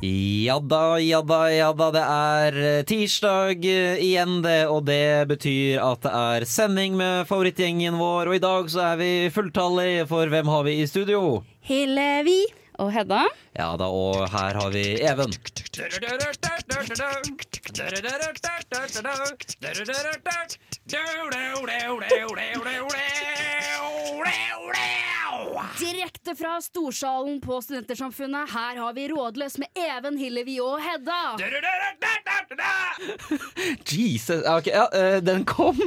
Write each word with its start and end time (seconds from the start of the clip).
Ja 0.00 0.60
da, 0.60 1.00
ja 1.00 1.22
da, 1.22 1.50
ja 1.50 1.72
da. 1.72 1.88
Det 1.90 2.02
er 2.04 2.58
eh, 2.62 2.82
tirsdag 2.86 3.64
eh, 3.66 3.98
igjen, 3.98 4.36
det. 4.44 4.68
Og 4.70 4.84
det 4.86 5.26
betyr 5.26 5.82
at 5.82 6.04
det 6.06 6.12
er 6.14 6.46
sending 6.46 6.94
med 7.00 7.26
favorittgjengen 7.26 7.98
vår. 7.98 8.30
Og 8.30 8.38
i 8.38 8.42
dag 8.44 8.70
så 8.70 8.84
er 8.92 9.00
vi 9.00 9.10
fulltallige, 9.34 10.06
for 10.06 10.30
hvem 10.30 10.54
har 10.54 10.62
vi 10.68 10.76
i 10.78 10.86
studio? 10.86 11.42
Hillevi. 11.66 12.44
Og 12.78 12.92
Hedda. 12.94 13.24
Ja 13.58 13.72
da, 13.78 13.88
og 13.90 14.28
her 14.30 14.54
har 14.60 14.70
vi 14.70 14.84
Even. 15.02 15.32
Direkte 25.78 26.34
fra 26.38 26.60
Storsalen 26.62 27.40
på 27.40 27.60
Studentersamfunnet, 27.62 28.50
her 28.54 28.80
har 28.84 28.92
vi 28.92 29.08
Rådløs 29.10 29.58
med 29.58 29.66
Even, 29.74 30.18
Hillevi 30.18 30.60
og 30.62 30.78
Hedda. 30.82 31.22
Jesus. 33.88 34.42
Ja, 34.44 34.56
ok, 34.58 34.70
ja, 34.72 34.86
eh, 34.94 35.18
den 35.24 35.44
kom 35.48 35.78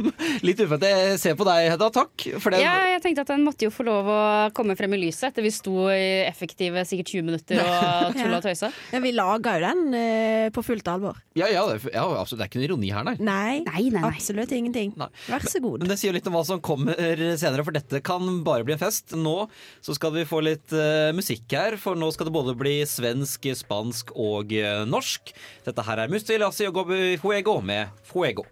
litt 0.45 0.62
uventet. 0.62 0.89
Jeg 0.91 1.20
ser 1.21 1.38
på 1.39 1.48
deg, 1.48 1.70
Hedda. 1.73 1.90
Takk 1.93 2.26
for 2.41 2.54
den. 2.54 2.63
Ja, 2.63 2.76
jeg 2.95 3.04
tenkte 3.05 3.26
at 3.26 3.34
den 3.34 3.45
måtte 3.45 3.68
jo 3.68 3.73
få 3.73 3.85
lov 3.87 4.09
å 4.12 4.21
komme 4.57 4.76
frem 4.79 4.95
i 4.98 5.01
lyset 5.05 5.32
etter 5.32 5.45
vi 5.45 5.54
sto 5.54 5.87
i 5.93 6.23
effektive 6.27 6.85
sikkert 6.87 7.13
20 7.15 7.27
minutter 7.29 7.62
og 7.63 8.15
tulla 8.20 8.40
og 8.40 8.45
tøysa. 8.45 8.71
Ja, 8.93 9.04
vi 9.04 9.13
laga 9.15 9.55
jo 9.57 9.65
den 9.68 9.98
eh, 9.98 10.48
på 10.54 10.63
fullt 10.65 10.91
alvor. 10.91 11.20
Ja, 11.37 11.49
ja, 11.51 11.65
det 11.70 11.93
ja, 11.93 12.05
absolutt. 12.05 12.41
Det 12.41 12.48
er 12.48 12.51
ikke 12.51 12.62
noe 12.62 12.70
ironi 12.70 12.91
her, 12.93 13.07
nei. 13.07 13.15
Nei, 13.21 13.57
Nei, 13.67 13.85
nei, 13.93 14.04
absolutt 14.10 14.51
ingenting. 14.55 14.95
Nei. 14.99 15.10
Vær 15.29 15.45
så 15.48 15.62
god. 15.63 15.84
Men 15.84 15.93
det 15.93 15.99
sier 16.01 16.15
litt 16.15 16.27
om 16.29 16.35
hva 16.35 16.43
som 16.48 16.62
kommer 16.63 16.98
senere, 17.40 17.65
for 17.67 17.76
dette 17.76 18.01
kan 18.05 18.41
bare 18.45 18.65
bli 18.67 18.76
en 18.76 18.82
fest. 18.82 19.15
Nå 19.17 19.35
så 19.82 19.95
skal 19.98 20.13
vi 20.15 20.27
få 20.27 20.41
litt 20.45 20.73
uh, 20.76 21.12
musikk 21.15 21.51
her, 21.55 21.77
for 21.82 21.98
nå 21.99 22.10
skal 22.13 22.29
det 22.29 22.35
både 22.35 22.55
bli 22.57 22.79
svensk, 22.88 23.48
spansk 23.57 24.13
og 24.15 24.54
uh, 24.55 24.84
norsk. 24.90 25.34
Dette 25.67 25.85
her 25.88 26.04
er 26.04 26.12
Musti 26.12 26.38
Lassi 26.41 26.67
og 26.70 26.76
Gobi 26.79 27.15
Fuego 27.21 27.59
med 27.61 27.87
Fuego. 28.03 28.47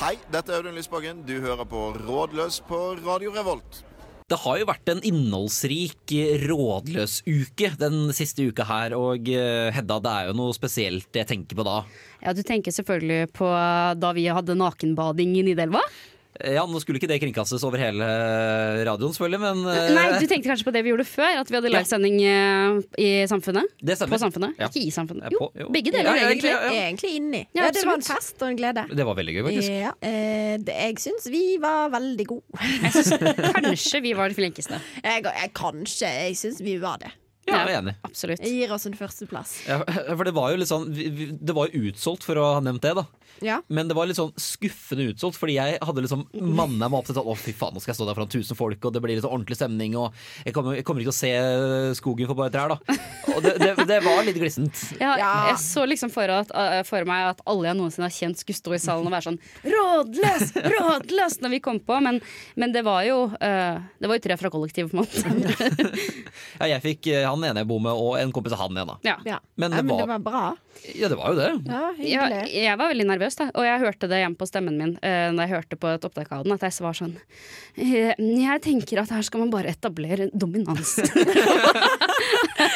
Hei, 0.00 0.16
dette 0.32 0.50
er 0.50 0.56
Audun 0.58 0.74
Lysbakken. 0.74 1.20
Du 1.22 1.36
hører 1.44 1.62
på 1.68 1.92
Rådløs 1.94 2.56
på 2.66 2.78
Radio 3.04 3.30
Revolt. 3.36 3.84
Det 4.30 4.38
har 4.38 4.58
jo 4.58 4.66
vært 4.66 4.90
en 4.90 5.00
innholdsrik 5.06 6.12
rådløs 6.46 7.20
uke 7.26 7.70
den 7.78 8.12
siste 8.14 8.48
uka 8.50 8.66
her, 8.66 8.94
og 8.98 9.30
eh, 9.30 9.70
Hedda, 9.74 9.96
det 10.02 10.12
er 10.16 10.28
jo 10.30 10.36
noe 10.38 10.54
spesielt 10.54 11.18
jeg 11.18 11.26
tenker 11.30 11.58
på 11.58 11.66
da. 11.66 11.80
Ja, 12.22 12.34
Du 12.34 12.42
tenker 12.46 12.74
selvfølgelig 12.74 13.30
på 13.34 13.48
da 13.98 14.12
vi 14.14 14.26
hadde 14.30 14.58
nakenbading 14.58 15.34
i 15.38 15.46
Nidelva? 15.50 15.82
Eh, 16.44 16.54
Ja, 16.56 16.64
nå 16.66 16.80
skulle 16.82 16.98
ikke 17.00 17.08
det 17.10 17.18
kringkastes 17.22 17.62
over 17.66 17.78
hele 17.82 18.06
radioen, 18.88 19.12
selvfølgelig, 19.14 19.40
men 19.42 19.60
eh, 19.70 19.90
Nei, 19.96 20.04
du 20.20 20.26
tenkte 20.30 20.50
kanskje 20.50 20.66
på 20.68 20.72
det 20.74 20.82
vi 20.86 20.92
gjorde 20.92 21.06
før? 21.08 21.40
At 21.42 21.50
vi 21.52 21.58
hadde 21.58 21.72
livesending 21.72 22.16
eh, 22.24 22.80
i 23.00 23.08
Samfunnet? 23.30 23.68
det 23.80 23.96
stemmer. 23.98 24.16
På 24.16 24.22
Samfunnet? 24.24 24.56
Ja. 24.60 24.68
Ikke 24.70 24.82
i 24.86 24.90
Samfunnet. 24.94 25.30
Jo, 25.34 25.38
på- 25.46 25.50
jo. 25.64 25.68
begge 25.74 25.92
deler, 25.94 26.10
Ja, 26.16 26.28
egentlig. 26.30 26.50
ja, 26.52 26.60
ja. 26.66 26.86
Egentlig 26.88 27.12
inni. 27.20 27.42
Ja, 27.54 27.64
Ja, 27.66 27.70
det 27.76 27.84
var 27.86 27.94
en 28.00 28.06
fest 28.08 28.40
og 28.42 28.48
en 28.50 28.58
glede. 28.60 28.86
Det 28.94 29.06
var 29.06 29.14
veldig 29.20 29.36
gøy, 29.38 29.42
faktisk. 29.50 29.70
Ja, 29.84 29.92
eh, 30.02 30.56
det, 30.64 30.74
jeg 30.80 30.98
syns 31.06 31.30
vi 31.30 31.44
var 31.62 31.90
veldig 31.94 32.26
gode. 32.26 32.42
Jeg 32.60 32.92
synes 32.92 33.16
kanskje 33.60 34.02
vi 34.04 34.12
var 34.18 34.28
de 34.32 34.34
flinkeste. 34.40 34.80
Jeg, 35.04 35.24
jeg, 35.24 35.50
kanskje. 35.54 36.08
Jeg 36.26 36.36
syns 36.40 36.60
vi 36.64 36.76
var 36.82 36.98
det. 37.02 37.10
Ja, 37.48 37.64
jeg 37.66 37.72
er 37.74 37.78
enig. 37.80 37.94
Absolutt. 38.06 38.42
Jeg 38.44 38.52
gir 38.60 38.72
oss 38.76 38.84
en 38.86 38.94
førsteplass. 38.94 39.54
Ja, 39.66 39.78
for 40.18 40.22
det 40.28 40.34
var 40.36 40.52
jo 40.52 40.58
litt 40.60 40.68
sånn 40.70 40.84
vi- 40.94 41.08
vi- 41.10 41.30
Det 41.40 41.54
var 41.56 41.68
jo 41.72 41.88
utsolgt, 41.90 42.22
for 42.28 42.38
å 42.38 42.44
ha 42.54 42.60
nevnt 42.62 42.84
det, 42.84 42.92
da. 42.94 43.04
Ja. 43.40 43.60
Men 43.72 43.88
det 43.88 43.94
var 43.96 44.06
litt 44.10 44.18
sånn 44.18 44.32
skuffende 44.36 45.06
utsolgt, 45.12 45.38
fordi 45.40 45.54
jeg 45.56 45.78
hadde 45.80 46.02
liksom 46.04 46.26
manna 46.34 46.88
meg 46.90 46.98
opp 47.00 47.06
til 47.08 47.16
sånn 47.16 47.28
Å, 47.30 47.36
fy 47.40 47.54
faen, 47.56 47.72
nå 47.76 47.80
skal 47.80 47.92
jeg 47.94 47.98
stå 48.00 48.08
der 48.10 48.18
foran 48.18 48.32
tusen 48.32 48.58
folk, 48.58 48.84
og 48.84 48.92
det 48.92 49.00
blir 49.04 49.14
litt 49.16 49.24
sånn 49.24 49.32
ordentlig 49.32 49.56
stemning, 49.56 49.94
og 49.96 50.12
jeg 50.44 50.52
kommer, 50.56 50.76
jeg 50.76 50.84
kommer 50.84 51.00
ikke 51.04 51.14
til 51.14 51.16
å 51.16 51.20
se 51.20 51.94
skogen 52.00 52.28
for 52.28 52.36
bare 52.42 52.52
trær, 52.52 52.74
da. 52.74 52.96
Og 53.34 53.40
det, 53.44 53.54
det, 53.62 53.70
det 53.88 54.00
var 54.04 54.20
litt 54.26 54.36
glissent. 54.40 54.82
Ja, 55.00 55.14
Ja. 55.20 55.30
Jeg 55.50 55.58
så 55.62 55.86
liksom 55.88 56.10
for, 56.12 56.28
at, 56.32 56.50
eh, 56.52 56.82
for 56.88 57.04
meg 57.08 57.30
at 57.32 57.40
alle 57.48 57.70
jeg 57.70 57.78
noensinne 57.78 58.06
har 58.08 58.14
kjent, 58.14 58.38
skulle 58.40 58.58
stå 58.60 58.74
i 58.76 58.80
salen 58.82 59.08
og 59.08 59.12
være 59.14 59.28
sånn 59.30 59.40
Rådløs! 59.64 60.52
Rådløs! 60.74 61.38
Når 61.44 61.54
vi 61.56 61.60
kom 61.64 61.80
på. 61.84 61.96
Men, 62.04 62.20
men 62.60 62.72
det 62.74 62.82
var 62.86 63.02
jo 63.08 63.18
eh, 63.40 63.80
Det 64.00 64.08
var 64.10 64.18
jo 64.18 64.24
tre 64.24 64.36
fra 64.40 64.50
kollektivet, 64.52 64.92
på 64.92 64.98
en 64.98 65.04
måte. 65.04 65.90
Ja, 66.60 66.66
jeg 66.74 66.82
fikk 66.84 67.06
eh, 67.12 67.24
han 67.24 67.42
ene 67.46 67.62
jeg 67.62 67.68
bor 67.70 67.80
med, 67.82 67.92
og 67.96 68.16
en 68.20 68.32
kompis 68.34 68.52
av 68.56 68.60
han 68.66 68.76
igjen, 68.76 68.90
da. 68.90 69.14
Ja. 69.24 69.38
Men 69.60 69.72
det, 69.72 69.80
det 69.80 69.84
men 69.86 69.94
var- 69.94 70.00
det 70.04 70.10
var 70.12 70.24
bra. 70.26 70.42
Ja, 70.96 71.08
det 71.12 71.16
var 71.18 71.32
jo 71.34 71.36
det. 71.36 71.48
Ja, 71.68 71.80
Ja, 72.00 72.26
jeg 72.48 72.76
var 72.80 72.88
veldig 72.92 73.04
nervøs, 73.08 73.19
da. 73.20 73.50
og 73.54 73.66
jeg 73.66 73.82
hørte 73.84 74.08
det 74.10 74.20
hjemme 74.22 74.38
på 74.40 74.48
stemmen 74.48 74.78
min 74.80 74.94
uh, 75.02 75.28
når 75.34 75.44
jeg 75.44 75.52
hørte 75.54 75.80
på 75.80 75.92
et 75.92 76.06
opptak 76.08 76.32
av 76.32 76.44
den. 76.44 76.54
At 76.56 76.64
jeg 76.66 76.84
var 76.84 76.96
sånn 76.96 77.16
eh, 77.76 78.14
Jeg 78.16 78.62
tenker 78.64 79.02
at 79.02 79.12
her 79.14 79.22
skal 79.26 79.44
man 79.44 79.52
bare 79.52 79.72
etablere 79.74 80.30
dominans. 80.32 80.96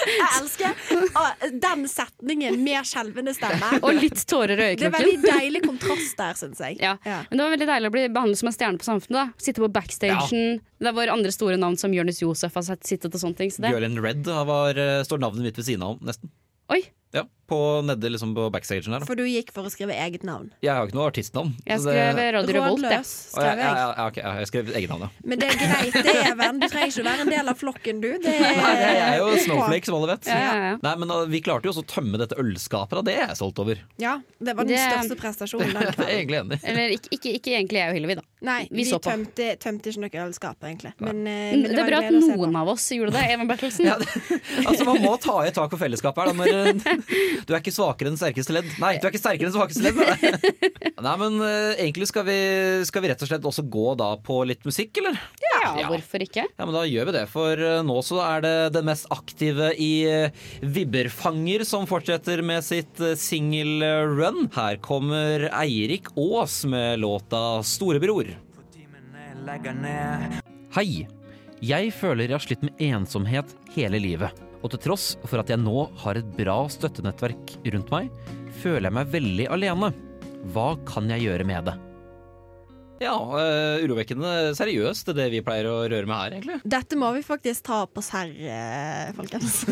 Jeg 0.04 0.28
elsker 0.40 1.50
den 1.62 1.86
setningen 1.90 2.56
med 2.64 2.86
skjelvende 2.88 3.34
stemme. 3.36 3.80
og 3.80 3.98
litt 3.98 4.20
tårer 4.28 4.60
i 4.66 4.70
Det 4.78 4.88
er 4.88 4.94
veldig 4.94 5.16
deilig 5.24 5.62
kontrast 5.66 6.16
der, 6.20 6.36
syns 6.38 6.62
jeg. 6.62 6.78
Ja. 6.82 6.94
Ja. 7.06 7.22
Men 7.30 7.38
det 7.38 7.46
var 7.46 7.54
veldig 7.54 7.68
deilig 7.70 7.90
å 7.90 7.94
bli 7.96 8.04
behandlet 8.14 8.40
som 8.40 8.50
en 8.50 8.56
stjerne 8.56 8.80
på 8.80 8.88
Samfunnet. 8.88 9.18
da 9.34 9.44
Sitte 9.46 9.64
på 9.64 9.70
backstagen. 9.72 10.60
Det 10.84 10.94
var 10.96 11.12
andre 11.12 11.32
store 11.34 11.58
navn 11.60 11.78
som 11.80 11.94
Jonis 11.96 12.22
Josef 12.22 12.56
har 12.58 12.66
sittet 12.74 13.10
og 13.10 13.20
sånne 13.20 13.40
ting. 13.40 13.52
Så 13.52 13.64
det. 13.64 13.72
Red 14.04 14.26
var, 14.26 14.78
eh, 14.78 15.04
står 15.06 15.22
navnet 15.22 15.48
mitt 15.48 15.58
ved 15.58 15.68
siden 15.68 15.86
av, 15.86 16.00
nesten. 16.04 16.30
Oi, 16.72 16.82
Ja, 17.14 17.22
på 17.46 17.56
nede 17.84 18.08
liksom 18.10 18.32
på 18.34 18.46
backstagen 18.50 18.90
her. 18.90 19.02
Da. 19.04 19.06
For 19.06 19.14
du 19.20 19.22
gikk 19.28 19.50
for 19.54 19.68
å 19.68 19.70
skrive 19.70 19.92
eget 20.00 20.22
navn. 20.26 20.48
Jeg 20.64 20.72
har 20.74 20.88
ikke 20.88 20.96
noe 20.96 21.10
artistnavn. 21.10 21.52
jeg 21.68 21.78
så 21.78 21.92
det- 21.92 22.06
skrev 22.14 22.32
Radio 22.34 22.54
Revolt, 22.56 22.82
jeg. 22.82 22.90
Rådløs, 22.90 23.10
ja, 23.14 23.34
skrev 23.36 23.44
ja, 23.44 23.54
jeg. 23.54 23.76
ja, 23.76 23.94
ja, 23.98 24.06
ok, 24.08 24.16
ja, 24.16 24.32
jeg 24.40 24.48
skrev 24.50 24.70
eget 24.80 24.88
navn, 24.90 25.02
ja. 25.04 25.08
Men 25.30 25.38
det 25.38 25.50
er 25.52 25.58
greit, 25.60 25.92
det, 26.08 26.14
Even. 26.32 26.58
Du 26.58 26.66
trenger 26.72 26.88
ikke 26.90 27.04
å 27.04 27.08
være 27.10 27.20
en 27.26 27.30
del 27.34 27.48
av 27.52 27.60
flokken, 27.60 28.00
du. 28.00 28.08
Det 28.24 28.32
er, 28.34 28.40
Nei, 28.58 28.72
jeg 28.80 29.04
er 29.04 29.18
jo 29.20 29.28
snowflake, 29.44 29.84
som 29.90 29.94
alle 30.00 30.08
vet. 30.14 30.26
Ja, 30.32 30.38
ja, 30.40 30.54
ja. 30.72 30.78
Nei, 30.82 30.94
men 31.04 31.10
uh, 31.14 31.20
Vi 31.30 31.40
klarte 31.44 31.68
jo 31.68 31.74
også 31.74 31.84
å 31.84 31.88
tømme 31.94 32.18
dette 32.18 32.34
ølskapet, 32.40 32.96
da. 32.98 33.02
Det 33.10 33.14
er 33.20 33.26
jeg 33.28 33.36
stolt 33.38 33.58
over. 33.62 33.78
Ja, 34.02 34.16
det 34.40 34.56
var 34.56 34.64
den 34.64 34.74
Det- 34.74 34.88
største 34.88 35.20
prestasjonen 35.20 35.72
den 35.76 35.92
Det 36.00 36.08
er 36.08 36.14
egentlig 36.16 36.40
enig. 36.40 36.60
Eller 36.64 36.96
ikke, 36.96 37.12
ikke, 37.18 37.34
ikke 37.38 37.54
egentlig 37.60 37.78
jeg 37.84 37.92
og 37.92 37.94
Hillevi, 38.00 38.18
da. 38.18 38.26
Nei, 38.44 38.58
Vi 38.70 38.82
vi, 38.82 38.88
så 38.90 38.98
på. 38.98 39.08
tømte, 39.12 39.50
tømte 39.62 39.92
ikke 39.92 40.00
noe 40.04 40.24
ølskap, 40.26 40.58
egentlig. 40.64 40.92
Men, 40.98 41.22
eh, 41.28 41.52
Men 41.54 41.62
det, 41.62 41.70
det 41.70 41.78
er 41.78 41.82
var 41.84 41.92
bra 41.92 42.00
at 42.08 42.18
noen 42.18 42.56
av 42.64 42.68
oss 42.74 42.88
gjorde 42.92 43.12
det. 43.14 43.22
Even 43.36 43.48
Bertelsen. 43.48 43.86
Ja, 43.86 43.94
det, 44.00 44.08
altså 44.68 44.84
Man 44.88 45.00
må 45.04 45.14
ta 45.20 45.38
i 45.44 45.48
et 45.52 45.54
tak 45.60 45.70
for 45.70 45.80
fellesskapet 45.80 46.24
her. 46.24 46.32
Da, 46.32 46.34
når, 46.40 47.03
du 47.46 47.52
er 47.52 47.58
ikke 47.60 47.72
svakere 47.74 48.10
enn 48.10 48.18
sterkeste 48.20 48.54
ledd. 48.56 48.68
Nei, 48.82 48.94
du 49.00 49.06
er 49.06 49.12
ikke 49.12 49.20
sterkere 49.22 49.50
enn 49.50 49.54
svakeste 49.56 49.84
ledd. 49.84 49.98
Nei, 50.00 50.32
Nei 51.06 51.14
men 51.20 51.38
uh, 51.42 51.72
egentlig 51.76 52.08
skal 52.10 52.24
vi, 52.28 52.36
skal 52.88 53.04
vi 53.04 53.10
rett 53.12 53.24
og 53.24 53.30
slett 53.30 53.48
også 53.50 53.64
gå 53.70 53.94
da 54.00 54.12
på 54.24 54.38
litt 54.48 54.64
musikk, 54.68 55.00
eller? 55.02 55.18
Ja, 55.44 55.60
Ja. 55.80 55.86
hvorfor 55.88 56.22
ikke? 56.24 56.44
Ja, 56.50 56.64
men 56.66 56.74
Da 56.76 56.84
gjør 56.88 57.08
vi 57.10 57.16
det, 57.16 57.24
for 57.32 57.60
uh, 57.60 57.80
nå 57.86 57.98
så 58.04 58.20
er 58.24 58.44
det 58.44 58.54
den 58.76 58.88
mest 58.88 59.08
aktive 59.14 59.72
i 59.80 59.92
uh, 60.28 60.44
Vibberfanger 60.64 61.64
som 61.68 61.88
fortsetter 61.90 62.42
med 62.44 62.64
sitt 62.66 63.00
uh, 63.02 63.14
singel-run. 63.18 64.48
Her 64.56 64.80
kommer 64.84 65.48
Eirik 65.52 66.10
Aas 66.16 66.62
med 66.68 67.00
låta 67.04 67.60
'Storebror'. 67.64 68.34
Hei! 70.74 71.06
Jeg 71.64 71.92
føler 71.96 72.28
jeg 72.28 72.34
har 72.36 72.42
slitt 72.44 72.64
med 72.66 72.80
ensomhet 72.82 73.52
hele 73.76 74.00
livet. 74.02 74.43
Og 74.64 74.72
til 74.72 74.80
tross 74.80 75.10
for 75.28 75.42
at 75.42 75.50
jeg 75.52 75.60
nå 75.60 75.88
har 76.00 76.16
et 76.16 76.28
bra 76.38 76.56
støttenettverk 76.72 77.58
rundt 77.74 77.90
meg, 77.92 78.06
føler 78.62 78.88
jeg 78.88 78.96
meg 78.96 79.10
veldig 79.12 79.48
alene. 79.52 79.90
Hva 80.54 80.70
kan 80.88 81.10
jeg 81.12 81.26
gjøre 81.26 81.44
med 81.48 81.68
det? 81.68 81.74
Ja, 83.02 83.12
uh, 83.18 83.82
urovekkende 83.84 84.54
seriøst, 84.56 85.08
det 85.10 85.12
er 85.12 85.18
det 85.18 85.26
vi 85.34 85.42
pleier 85.44 85.66
å 85.68 85.76
røre 85.82 86.06
med 86.08 86.14
her, 86.16 86.36
egentlig. 86.36 86.58
Dette 86.64 86.96
må 86.96 87.10
vi 87.16 87.24
faktisk 87.26 87.66
ta 87.66 87.82
på 87.90 88.04
serr, 88.04 88.30
eh, 88.38 89.10
folkens. 89.16 89.64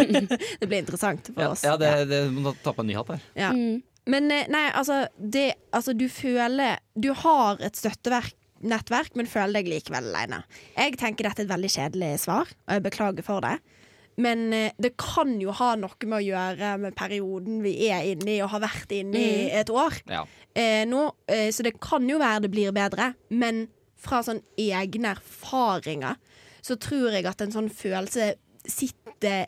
det 0.60 0.68
blir 0.68 0.82
interessant 0.82 1.32
for 1.32 1.42
Ja, 1.42 1.50
oss. 1.54 1.64
ja 1.66 1.74
det, 1.80 1.92
det 2.12 2.22
må 2.36 2.52
ta 2.62 2.76
på 2.76 2.84
en 2.84 2.90
ny 2.92 2.98
hatt 2.98 3.14
her. 3.16 3.24
Ja. 3.34 3.50
Mm. 3.56 3.80
Men 4.12 4.30
eh, 4.30 4.46
nei, 4.52 4.66
altså, 4.78 5.00
det, 5.18 5.48
altså 5.74 5.90
Du 5.98 6.04
føler 6.12 6.78
Du 6.94 7.08
har 7.24 7.58
et 7.64 7.74
støttenettverk, 7.74 9.16
men 9.18 9.26
føler 9.26 9.58
deg 9.58 9.72
likevel 9.72 10.12
alene. 10.12 10.44
Jeg 10.76 11.00
tenker 11.00 11.26
dette 11.26 11.42
er 11.42 11.48
et 11.48 11.54
veldig 11.56 11.72
kjedelig 11.72 12.12
svar, 12.28 12.52
og 12.68 12.76
jeg 12.76 12.86
beklager 12.86 13.26
for 13.26 13.42
det. 13.42 13.56
Men 14.16 14.52
eh, 14.52 14.72
det 14.80 14.94
kan 14.96 15.34
jo 15.40 15.52
ha 15.52 15.74
noe 15.76 16.08
med 16.08 16.18
å 16.18 16.24
gjøre 16.24 16.70
med 16.80 16.94
perioden 16.96 17.58
vi 17.64 17.74
er 17.90 18.06
inne 18.14 18.30
i, 18.36 18.40
og 18.42 18.50
har 18.54 18.64
vært 18.64 18.94
inne 18.96 19.20
i 19.20 19.50
et 19.52 19.68
år 19.70 19.98
Ja. 20.08 20.22
eh, 20.54 20.84
nå. 20.88 21.10
Eh, 21.28 21.50
så 21.52 21.62
det 21.66 21.74
kan 21.80 22.08
jo 22.08 22.18
være 22.18 22.46
det 22.46 22.50
blir 22.54 22.72
bedre, 22.72 23.14
men 23.30 23.66
fra 23.96 24.22
sånn 24.22 24.40
egne 24.56 25.14
erfaringer 25.16 26.16
så 26.62 26.76
tror 26.80 27.12
jeg 27.12 27.26
at 27.26 27.40
en 27.44 27.52
sånn 27.52 27.68
følelse 27.70 28.34
sitter 28.66 29.46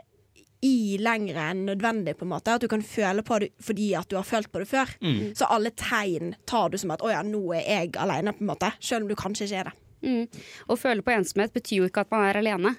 i 0.62 0.96
lengre 0.98 1.50
enn 1.52 1.64
nødvendig, 1.68 2.16
på 2.18 2.26
en 2.26 2.32
måte. 2.32 2.54
At 2.54 2.60
du 2.64 2.68
kan 2.70 2.82
føle 2.82 3.22
på 3.22 3.38
det 3.40 3.52
fordi 3.62 3.92
at 3.94 4.08
du 4.10 4.16
har 4.18 4.26
følt 4.26 4.50
på 4.50 4.58
det 4.62 4.68
før. 4.70 4.90
Mm. 5.02 5.34
Så 5.38 5.46
alle 5.46 5.70
tegn 5.70 6.32
tar 6.50 6.68
du 6.70 6.78
som 6.78 6.90
at 6.90 7.00
'å 7.00 7.10
ja, 7.12 7.22
nå 7.22 7.54
er 7.54 7.62
jeg 7.62 7.92
alene', 7.94 8.34
på 8.34 8.42
en 8.42 8.50
måte. 8.50 8.72
Selv 8.80 9.02
om 9.02 9.08
du 9.08 9.14
kanskje 9.14 9.46
ikke 9.46 9.60
er 9.60 9.64
det. 9.70 9.72
Mm. 10.02 10.28
Å 10.68 10.76
føle 10.78 11.02
på 11.02 11.14
ensomhet 11.14 11.52
betyr 11.54 11.78
jo 11.78 11.88
ikke 11.88 12.00
at 12.00 12.10
man 12.10 12.24
er 12.28 12.38
alene. 12.38 12.76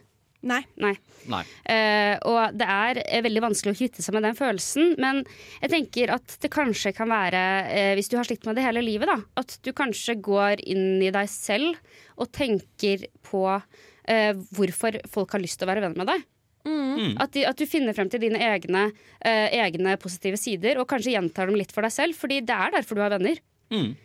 Nei. 0.47 0.62
Nei. 0.80 0.94
Nei. 1.27 1.41
Uh, 1.68 2.15
og 2.30 2.56
det 2.56 2.68
er 2.71 3.01
eh, 3.03 3.24
veldig 3.25 3.44
vanskelig 3.44 3.74
å 3.74 3.77
kvitte 3.81 4.03
seg 4.06 4.15
med 4.15 4.24
den 4.24 4.38
følelsen. 4.38 4.94
Men 5.01 5.21
jeg 5.59 5.74
tenker 5.74 6.13
at 6.15 6.38
det 6.39 6.51
kanskje 6.53 6.94
kan 6.95 7.12
være, 7.12 7.44
uh, 7.68 7.91
hvis 8.00 8.12
du 8.12 8.15
har 8.19 8.30
slitt 8.30 8.47
med 8.47 8.56
det 8.56 8.63
hele 8.63 8.83
livet, 8.86 9.12
da, 9.12 9.19
at 9.41 9.57
du 9.65 9.74
kanskje 9.75 10.15
går 10.24 10.63
inn 10.63 11.03
i 11.03 11.12
deg 11.12 11.27
selv 11.31 11.75
og 12.15 12.31
tenker 12.36 13.09
på 13.27 13.45
uh, 13.51 14.33
hvorfor 14.56 15.01
folk 15.12 15.36
har 15.36 15.44
lyst 15.44 15.59
til 15.59 15.68
å 15.68 15.74
være 15.74 15.88
venn 15.89 16.00
med 16.00 16.13
deg. 16.13 16.27
Mm. 16.68 17.15
At, 17.21 17.31
de, 17.33 17.45
at 17.47 17.59
du 17.59 17.65
finner 17.69 17.95
frem 17.95 18.09
til 18.12 18.21
dine 18.25 18.39
egne, 18.44 18.89
eh, 19.24 19.47
egne 19.63 19.95
positive 20.01 20.39
sider, 20.39 20.80
og 20.80 20.89
kanskje 20.92 21.15
gjentar 21.15 21.50
dem 21.50 21.57
litt 21.59 21.71
for 21.75 21.85
deg 21.85 21.94
selv, 21.95 22.18
fordi 22.19 22.42
det 22.45 22.56
er 22.56 22.75
derfor 22.75 23.00
du 23.00 23.03
har 23.06 23.13
venner. 23.15 23.39
Mm. 23.74 23.98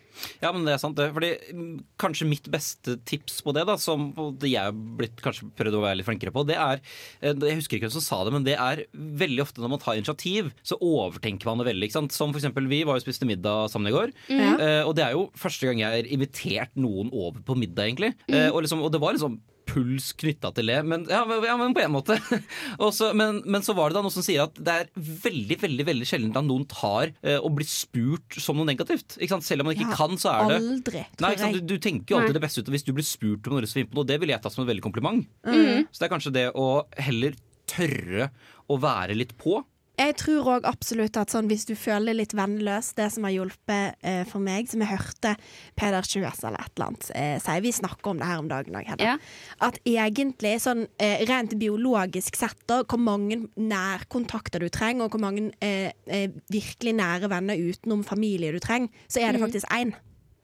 Ja, 0.42 0.50
men 0.54 0.64
det 0.66 0.74
er 0.74 0.80
sant 0.82 0.98
det. 0.98 1.08
Fordi 1.14 1.30
mm, 1.54 1.76
kanskje 2.00 2.28
mitt 2.28 2.46
beste 2.52 2.96
tips 3.08 3.40
på 3.44 3.54
det, 3.56 3.64
da, 3.68 3.76
som 3.80 4.10
jeg 4.42 4.58
har 4.58 4.74
blitt 4.74 5.20
kanskje 5.24 5.48
prøvd 5.58 5.78
å 5.78 5.82
være 5.84 6.00
litt 6.00 6.08
flinkere 6.08 6.34
på, 6.34 6.44
det 6.48 6.58
er 6.60 6.82
eh, 7.20 7.32
Jeg 7.34 7.58
husker 7.60 7.78
ikke 7.78 7.88
hvem 7.88 7.96
som 7.96 8.04
sa 8.04 8.20
det, 8.26 8.34
men 8.36 8.46
det 8.46 8.56
er 8.60 8.84
veldig 8.92 9.44
ofte 9.44 9.64
når 9.64 9.74
man 9.74 9.82
tar 9.82 9.98
initiativ, 9.98 10.52
så 10.66 10.78
overtenker 10.78 11.50
man 11.50 11.62
det 11.62 11.68
veldig. 11.70 11.88
ikke 11.88 11.98
sant? 11.98 12.16
Som 12.16 12.34
for 12.34 12.42
eksempel 12.42 12.68
vi 12.70 12.84
var 12.86 12.98
jo 12.98 13.06
spiste 13.06 13.28
middag 13.28 13.72
sammen 13.72 13.90
i 13.90 13.96
går. 13.96 14.14
Eh, 14.30 14.82
og 14.84 14.94
det 14.98 15.08
er 15.08 15.16
jo 15.18 15.28
første 15.38 15.68
gang 15.68 15.82
jeg 15.82 15.98
har 16.04 16.12
invitert 16.18 16.78
noen 16.78 17.10
over 17.12 17.42
på 17.44 17.58
middag, 17.58 17.90
egentlig. 17.90 18.14
Mm. 18.28 18.52
og, 18.52 18.62
liksom, 18.64 18.82
og 18.84 18.92
det 18.94 19.02
var 19.02 19.16
liksom 19.16 19.40
puls 19.66 20.12
knytta 20.20 20.50
til 20.56 20.68
det, 20.70 20.78
men, 20.86 21.06
ja, 21.10 21.22
men- 21.28 21.44
ja, 21.46 21.56
men 21.60 21.74
på 21.76 21.82
en 21.84 21.92
måte. 21.94 22.16
Også, 22.86 23.12
men, 23.16 23.42
men 23.46 23.64
så 23.64 23.74
var 23.76 23.90
det 23.90 23.98
da 23.98 24.02
noe 24.04 24.12
som 24.14 24.24
sier 24.26 24.44
at 24.46 24.58
det 24.60 24.74
er 24.74 24.90
veldig 25.24 25.58
veldig, 25.64 25.86
veldig 25.88 26.08
sjelden 26.08 26.36
at 26.36 26.46
noen 26.46 26.66
tar 26.70 27.12
eh, 27.22 27.38
og 27.38 27.54
blir 27.58 27.68
spurt 27.68 28.38
som 28.42 28.58
noe 28.60 28.68
negativt. 28.68 29.16
Ikke 29.18 29.34
sant? 29.36 29.46
Selv 29.48 29.64
om 29.64 29.70
man 29.70 29.76
ikke 29.78 29.90
Ja, 29.90 29.96
kan, 29.98 30.16
så 30.20 30.32
er 30.34 30.50
det 30.52 30.58
Aldri, 30.62 31.04
Nei, 31.20 31.32
ikke 31.34 31.44
sant? 31.46 31.58
Du, 31.60 31.74
du 31.74 31.78
tenker 31.82 32.14
jo 32.14 32.20
alltid 32.20 32.34
Nei. 32.34 32.38
det 32.38 32.44
beste 32.46 32.64
ut 32.64 32.72
Hvis 32.74 32.86
du 32.86 32.92
blir 32.96 33.06
spurt 33.08 33.48
om 33.50 33.56
noe 33.58 33.68
som 33.70 33.84
på 33.88 33.98
noe, 34.00 34.08
det 34.08 34.20
ville 34.22 34.32
jeg 34.36 34.44
tatt 34.44 34.54
som 34.54 34.64
et 34.64 34.70
veldig 34.72 34.84
kompliment. 34.84 35.26
Mm. 35.46 35.86
Så 35.90 36.00
det 36.00 36.06
er 36.08 36.12
kanskje 36.14 36.34
det 36.34 36.46
å 36.58 36.68
heller 37.00 37.36
tørre 37.70 38.28
å 38.70 38.76
være 38.80 39.16
litt 39.16 39.32
på. 39.40 39.58
Jeg 39.94 40.16
tror 40.18 40.48
òg 40.56 40.64
absolutt 40.66 41.14
at 41.20 41.30
sånn, 41.30 41.46
hvis 41.46 41.66
du 41.68 41.74
føler 41.78 42.10
deg 42.10 42.18
litt 42.18 42.32
vennløs, 42.34 42.90
det 42.98 43.06
som 43.14 43.26
har 43.28 43.34
hjulpet 43.36 44.00
eh, 44.02 44.24
for 44.26 44.42
meg, 44.42 44.66
som 44.70 44.82
jeg 44.82 44.90
hørte 44.90 45.34
Peder 45.78 46.08
Kjøs 46.08 46.42
eller 46.42 46.58
et 46.58 46.72
eller 46.74 46.88
annet 46.88 47.10
eh, 47.14 47.36
si 47.44 47.58
Vi 47.62 47.72
snakker 47.78 48.10
om 48.10 48.18
det 48.18 48.30
her 48.30 48.42
om 48.42 48.50
dagen 48.50 48.74
òg, 48.74 48.88
Hedda. 48.90 49.12
Ja. 49.12 49.14
At 49.62 49.78
egentlig, 49.86 50.56
sånn 50.64 50.88
eh, 50.98 51.22
rent 51.30 51.54
biologisk 51.60 52.40
sett, 52.40 52.58
da, 52.70 52.80
hvor 52.82 53.02
mange 53.02 53.44
nærkontakter 53.54 54.66
du 54.66 54.70
trenger, 54.74 55.06
og 55.06 55.14
hvor 55.14 55.22
mange 55.22 55.52
eh, 55.62 55.94
eh, 56.10 56.26
virkelig 56.50 56.96
nære 56.98 57.30
venner 57.30 57.62
utenom 57.70 58.02
familie 58.06 58.50
du 58.54 58.58
trenger, 58.62 58.90
så 59.06 59.22
er 59.22 59.34
det 59.34 59.46
faktisk 59.46 59.70
én. 59.70 59.94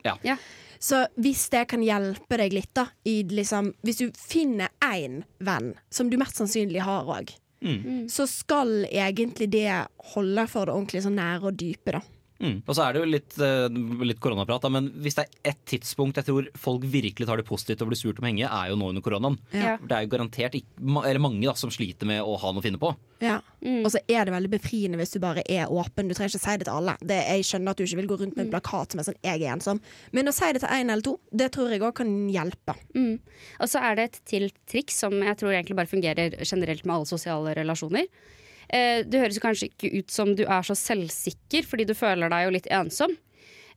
Ja. 0.06 0.14
Ja. 0.23 0.38
Så 0.81 1.03
hvis 1.20 1.49
det 1.53 1.67
kan 1.75 1.82
hjelpe 1.85 2.38
deg 2.41 2.55
litt, 2.56 2.70
da 2.79 2.87
i 3.05 3.20
liksom, 3.29 3.75
Hvis 3.85 4.00
du 4.00 4.06
finner 4.17 4.70
én 4.81 5.25
venn, 5.44 5.75
som 5.93 6.08
du 6.08 6.17
mest 6.20 6.38
sannsynlig 6.41 6.87
har 6.87 7.11
òg, 7.11 7.35
Mm. 7.60 8.08
så 8.08 8.24
skal 8.26 8.86
egentlig 8.88 9.50
det 9.52 9.68
holde 10.14 10.46
for 10.48 10.64
det 10.64 10.74
ordentlig 10.74 11.02
så 11.04 11.12
nære 11.12 11.50
og 11.50 11.58
dype, 11.60 11.92
da. 11.92 12.00
Mm. 12.40 12.62
Og 12.64 12.72
så 12.76 12.87
er 12.87 12.94
det 12.94 13.02
jo 13.02 13.08
litt, 13.10 13.34
eh, 13.44 13.66
litt 14.08 14.20
koronaprat, 14.22 14.64
da, 14.64 14.70
men 14.72 14.88
hvis 15.04 15.19
det 15.19 15.26
er 15.26 15.52
ett 15.52 15.60
tidspunkt 15.69 16.16
jeg 16.16 16.28
tror 16.28 16.48
folk 16.56 16.87
virkelig 16.88 17.28
tar 17.28 17.40
det 17.40 17.48
positivt 17.48 17.84
og 17.84 17.90
blir 17.90 18.00
surt 18.00 18.20
om 18.22 18.28
henge, 18.28 18.48
er 18.48 18.70
jo 18.70 18.78
nå 18.81 18.88
under 18.92 19.04
koronaen. 19.04 19.37
Ja. 19.52 19.76
Det 19.76 19.96
er 19.96 20.06
jo 20.06 20.12
garantert 20.14 20.56
ikke, 20.56 20.88
eller 21.04 21.22
mange 21.22 21.44
da, 21.44 21.54
som 21.58 21.72
sliter 21.72 22.08
med 22.08 22.22
å 22.25 22.38
ha 22.40 22.52
noe 22.52 22.62
å 22.62 22.64
finne 22.64 22.81
på. 22.81 22.94
Ja. 23.20 23.40
Mm. 23.60 23.82
Og 23.84 23.90
så 23.92 24.00
er 24.08 24.25
det 24.25 24.32
veldig 24.32 24.52
befriende 24.54 25.00
hvis 25.00 25.12
du 25.12 25.20
bare 25.20 25.44
er 25.44 25.69
åpen. 25.69 26.08
Du 26.08 26.16
trenger 26.16 26.32
ikke 26.32 26.46
si 26.46 26.56
det 26.56 26.69
til 26.69 26.72
alle. 26.72 26.96
Det, 27.04 27.20
jeg 27.28 27.48
skjønner 27.50 27.75
at 27.75 27.81
du 27.81 27.84
ikke 27.84 28.00
vil 28.00 28.10
gå 28.14 28.20
rundt 28.22 28.38
med 28.38 28.46
en 28.46 28.54
plakat 28.54 28.94
som 28.94 29.02
er 29.02 29.08
sånn 29.10 29.20
'jeg 29.20 29.43
er 29.44 29.52
ensom', 29.52 29.81
men 30.12 30.28
å 30.28 30.32
si 30.32 30.52
det 30.52 30.64
til 30.64 30.72
én 30.72 30.88
eller 30.90 31.04
to, 31.04 31.20
det 31.31 31.52
tror 31.52 31.70
jeg 31.70 31.84
òg 31.84 31.94
kan 31.94 32.28
hjelpe. 32.32 32.75
Mm. 32.96 33.20
Og 33.60 33.69
så 33.69 33.84
er 33.84 33.96
det 33.96 34.04
et 34.08 34.20
til 34.25 34.50
triks 34.66 34.96
som 34.96 35.12
jeg 35.12 35.36
tror 35.36 35.52
egentlig 35.52 35.76
bare 35.76 35.93
fungerer 35.93 36.40
generelt 36.40 36.84
med 36.86 36.94
alle 36.96 37.06
sosiale 37.06 37.54
relasjoner. 37.54 38.06
Eh, 38.72 39.02
det 39.06 39.19
høres 39.22 39.40
kanskje 39.43 39.70
ikke 39.72 39.90
ut 39.99 40.11
som 40.14 40.34
du 40.38 40.44
er 40.46 40.62
så 40.67 40.76
selvsikker 40.78 41.67
fordi 41.67 41.88
du 41.88 41.94
føler 41.99 42.31
deg 42.31 42.46
jo 42.46 42.55
litt 42.55 42.69
ensom. 42.70 43.17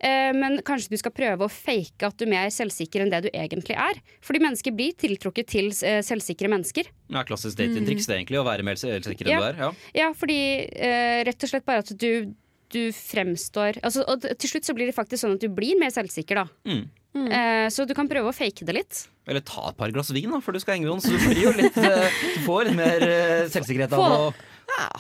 Eh, 0.04 0.34
men 0.36 0.58
kanskje 0.68 0.92
du 0.92 0.98
skal 1.00 1.14
prøve 1.16 1.46
å 1.48 1.52
fake 1.52 2.04
at 2.10 2.18
du 2.20 2.26
er 2.26 2.32
mer 2.34 2.50
selvsikker 2.52 3.06
enn 3.06 3.12
det 3.14 3.22
du 3.26 3.30
egentlig 3.32 3.78
er. 3.80 4.02
Fordi 4.26 4.42
mennesker 4.44 4.76
blir 4.76 4.94
tiltrukket 5.00 5.48
til 5.54 5.70
eh, 5.88 6.02
selvsikre 6.04 6.50
mennesker. 6.52 6.90
Ja, 7.14 7.24
Klassisk 7.28 7.58
datingtriks 7.62 8.10
det 8.10 8.18
egentlig, 8.20 8.42
å 8.42 8.46
være 8.48 8.66
mer 8.68 8.76
selvsikker 8.82 9.30
enn 9.30 9.38
Ja. 9.38 9.40
du 9.40 9.48
er. 9.48 9.62
Ja. 9.64 9.72
Ja, 10.04 10.10
fordi 10.18 10.40
eh, 10.76 11.24
rett 11.30 11.46
og 11.48 11.54
slett 11.54 11.66
bare 11.70 11.86
at 11.86 11.94
du, 11.96 12.34
du 12.74 12.82
fremstår 12.98 13.78
altså, 13.86 14.04
Og 14.12 14.26
til 14.28 14.50
slutt 14.50 14.66
så 14.68 14.76
blir 14.76 14.90
det 14.90 14.96
faktisk 14.98 15.24
sånn 15.24 15.38
at 15.38 15.46
du 15.46 15.48
blir 15.54 15.80
mer 15.80 15.94
selvsikker, 15.96 16.44
da. 16.44 16.46
Mm. 16.68 16.84
Eh, 17.30 17.68
så 17.72 17.86
du 17.88 17.94
kan 17.96 18.10
prøve 18.10 18.32
å 18.32 18.36
fake 18.36 18.66
det 18.68 18.76
litt. 18.76 19.04
Eller 19.30 19.44
ta 19.46 19.70
et 19.70 19.78
par 19.80 19.92
glass 19.94 20.10
vin 20.12 20.32
da, 20.34 20.42
før 20.44 20.58
du 20.58 20.64
skal 20.64 20.76
henge 20.76 20.90
med 20.90 20.98
noen, 20.98 21.04
så 21.06 21.14
du 21.16 21.30
blir 21.30 21.46
jo 21.46 21.52
litt 21.56 21.78
eh, 21.80 22.24
Du 22.40 22.42
får 22.50 22.68
litt 22.68 22.80
mer 22.82 23.06
selvsikkerhet 23.54 23.94
av 23.96 24.04
å 24.04 24.34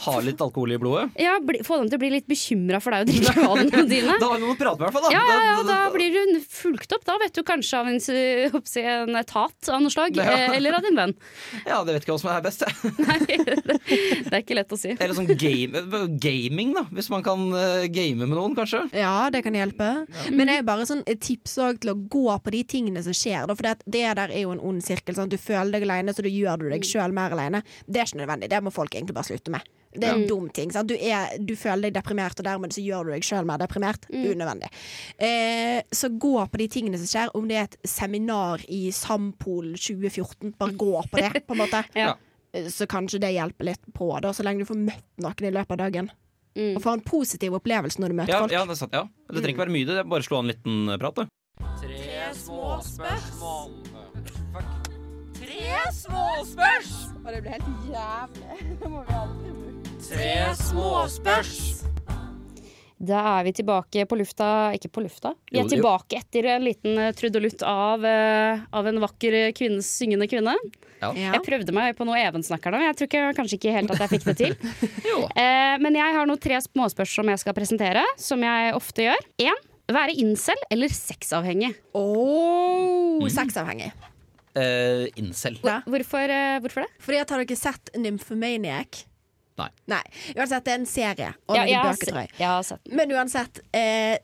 ha 0.05 0.13
litt 0.21 0.41
alkohol 0.43 0.71
i 0.75 0.77
blodet. 0.81 1.09
Ja, 1.19 1.37
bli, 1.41 1.61
Få 1.65 1.77
dem 1.79 1.87
til 1.89 1.97
å 1.97 2.01
bli 2.03 2.09
litt 2.13 2.27
bekymra 2.29 2.79
for 2.83 2.93
deg 2.93 3.05
og 3.05 3.09
drikke 3.13 3.45
vanene 3.47 3.83
dine. 3.89 4.15
Da 4.21 4.27
har 4.29 4.37
vi 4.37 4.43
noe 4.45 4.53
å 4.53 4.59
prate 4.59 4.77
med, 4.79 4.83
i 4.83 4.91
hvert 4.91 4.95
fall. 4.97 5.05
da. 5.07 5.11
Ja, 5.15 5.23
ja, 5.23 5.39
ja, 5.47 5.63
Da- 5.67 5.89
blir 5.93 6.13
du 6.13 6.39
fulgt 6.49 6.93
opp. 6.95 7.05
Da 7.07 7.15
vet 7.21 7.33
du 7.35 7.41
kanskje 7.47 7.79
av 7.79 7.87
en, 7.89 7.99
en 8.03 9.19
etat 9.19 9.69
av 9.73 9.81
noe 9.81 9.93
slag. 9.93 10.15
Ja. 10.19 10.25
eh, 10.29 10.57
Eller 10.57 10.77
av 10.77 10.85
din 10.85 10.95
venn. 10.99 11.13
Ja, 11.69 11.79
det 11.87 11.95
vet 11.95 12.05
ikke 12.05 12.15
hva 12.17 12.21
som 12.21 12.31
er 12.33 12.43
best. 12.45 12.63
jeg. 12.65 12.93
Nei, 13.07 13.19
det 13.25 14.33
er 14.33 14.41
ikke 14.43 14.57
lett 14.57 14.73
å 14.75 14.79
si. 14.79 14.93
Eller 14.97 15.15
sånn 15.17 15.29
game, 15.39 15.83
gaming, 16.21 16.73
da. 16.77 16.85
Hvis 16.93 17.09
man 17.13 17.23
kan 17.25 17.45
eh, 17.57 17.87
game 17.93 18.25
med 18.27 18.35
noen, 18.37 18.55
kanskje. 18.57 18.83
Ja, 18.97 19.29
det 19.33 19.43
kan 19.47 19.55
hjelpe. 19.57 19.89
Men 20.29 20.49
det 20.51 20.59
er 20.59 20.67
bare 20.67 20.85
sånn 20.89 21.03
et 21.09 21.21
tips 21.23 21.57
til 21.59 21.93
å 21.93 21.97
gå 21.97 22.25
på 22.43 22.53
de 22.55 22.63
tingene 22.75 23.03
som 23.05 23.15
skjer. 23.15 23.47
Da, 23.49 23.55
for 23.57 23.65
det, 23.69 23.75
det 23.87 24.05
der 24.19 24.29
er 24.33 24.43
jo 24.45 24.53
en 24.55 24.61
ond 24.63 24.83
sirkel. 24.85 25.15
Sånn. 25.17 25.31
Du 25.31 25.37
føler 25.41 25.73
deg 25.77 25.87
alene, 25.87 26.13
så 26.15 26.25
da 26.25 26.31
gjør 26.33 26.65
du 26.65 26.69
deg 26.73 26.85
sjøl 26.87 27.13
mer 27.15 27.33
alene. 27.35 27.63
Det 27.87 28.01
er 28.03 28.09
ikke 28.09 28.21
nødvendig. 28.23 28.49
Det 28.53 28.61
må 28.65 28.73
folk 28.73 28.93
egentlig 28.95 29.15
bare 29.17 29.29
slutte 29.31 29.53
med. 29.53 29.62
Det 29.93 30.07
er 30.09 30.15
en 30.17 30.27
dum 30.27 30.47
ting. 30.49 30.71
Sant? 30.73 30.89
Du, 30.89 30.95
er, 30.97 31.35
du 31.37 31.53
føler 31.59 31.87
deg 31.89 31.93
deprimert, 31.99 32.39
og 32.41 32.45
dermed 32.47 32.73
så 32.73 32.81
gjør 32.81 33.05
du 33.05 33.11
deg 33.13 33.23
sjøl 33.27 33.45
mer 33.45 33.61
deprimert. 33.61 34.07
Unødvendig. 34.09 34.69
Eh, 35.21 35.81
så 35.93 36.09
gå 36.09 36.33
på 36.49 36.57
de 36.63 36.67
tingene 36.73 36.97
som 36.97 37.07
skjer. 37.11 37.31
Om 37.37 37.47
det 37.51 37.57
er 37.61 37.67
et 37.69 37.77
seminar 37.87 38.63
i 38.73 38.87
Sampol 38.95 39.73
2014, 39.77 40.55
bare 40.57 40.73
gå 40.81 40.91
på 41.11 41.21
det, 41.21 41.43
på 41.47 41.53
en 41.57 41.61
måte. 41.65 41.83
Ja. 42.03 42.15
Eh, 42.53 42.67
Så 42.73 42.85
kanskje 42.89 43.19
det 43.21 43.31
hjelper 43.35 43.65
litt 43.71 43.85
på, 43.93 44.09
da, 44.21 44.29
så 44.33 44.43
lenge 44.45 44.61
du 44.65 44.69
får 44.69 44.77
møtt 44.81 45.05
noen 45.21 45.47
i 45.49 45.53
løpet 45.53 45.73
av 45.77 45.81
dagen. 45.85 46.09
Mm. 46.53 46.75
Og 46.77 46.83
får 46.83 46.99
en 46.99 47.01
positiv 47.07 47.55
opplevelse 47.57 47.97
når 48.01 48.11
du 48.13 48.17
møter 48.19 48.33
Ja, 48.35 48.41
folk. 48.43 48.51
ja, 48.53 48.65
det 48.69 48.75
er 48.75 48.81
sant. 48.83 48.93
Ja. 48.93 49.07
Det 49.29 49.41
trenger 49.41 49.55
ikke 49.55 49.63
være 49.65 49.73
mye, 49.73 49.87
det 49.89 49.95
er 50.03 50.09
bare 50.11 50.25
slå 50.27 50.37
av 50.37 50.43
en 50.45 50.51
liten 50.53 50.91
prat, 51.01 51.15
du. 51.17 51.25
Tre 51.81 52.27
små 52.37 52.75
spørsmål. 52.85 53.73
Tre 55.39 55.81
små 55.97 56.27
spørsmål! 56.45 57.09
Og 57.23 57.31
det 57.33 57.41
blir 57.41 57.55
helt 57.55 57.89
jævlig. 57.89 58.57
Det 58.83 58.89
må 58.91 59.01
vi 59.07 59.13
aldri 59.17 59.53
bruke. 59.57 59.72
Da 63.03 63.19
er 63.37 63.45
vi 63.47 63.51
tilbake 63.55 64.03
på 64.07 64.15
lufta 64.19 64.47
Ikke 64.75 64.89
på 64.91 65.03
lufta. 65.03 65.33
Vi 65.51 65.59
er 65.59 65.67
tilbake 65.71 66.19
etter 66.19 66.47
en 66.53 66.63
liten 66.63 66.97
eh, 66.99 67.11
trudelutt 67.15 67.63
av, 67.67 68.03
eh, 68.07 68.63
av 68.71 68.87
en 68.87 68.99
vakker 69.03 69.37
eh, 69.39 69.51
kvinnes 69.55 69.87
syngende 69.87 70.27
kvinne. 70.31 70.55
Ja. 71.01 71.11
Jeg 71.15 71.41
prøvde 71.43 71.75
meg 71.75 71.97
på 71.97 72.07
noe 72.07 72.19
Even-snakker 72.19 72.71
nå. 72.75 72.79
Jeg 72.85 72.97
tror 72.99 73.09
ikke, 73.09 73.23
kanskje 73.39 73.59
ikke 73.59 73.75
helt 73.75 73.93
at 73.95 74.03
jeg 74.05 74.13
fikk 74.15 74.27
det 74.31 74.35
til. 74.39 74.57
Jo. 75.09 75.21
Eh, 75.39 75.75
men 75.83 75.99
jeg 75.99 76.15
har 76.17 76.27
nå 76.29 76.37
tre 76.39 76.59
småspørsmål 76.63 77.13
som 77.23 77.31
jeg 77.33 77.43
skal 77.43 77.57
presentere, 77.57 78.03
som 78.19 78.43
jeg 78.43 78.75
ofte 78.75 79.07
gjør. 79.07 79.27
Én 79.47 79.63
være 79.93 80.15
incel 80.19 80.59
eller 80.71 80.91
sexavhengig. 80.95 81.73
Oh, 81.95 83.23
Sexavhengig. 83.31 83.91
Eh, 84.55 85.07
incel. 85.19 85.59
Hvorfor, 85.63 86.37
hvorfor 86.63 86.85
det? 86.85 86.91
Fordi 87.03 87.23
at 87.23 87.35
Har 87.35 87.43
dere 87.43 87.59
sett 87.59 87.91
Nymphomaniac? 87.99 89.03
Nei. 89.59 89.69
Nei. 89.91 90.01
Uansett, 90.35 90.63
det 90.65 90.71
er 90.73 90.79
en 90.81 90.85
serie. 90.89 91.31
Og 91.47 91.57
Ja, 91.59 91.83
sett 91.93 92.79
den. 92.85 92.95
Men 92.97 93.11
uansett 93.13 93.59
eh, 93.71 94.17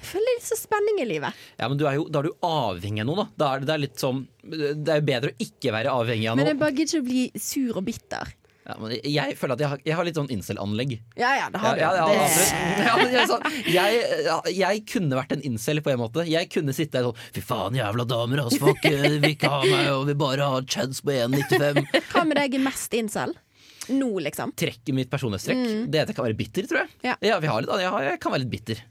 Jeg 0.00 0.06
føler 0.08 0.30
litt 0.38 0.46
så 0.48 0.56
spenning 0.56 1.02
i 1.02 1.06
livet. 1.10 1.36
Ja, 1.60 1.68
men 1.68 1.76
du 1.76 1.84
er 1.86 1.98
jo, 1.98 2.06
Da 2.08 2.22
er 2.22 2.30
du 2.30 2.34
avhengig 2.48 3.02
av 3.04 3.08
noe, 3.10 3.16
da. 3.22 3.28
da 3.36 3.48
er 3.54 3.60
det, 3.60 3.66
det 3.68 3.74
er 3.76 3.82
litt 3.84 4.00
sånn 4.00 4.22
Det 4.40 4.88
er 4.94 5.00
jo 5.02 5.08
bedre 5.10 5.32
å 5.34 5.40
ikke 5.44 5.74
være 5.76 5.92
avhengig 5.92 6.30
av 6.32 6.38
Men 6.40 6.46
noe. 6.46 6.54
jeg 6.54 6.60
bare 6.62 6.76
gidder 6.78 6.94
ikke 6.94 7.02
å 7.04 7.08
bli 7.10 7.24
sur 7.36 7.76
og 7.82 7.84
bitter. 7.90 8.32
Ja, 8.70 8.74
men 8.78 8.92
jeg, 8.94 9.00
jeg 9.16 9.36
føler 9.40 9.56
at 9.56 9.62
jeg 9.64 9.70
har, 9.72 9.80
jeg 9.88 9.94
har 9.98 10.06
litt 10.06 10.18
sånn 10.20 10.28
incel-anlegg. 10.30 10.90
Ja 11.18 11.30
ja, 11.34 11.46
det 11.50 11.58
har 11.60 11.74
du. 11.74 11.80
ja, 11.80 11.90
ja, 11.96 12.06
Det- 12.06 12.84
ja, 12.86 12.92
men 13.00 13.12
jeg, 13.12 13.20
er 13.24 13.26
sånn, 13.26 13.46
jeg, 13.74 14.56
jeg 14.60 14.82
kunne 14.92 15.16
vært 15.18 15.32
en 15.36 15.42
incel 15.48 15.80
på 15.84 15.90
en 15.92 15.98
måte. 15.98 16.24
Jeg 16.28 16.48
kunne 16.52 16.72
sitte 16.76 17.00
der 17.00 17.08
sånn 17.08 17.18
Fy 17.34 17.42
faen, 17.44 17.76
jævla 17.80 18.06
damer, 18.08 18.44
ass, 18.46 18.56
fuck, 18.62 18.84
eh, 18.86 19.18
vil 19.18 19.32
ikke 19.34 19.50
ha 19.50 19.60
meg, 19.66 19.88
og 19.96 20.06
vil 20.12 20.18
bare 20.22 20.48
ha 20.54 20.60
chads 20.64 21.02
på 21.02 21.16
1,95. 21.16 21.82
Hva 22.12 22.24
med 22.28 22.38
deg 22.40 22.56
er 22.60 22.64
mest 22.70 22.94
incel? 23.00 23.34
Nå, 23.96 24.10
liksom. 24.24 24.54
Trekket 24.58 24.94
mitt 24.96 25.10
personlighetstrekk, 25.12 25.62
det 25.90 25.98
er 26.00 26.06
at 26.06 26.12
jeg 26.12 26.18
kan 26.18 26.28
være 26.28 26.38
bitter, 26.38 26.68
tror 26.70 26.82
jeg. 26.84 26.94
Ja. 27.06 27.16
vi 27.20 27.50
har 27.50 27.64
litt, 27.64 27.84
jeg, 27.84 28.20
kan 28.22 28.34
være 28.34 28.44
litt 28.44 28.52
bitter. 28.52 28.82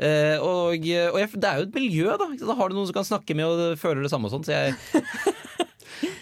Eh, 0.00 0.36
og 0.40 0.72
og 0.80 1.18
jeg, 1.20 1.30
det 1.36 1.48
er 1.48 1.60
jo 1.60 1.68
et 1.68 1.76
miljø, 1.76 2.16
da. 2.16 2.28
Da 2.40 2.56
har 2.56 2.70
du 2.70 2.78
noen 2.78 2.88
som 2.88 2.96
kan 2.96 3.08
snakke 3.08 3.36
med 3.36 3.50
og 3.50 3.80
føler 3.80 4.06
det 4.06 4.12
samme 4.12 4.30
og 4.30 4.36
sånn. 4.38 4.46
Så 4.48 4.56
jeg 4.56 5.04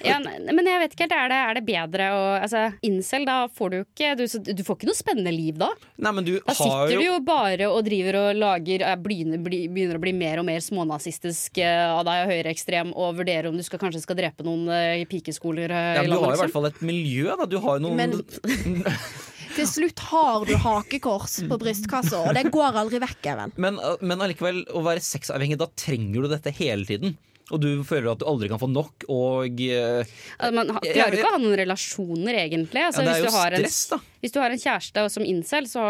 Ja, 0.04 0.16
men 0.22 0.66
jeg 0.66 0.80
vet 0.82 0.94
ikke 0.94 1.06
helt, 1.06 1.14
er 1.14 1.30
det, 1.32 1.38
er 1.48 1.58
det 1.58 1.62
bedre 1.68 2.06
å 2.14 2.22
altså, 2.40 2.62
Incel, 2.86 3.26
da 3.28 3.36
får 3.52 3.70
du 3.72 3.76
ikke 3.80 4.12
du, 4.18 4.24
du 4.58 4.62
får 4.66 4.78
ikke 4.78 4.88
noe 4.90 4.98
spennende 4.98 5.32
liv 5.34 5.58
da. 5.60 5.68
Nei, 6.02 6.12
men 6.16 6.26
du 6.26 6.32
Da 6.38 6.54
har 6.54 6.58
sitter 6.58 6.94
jo 6.94 6.98
du 7.02 7.06
jo 7.08 7.18
bare 7.26 7.68
og 7.70 7.80
driver 7.86 8.20
og 8.22 8.40
lager 8.40 8.84
begynner, 9.04 9.42
begynner 9.44 9.98
å 9.98 10.02
bli 10.02 10.14
mer 10.16 10.42
og 10.42 10.48
mer 10.48 10.64
smånazistisk 10.64 11.60
eh, 11.62 11.84
av 11.92 12.04
deg 12.08 12.24
og 12.24 12.32
høyreekstrem 12.34 12.92
og 12.94 13.18
vurderer 13.20 13.50
om 13.52 13.58
du 13.58 13.64
skal, 13.66 13.80
kanskje 13.82 14.02
skal 14.04 14.18
drepe 14.18 14.46
noen 14.46 14.66
eh, 14.72 15.02
i 15.02 15.08
pikeskoler 15.10 15.70
eh, 15.70 15.88
ja, 16.00 16.04
i 16.06 16.10
landet, 16.10 16.18
Du 16.18 16.26
har 16.26 16.34
jo 16.34 16.40
i 16.40 16.44
hvert 16.46 16.56
fall 16.58 16.70
et 16.72 16.82
miljø, 16.90 17.30
da. 17.38 17.48
Du 17.48 17.58
har 17.62 17.78
jo 17.78 17.86
noen 17.88 17.98
Men- 17.98 18.94
Til 19.58 19.66
slutt 19.66 19.98
har 20.12 20.44
du 20.46 20.52
hakekors 20.62 21.40
på 21.50 21.56
brystkassa, 21.58 22.20
og 22.28 22.36
det 22.36 22.44
går 22.54 22.76
aldri 22.78 23.00
vekk, 23.02 23.26
Even. 23.32 23.54
Men, 23.58 23.80
men 24.06 24.20
allikevel, 24.22 24.60
å 24.70 24.82
være 24.86 25.02
sexavhengig, 25.02 25.58
da 25.58 25.66
trenger 25.74 26.22
du 26.26 26.28
dette 26.30 26.52
hele 26.60 26.86
tiden. 26.86 27.16
Og 27.50 27.60
du 27.62 27.68
føler 27.88 28.10
at 28.12 28.20
du 28.20 28.26
aldri 28.28 28.48
kan 28.50 28.60
få 28.60 28.68
nok, 28.70 29.06
og 29.08 29.60
eh, 29.64 30.02
Altså, 30.38 30.50
Man 30.52 30.72
klarer 30.82 31.14
jo 31.14 31.20
ikke 31.22 31.30
å 31.30 31.36
ha 31.36 31.42
noen 31.42 31.56
relasjoner, 31.62 32.40
egentlig. 32.44 32.82
Altså, 32.84 33.04
ja, 33.04 33.08
Det 33.08 33.14
er 33.14 33.22
hvis, 33.22 33.24
jo 33.24 33.30
du 33.30 33.38
har 33.38 33.56
en, 33.56 33.62
stress, 33.64 33.78
da. 33.92 34.00
hvis 34.24 34.34
du 34.34 34.40
har 34.42 34.56
en 34.56 34.64
kjæreste 34.64 35.06
som 35.14 35.24
incel, 35.24 35.70
så 35.70 35.86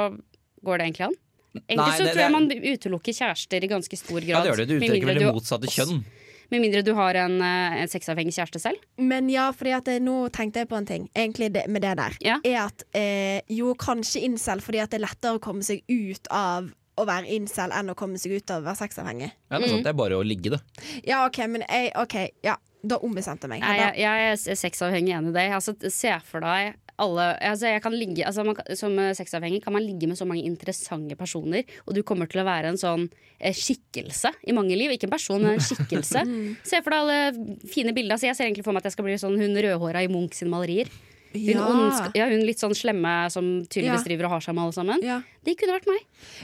går 0.63 0.79
det 0.79 0.87
egentlig 0.89 1.09
an. 1.09 1.19
Egentlig 1.59 1.81
Nei, 1.81 1.91
så 1.97 2.05
det- 2.05 2.13
tror 2.15 2.23
jeg 2.23 2.33
man 2.37 2.49
utelukker 2.53 3.19
kjærester 3.19 3.65
i 3.65 3.71
ganske 3.75 3.99
stor 3.99 4.21
grad. 4.21 4.29
Ja, 4.29 4.41
det 4.45 4.51
gjør 4.53 4.57
det. 4.63 4.69
Du 4.69 4.77
utelukker 4.79 5.11
vel 5.11 5.19
det 5.25 5.35
motsatte 5.35 5.73
kjønn. 5.75 6.05
Med 6.49 6.63
mindre 6.63 6.81
du 6.83 6.95
har 6.97 7.15
en, 7.15 7.43
eh, 7.43 7.83
en 7.83 7.89
sexavhengig 7.89 8.33
kjæreste 8.33 8.61
selv. 8.63 8.79
Men 8.97 9.29
ja, 9.29 9.51
fordi 9.53 9.75
at 9.77 9.85
det, 9.85 9.99
nå 10.01 10.31
tenkte 10.33 10.63
jeg 10.63 10.69
på 10.71 10.79
en 10.79 10.87
ting, 10.87 11.09
egentlig 11.15 11.53
det, 11.53 11.67
med 11.69 11.83
det 11.83 11.97
der. 11.99 12.17
Ja. 12.25 12.39
Er 12.45 12.69
at 12.69 12.85
eh, 12.97 13.41
jo, 13.53 13.75
kanskje 13.75 14.23
incel 14.25 14.63
fordi 14.65 14.81
at 14.81 14.91
det 14.95 15.03
er 15.03 15.07
lettere 15.09 15.37
å 15.37 15.43
komme 15.45 15.63
seg 15.67 15.83
ut 15.89 16.31
av 16.31 16.71
å 16.99 17.07
være 17.09 17.31
incel 17.39 17.75
enn 17.75 17.93
å 17.93 17.97
komme 17.99 18.21
seg 18.21 18.39
ut 18.39 18.55
av 18.55 18.63
å 18.63 18.69
være 18.69 18.83
sexavhengig. 18.83 19.31
Ja, 19.49 19.57
det 19.57 19.69
er 19.69 19.75
sant. 19.75 19.87
Det 19.87 19.93
er 19.93 20.01
bare 20.01 20.19
å 20.19 20.27
ligge, 20.27 20.57
det. 20.57 20.63
Ja, 21.07 21.25
OK, 21.27 21.43
men 21.51 21.67
jeg, 21.69 21.93
okay, 21.99 22.35
ja. 22.47 22.59
Da 22.79 23.01
ombestemte 23.03 23.49
jeg 23.49 23.57
meg. 23.57 23.65
Nei, 23.65 23.79
jeg, 23.81 24.05
jeg 24.05 24.53
er 24.53 24.59
sexavhengig 24.61 25.17
enig 25.17 25.33
i 25.33 25.35
det. 25.35 25.49
Altså, 25.57 25.75
se 25.91 26.13
for 26.29 26.45
deg 26.47 26.77
alle 26.99 27.27
altså 27.47 27.71
jeg 27.71 27.83
kan 27.85 27.95
ligge, 27.95 28.25
altså 28.27 28.45
man, 28.47 28.59
Som 28.79 28.97
eh, 28.99 29.13
sexavhengig 29.17 29.63
kan 29.65 29.75
man 29.75 29.85
ligge 29.87 30.09
med 30.11 30.19
så 30.19 30.27
mange 30.27 30.43
interessante 30.47 31.15
personer, 31.19 31.67
og 31.87 31.95
du 31.95 32.03
kommer 32.07 32.27
til 32.31 32.43
å 32.43 32.47
være 32.49 32.73
en 32.73 32.81
sånn 32.81 33.07
eh, 33.39 33.55
skikkelse 33.55 34.33
i 34.51 34.57
mange 34.57 34.77
liv. 34.79 34.93
Ikke 34.95 35.07
en 35.07 35.15
person, 35.15 35.43
men 35.43 35.57
en 35.57 35.63
skikkelse. 35.63 36.25
Se 36.71 36.83
for 36.83 36.95
deg 36.95 37.05
alle 37.05 37.69
fine 37.71 37.95
bilder. 37.95 38.17
Altså, 38.17 38.31
jeg 38.31 38.39
ser 38.39 38.49
egentlig 38.49 38.67
for 38.67 38.75
meg 38.75 38.83
at 38.83 38.91
jeg 38.91 38.99
skal 38.99 39.07
bli 39.07 39.19
sånn 39.21 39.39
hun 39.39 39.63
rødhåra 39.63 40.03
i 40.03 40.11
Munch 40.11 40.39
sine 40.39 40.51
malerier. 40.53 40.91
Hun, 41.33 41.43
Ja. 41.45 41.67
ondsk- 41.69 42.15
ja, 42.17 42.27
hun 42.29 42.41
litt 42.47 42.59
sånn 42.59 42.73
slemme 42.75 43.31
som 43.31 43.65
tydeligvis 43.67 44.01
Ja. 44.01 44.09
driver 44.09 44.25
og 44.25 44.31
har 44.31 44.41
seg 44.41 44.55
med 44.55 44.63
alle 44.65 44.73
sammen. 44.73 45.03
ja. 45.03 45.23
Det 45.45 45.57
kunne 45.57 45.73
vært 45.81 45.87
meg. 45.87 46.01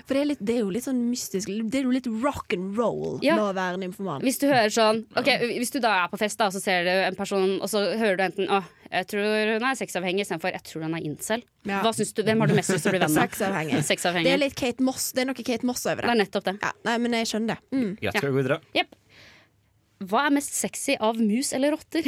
For 0.07 0.14
det 0.14 0.21
er, 0.23 0.25
litt, 0.25 0.38
det 0.45 0.55
er 0.55 0.61
jo 0.61 0.71
litt 0.71 0.85
sånn 0.85 1.11
mystisk. 1.11 1.47
Det 1.71 1.75
er 1.79 1.83
jo 1.83 1.91
litt 1.91 2.07
rock 2.23 2.53
and 2.55 2.76
roll 2.79 3.19
Ja. 3.23 3.35
med 3.37 3.45
å 3.45 3.55
være 3.55 3.76
nymfoman. 3.76 4.23
Hvis 4.23 4.38
du 4.38 4.47
hører 4.47 4.71
sånn 4.73 5.05
Ok, 5.17 5.26
Hvis 5.59 5.71
du 5.73 5.81
da 5.81 6.05
er 6.05 6.09
på 6.09 6.17
fest, 6.19 6.38
da, 6.38 6.47
og 6.47 6.53
så 6.53 6.61
ser 6.62 6.85
du 6.85 6.91
en 6.91 7.14
person, 7.14 7.61
og 7.61 7.69
så 7.69 7.99
hører 7.99 8.17
du 8.17 8.23
enten 8.23 8.49
Å, 8.49 8.64
jeg 8.91 9.07
tror 9.09 9.53
hun 9.61 9.62
er 9.62 9.75
sexavhengig, 9.75 10.21
istedenfor 10.25 10.53
jeg 10.53 10.62
tror 10.64 10.83
hun 10.85 10.95
er 10.95 11.00
incel. 11.05 11.43
Ja. 11.67 11.83
Hva 11.83 11.93
du, 12.14 12.23
Hvem 12.23 12.38
har 12.38 12.47
du 12.47 12.55
mest 12.55 12.71
lyst 12.71 12.83
til 12.85 12.93
å 12.93 12.97
bli 12.97 13.00
venn 13.00 13.14
med? 13.14 13.31
Sexavhengig. 13.31 13.85
Sexavhengig. 13.85 14.25
Det 14.25 14.33
er 14.33 14.38
litt 14.38 14.55
Kate 14.57 14.81
Moss. 14.81 15.12
Det 15.12 15.21
er 15.23 15.26
noe 15.26 15.35
Kate 15.45 15.64
Moss 15.64 15.85
over 15.87 16.03
Det 16.03 16.11
er 16.11 16.25
nettopp 16.25 16.45
det. 16.45 16.59
Ja, 16.62 16.73
nei, 16.85 16.99
men 16.99 17.12
jeg 17.12 17.26
skjønner 17.26 17.47
det. 17.49 17.59
Mm. 17.73 17.97
Greit, 18.00 18.17
skal 18.17 18.33
vi 18.33 18.37
gå 18.38 18.43
videre? 18.43 18.61
Jepp. 18.75 18.88
Hva 20.02 20.24
er 20.26 20.34
mest 20.34 20.56
sexy 20.58 20.96
av 21.00 21.16
mus 21.22 21.52
eller 21.54 21.70
rotter? 21.76 22.02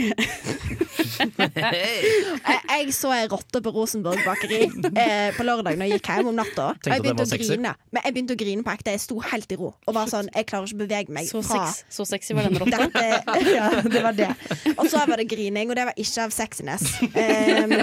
Jeg, 1.16 2.60
jeg 2.66 2.92
så 2.94 3.10
ei 3.14 3.26
rotte 3.30 3.60
på 3.64 3.70
Rosenborg 3.72 4.20
bakeri 4.26 4.58
eh, 4.66 5.30
på 5.36 5.44
lørdag 5.46 5.78
når 5.78 5.88
jeg 5.88 6.00
gikk 6.00 6.10
hjem 6.12 6.30
om 6.32 6.36
natta. 6.36 6.66
Og 6.76 6.90
jeg 6.90 7.04
begynte 7.04 7.24
å 7.24 7.38
grine. 7.40 7.72
Men 7.94 8.04
jeg 8.04 8.16
begynte 8.16 8.36
å 8.36 8.40
grine 8.40 8.66
på 8.66 8.72
ekte. 8.74 8.94
Jeg 8.96 9.02
sto 9.04 9.16
helt 9.24 9.54
i 9.54 9.58
ro. 9.60 9.70
Og 9.86 9.96
var 9.96 10.10
sånn, 10.10 10.28
jeg 10.34 10.48
klarer 10.50 10.68
ikke 10.68 10.78
å 10.78 10.82
bevege 10.82 11.14
meg 11.16 11.28
Så, 11.30 11.42
fra 11.46 11.62
sex, 11.70 11.84
så 11.96 12.06
sexy 12.08 12.36
var 12.36 12.48
den 12.50 12.58
rotta. 12.60 12.88
Ja, 13.56 13.68
det 13.86 14.02
var 14.04 14.16
det. 14.16 14.28
Og 14.76 14.88
så 14.90 15.00
var 15.08 15.20
det 15.20 15.26
grining, 15.30 15.70
og 15.70 15.78
det 15.78 15.86
var 15.88 15.96
ikke 16.00 16.26
av 16.26 16.32
sexiness. 16.34 16.84
Um, 17.06 17.74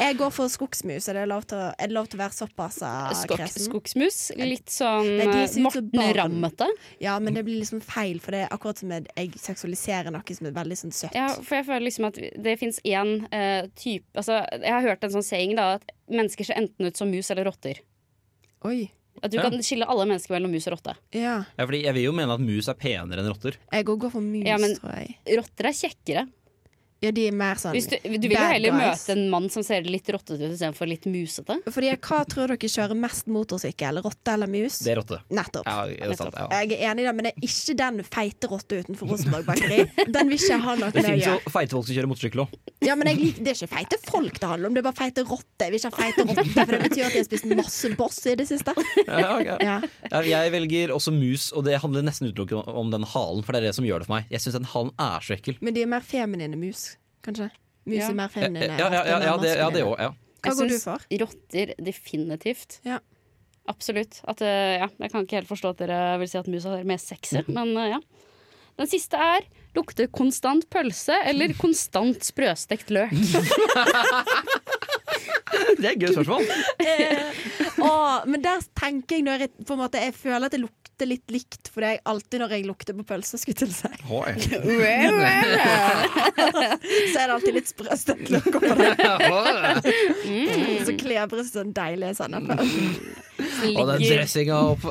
jeg 0.00 0.18
går 0.18 0.32
for 0.34 0.50
skogsmus. 0.52 1.06
Er 1.10 1.20
det 1.20 1.26
lov 1.30 1.46
til, 1.48 1.60
å- 1.60 1.72
er 1.78 1.90
det 1.90 1.96
lov 1.96 2.08
til 2.10 2.18
å 2.18 2.24
være 2.24 2.36
såpass 2.36 2.80
ah, 2.84 3.12
kresen? 3.30 3.66
skogsmus. 3.68 4.18
Litt 4.40 4.72
sånn 4.74 5.08
eh, 5.22 5.58
Morten. 5.64 6.04
Rammete. 6.18 6.68
Ja, 7.02 7.16
men 7.22 7.36
det 7.38 7.44
blir 7.46 7.60
liksom 7.62 7.80
feil, 7.84 8.20
for 8.22 8.34
det 8.36 8.44
er 8.44 8.52
akkurat 8.54 8.80
som 8.82 8.92
jeg, 8.94 9.06
jeg 9.44 9.56
seksualiserer 9.56 10.10
noe 10.14 10.34
som 10.36 10.46
er 10.48 10.56
veldig 10.56 10.76
sånn 10.80 10.92
søtt. 10.94 11.14
Ja, 11.14 11.28
for 11.36 11.56
jeg 11.58 11.66
føler 11.68 11.84
liksom 11.86 12.06
at 12.08 12.18
det 12.44 12.56
fins 12.60 12.80
én 12.84 13.24
uh, 13.28 13.66
type 13.76 14.04
altså, 14.16 14.40
Jeg 14.60 14.72
har 14.72 14.82
hørt 14.82 15.04
en 15.04 15.10
sånn 15.14 15.26
saying 15.26 15.54
da 15.56 15.74
at 15.78 15.90
mennesker 16.08 16.44
ser 16.48 16.60
enten 16.60 16.86
ut 16.88 16.96
som 16.96 17.10
mus 17.12 17.30
eller 17.30 17.44
rotter. 17.50 17.80
Oi. 18.64 18.90
At 19.22 19.30
du 19.30 19.36
Ja. 19.38 19.44
kan 19.48 19.60
skille 19.62 19.86
alle 19.86 20.06
mennesker 20.10 20.34
mellom 20.34 20.50
mus 20.50 20.66
og 20.66 20.74
rotte. 20.78 20.96
Ja. 21.14 21.44
Ja, 21.56 21.64
fordi 21.66 21.84
jeg 21.84 21.94
vil 21.94 22.08
jo 22.08 22.12
mene 22.16 22.34
at 22.34 22.40
mus 22.42 22.66
er 22.68 22.74
penere 22.74 23.20
enn 23.22 23.30
rotter. 23.30 23.56
Jeg 23.72 23.84
går 23.86 23.96
går 24.02 24.10
for 24.10 24.20
mus, 24.20 24.46
Ja, 24.46 24.56
men- 24.58 24.74
tror 24.76 24.90
jeg. 24.96 25.14
Rotter 25.38 25.66
er 25.70 25.72
kjekkere. 25.72 26.24
Ja, 27.04 27.10
de 27.12 27.26
er 27.28 27.34
mer 27.36 27.58
sånn 27.60 27.74
Hvis 27.76 27.86
du, 27.90 27.96
du 28.00 28.24
vil 28.28 28.32
jo 28.38 28.40
heller 28.48 28.72
guys. 28.72 29.04
møte 29.04 29.12
en 29.18 29.24
mann 29.32 29.48
som 29.52 29.64
ser 29.66 29.84
litt 29.84 30.08
rottete 30.14 30.40
ut 30.40 30.54
istedenfor 30.54 30.88
litt 30.88 31.04
musete. 31.10 31.58
Fordi 31.68 31.90
Hva 32.00 32.22
tror 32.30 32.48
dere 32.54 32.70
kjører 32.74 32.96
mest 32.96 33.26
motorsykkel? 33.28 34.00
Rotte 34.04 34.32
eller 34.34 34.48
mus? 34.50 34.78
Det 34.84 34.94
er 34.94 35.00
rotte. 35.02 35.18
Nettopp. 35.34 35.68
Ja, 35.68 35.84
er 35.84 36.14
Nettopp. 36.14 36.32
sant, 36.32 36.38
ja. 36.40 36.62
Jeg 36.64 36.78
er 36.80 36.90
enig 36.92 37.04
i 37.04 37.08
det, 37.08 37.14
men 37.18 37.28
det 37.28 37.32
er 37.34 37.46
ikke 37.48 37.76
den 37.82 38.00
feite 38.08 38.50
rotte 38.50 38.80
utenfor 38.80 39.12
Rosenborg 39.12 39.44
bakeri. 39.48 39.82
Den 40.08 40.32
vil 40.32 40.38
ikke 40.40 40.58
ha 40.64 40.74
noe 40.80 40.90
Det 40.90 41.02
med 41.02 41.04
å 41.04 41.12
finnes 41.12 41.28
jo 41.28 41.52
feite 41.58 41.76
folk 41.76 41.86
som 41.90 41.94
kjører 41.98 42.10
motorsykkel 42.14 42.44
òg. 42.46 42.56
Ja, 42.84 42.96
men 43.00 43.08
jeg 43.12 43.20
liker, 43.20 43.44
Det 43.44 43.52
er 43.54 43.60
ikke 43.60 43.72
feite 43.76 43.98
folk 44.08 44.40
det 44.40 44.48
handler 44.50 44.68
om, 44.70 44.74
det 44.74 44.82
er 44.82 44.88
bare 44.88 44.98
feite 44.98 45.24
rotte. 45.28 45.64
Jeg 45.68 45.72
vil 45.74 45.80
ikke 45.80 45.92
ha 45.92 46.00
feite 46.00 46.26
rotte, 46.28 46.46
for 46.54 46.72
det 46.74 46.82
betyr 46.88 47.04
at 47.06 47.12
de 47.14 47.20
har 47.20 47.28
spist 47.28 47.46
masse 47.52 47.90
boss 47.98 48.18
i 48.30 48.34
det 48.40 48.48
siste. 48.48 48.74
Ja. 49.08 49.78
Ja, 50.10 50.20
jeg 50.24 50.52
velger 50.54 50.92
også 50.94 51.12
mus, 51.14 51.50
og 51.56 51.64
det 51.68 51.78
handler 51.82 52.04
nesten 52.06 52.28
utelukkende 52.30 52.64
om 52.74 52.90
den 52.92 53.04
halen. 53.14 53.42
For 53.44 53.52
det 53.52 53.62
er 53.62 53.66
det 53.68 53.74
som 53.76 53.84
gjør 53.86 54.02
det 54.04 54.08
for 54.08 54.16
meg. 54.18 54.26
Jeg 54.32 54.40
syns 54.44 54.56
den 54.58 54.68
halen 54.72 54.92
er 55.00 55.24
så 55.24 55.34
ekkel. 55.36 55.56
Men 55.64 55.74
de 55.76 55.82
er 55.84 55.90
mer 55.90 56.04
feminine 56.04 56.56
mus, 56.58 56.93
kanskje? 57.24 57.48
Mus 57.84 57.98
Ja. 58.00 58.10
er 58.10 58.14
mer 58.16 58.30
feminine. 58.32 58.76
ja, 58.78 58.88
ja, 58.92 59.02
ja, 59.08 59.18
ja, 59.26 59.34
det, 59.40 59.56
ja 59.60 59.70
det 59.74 59.82
òg. 59.84 59.96
Ja. 60.00 60.12
Hva 60.44 60.52
går 60.58 60.68
du 60.70 60.78
for? 60.80 61.04
Rotter 61.24 61.74
definitivt. 61.80 62.78
Ja. 62.84 62.98
Absolutt. 63.68 64.20
At, 64.28 64.42
eh, 64.44 64.76
ja, 64.82 64.88
jeg 65.00 65.10
kan 65.12 65.24
ikke 65.24 65.38
helt 65.40 65.48
forstå 65.48 65.70
at 65.72 65.78
dere 65.80 66.18
vil 66.20 66.28
si 66.28 66.36
at 66.40 66.48
musa 66.52 66.74
er 66.78 66.84
mer 66.88 67.00
sexy, 67.00 67.40
men 67.48 67.72
eh, 67.80 67.94
ja. 67.96 68.00
Den 68.76 68.88
siste 68.90 69.14
er 69.16 69.44
lukter 69.76 70.08
konstant 70.10 70.66
pølse 70.68 71.14
eller 71.30 71.52
konstant 71.60 72.24
sprøstekt 72.26 72.90
løk. 72.90 73.12
Det 75.80 75.86
er 75.88 75.94
et 75.94 76.02
gøy 76.04 76.12
spørsmål. 76.14 76.42
Åh, 77.84 78.16
men 78.30 78.38
der 78.44 78.58
tenker 78.78 79.12
jeg 79.18 79.24
når 79.26 79.36
jeg 79.44 79.50
på 79.66 79.72
en 79.74 79.80
måte 79.82 79.96
Jeg 80.00 80.14
føler 80.16 80.44
at 80.48 80.54
det 80.54 80.62
lukter 80.62 81.06
litt 81.10 81.28
likt 81.34 81.64
for 81.74 81.78
det 81.82 81.88
er 81.90 81.98
alltid 82.06 82.38
når 82.44 82.50
jeg 82.54 82.62
lukter 82.68 82.92
på 82.94 83.02
pølse, 83.08 83.34
skulle 83.40 83.54
jeg 83.56 83.60
til 83.64 83.72
å 83.72 83.74
si. 83.74 83.88
Så 87.10 87.16
er 87.18 87.26
det 87.26 87.34
alltid 87.34 87.54
litt 87.58 87.68
sprø 87.72 87.90
løk 88.30 88.52
oppå 88.60 88.72
det. 88.78 88.90
Så 90.86 90.92
klebres 91.00 91.48
sånn 91.54 91.72
deilig 91.74 92.10
sennep. 92.20 92.46
Og 93.74 93.84
den 93.90 93.98
dressinga 94.06 94.56
opp. 94.70 94.84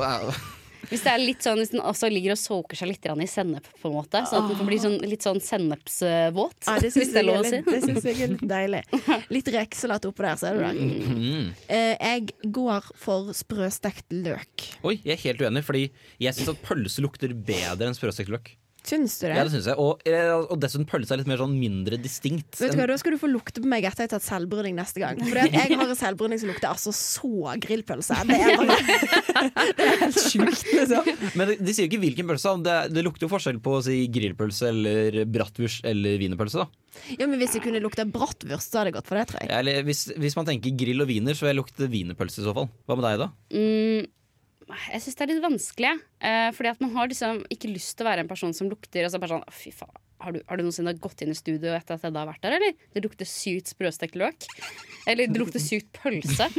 Hvis 0.90 1.04
det 1.04 1.12
er 1.12 1.22
litt 1.22 1.44
sånn 1.44 1.60
Hvis 1.60 1.72
den 1.74 1.82
også 1.84 2.10
ligger 2.12 2.34
og 2.34 2.40
soaker 2.40 2.78
seg 2.78 2.90
litt 2.90 3.06
i 3.06 3.28
sennep, 3.30 3.66
på 3.80 3.90
en 3.90 3.96
måte. 3.98 4.22
Sånn 4.28 4.48
at 4.48 4.58
den 4.58 4.68
blir 4.68 4.80
sånn, 4.82 4.96
litt 5.04 5.24
sånn 5.24 5.40
sennepsvåt. 5.42 6.58
Ja, 6.66 6.78
det 6.82 6.90
syns 6.94 7.14
jeg, 7.14 7.44
si. 7.48 8.10
jeg 8.10 8.26
er 8.26 8.34
litt 8.34 8.46
deilig. 8.48 8.82
Litt 9.34 9.48
rekesalat 9.54 10.06
oppå 10.08 10.24
der, 10.24 10.36
så 10.40 10.50
er 10.50 10.58
du 10.58 10.64
det. 10.64 10.88
Mm. 11.14 11.48
Eh, 11.68 11.94
jeg 11.94 12.52
går 12.54 12.90
for 13.00 13.32
sprøstekt 13.36 14.12
løk. 14.14 14.68
Oi, 14.84 14.98
jeg 15.02 15.16
er 15.16 15.22
helt 15.28 15.44
uenig, 15.44 15.64
fordi 15.66 15.86
jeg 16.22 16.36
syns 16.36 16.52
at 16.54 16.62
pølse 16.64 17.04
lukter 17.04 17.34
bedre 17.34 17.90
enn 17.90 17.96
sprøstekt 17.96 18.32
løk. 18.32 18.54
Syns 18.84 19.14
du 19.16 19.24
det? 19.24 19.32
Ja, 19.38 19.44
det 19.46 19.52
synes 19.54 19.68
jeg. 19.70 19.78
Og, 19.80 20.02
eh, 20.04 20.28
og 20.36 20.58
dessuten 20.60 20.84
pølse 20.88 21.14
er 21.14 21.22
litt 21.22 21.28
mer 21.30 21.40
sånn 21.40 21.54
mindre 21.56 21.96
distinkt. 22.00 22.58
Vet 22.60 22.74
du 22.74 22.80
hva, 22.82 22.86
Da 22.90 22.98
skal 23.00 23.14
du 23.14 23.20
få 23.22 23.30
lukte 23.32 23.62
på 23.64 23.70
meg 23.70 23.86
etter 23.88 24.04
jeg 24.04 24.10
har 24.10 24.18
tatt 24.18 24.26
selvbruning 24.26 24.76
neste 24.76 25.00
gang. 25.00 25.20
For 25.24 25.40
jeg 25.40 25.78
har 25.78 25.84
en 25.88 25.96
selvbruning 25.96 26.40
som 26.42 26.50
lukter 26.52 26.68
altså 26.68 26.92
så 26.92 27.54
grillpølse. 27.64 28.18
Det 28.28 28.38
er, 28.44 28.60
bare, 28.60 28.76
det 29.78 29.86
er 29.88 30.00
helt 30.02 30.20
sjukt, 30.20 30.66
liksom. 30.68 31.08
Men 31.40 31.52
de, 31.52 31.56
de 31.64 31.74
sier 31.76 31.86
jo 31.86 31.92
ikke 31.94 32.02
hvilken 32.04 32.28
pølse. 32.28 32.54
Det, 32.66 32.76
det 32.92 33.06
lukter 33.08 33.24
jo 33.24 33.32
forskjell 33.32 33.60
på 33.64 33.78
å 33.78 33.84
si 33.88 34.02
grillpølse 34.12 34.68
eller 34.68 35.20
bratwurst 35.32 35.88
eller 35.88 36.20
wienerpølse. 36.20 36.64
da. 36.66 36.68
Ja, 37.18 37.26
men 37.26 37.40
Hvis 37.40 37.56
det 37.56 37.62
kunne 37.64 37.80
lukta 37.82 38.04
bratwurst, 38.06 38.68
så 38.70 38.82
hadde 38.82 38.92
jeg 38.92 38.98
gått 38.98 39.08
for 39.08 39.18
det, 39.18 39.24
tror 39.32 39.40
jeg. 39.42 39.50
Eller 39.62 39.80
hvis, 39.88 40.04
hvis 40.20 40.36
man 40.38 40.46
tenker 40.48 40.76
grill 40.78 41.02
og 41.04 41.08
wiener, 41.10 41.34
så 41.36 41.46
vil 41.46 41.54
jeg 41.54 41.60
lukte 41.62 41.88
wienerpølse 41.90 42.42
i 42.42 42.46
så 42.46 42.54
fall. 42.56 42.68
Hva 42.84 42.98
med 43.00 43.08
deg, 43.08 43.24
da? 43.24 43.30
Mm, 43.56 44.12
jeg 44.68 45.02
syns 45.04 45.18
det 45.18 45.24
er 45.24 45.30
litt 45.32 45.44
vanskelig. 45.44 45.92
Eh, 46.24 46.48
fordi 46.56 46.70
at 46.72 46.82
man 46.82 46.92
har 46.96 47.10
liksom 47.10 47.42
ikke 47.52 47.70
lyst 47.72 47.96
til 47.98 48.06
å 48.06 48.10
være 48.10 48.24
en 48.24 48.30
person 48.30 48.54
som 48.56 48.70
lukter 48.70 49.06
altså 49.06 49.20
bare 49.22 49.36
sånn, 49.36 49.46
Fy 49.54 49.72
faen, 49.74 49.92
har 50.24 50.36
du, 50.36 50.40
har 50.48 50.60
du 50.60 50.64
noensinne 50.64 50.94
gått 51.02 51.24
inn 51.24 51.34
i 51.34 51.38
studio 51.38 51.74
etter 51.76 51.98
at 51.98 52.06
jeg 52.06 52.14
da 52.14 52.22
har 52.22 52.30
vært 52.30 52.44
der, 52.46 52.56
eller? 52.58 52.76
Det 52.94 53.02
lukter 53.04 53.28
sykt 53.28 53.74
sprøstekt 53.74 54.16
løk. 54.20 54.46
Eller 55.10 55.28
det 55.28 55.42
lukter 55.42 55.62
sykt 55.62 55.92
pølse. 55.98 56.48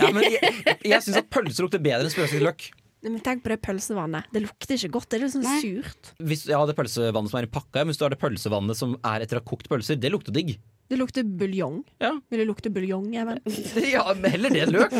Ja, 0.00 0.10
men 0.12 0.22
jeg 0.26 0.76
jeg 0.84 1.02
syns 1.02 1.18
at 1.22 1.30
pølse 1.32 1.64
lukter 1.64 1.82
bedre 1.82 2.06
enn 2.06 2.12
sprøstekt 2.12 2.44
løk. 2.44 2.68
Men 3.00 3.20
Tenk 3.24 3.40
på 3.44 3.48
det 3.48 3.60
pølsevannet. 3.64 4.28
Det 4.34 4.42
lukter 4.44 4.76
ikke 4.76 4.92
godt. 4.98 5.08
Det 5.08 5.18
er 5.18 5.22
liksom 5.24 5.44
Nei. 5.46 5.60
surt. 5.62 6.10
Hvis 6.20 6.44
jeg 6.50 6.58
har 6.58 6.68
det 6.68 6.76
pølsevannet 6.76 7.32
som 7.32 7.38
er 7.40 7.48
i 7.48 7.52
pakka, 7.54 7.82
men 7.82 7.94
hvis 7.94 8.00
du 8.00 8.04
har 8.04 8.12
det 8.12 8.20
pølsevannet 8.20 8.76
som 8.76 8.92
er 9.00 9.24
etter 9.24 9.40
å 9.40 9.42
ha 9.42 9.48
kokt 9.48 9.70
pølser, 9.72 9.96
det 10.00 10.12
lukter 10.12 10.36
digg. 10.36 10.58
Det 10.90 10.96
lukter 10.98 11.22
buljong. 11.22 11.84
Ja. 12.02 12.16
Vil 12.28 12.40
det 12.42 12.44
lukte 12.48 12.70
buljong, 12.74 13.12
Even? 13.14 13.38
ja, 13.94 14.02
heller 14.10 14.50
det 14.50 14.64
enn 14.64 14.72
løk. 14.74 14.96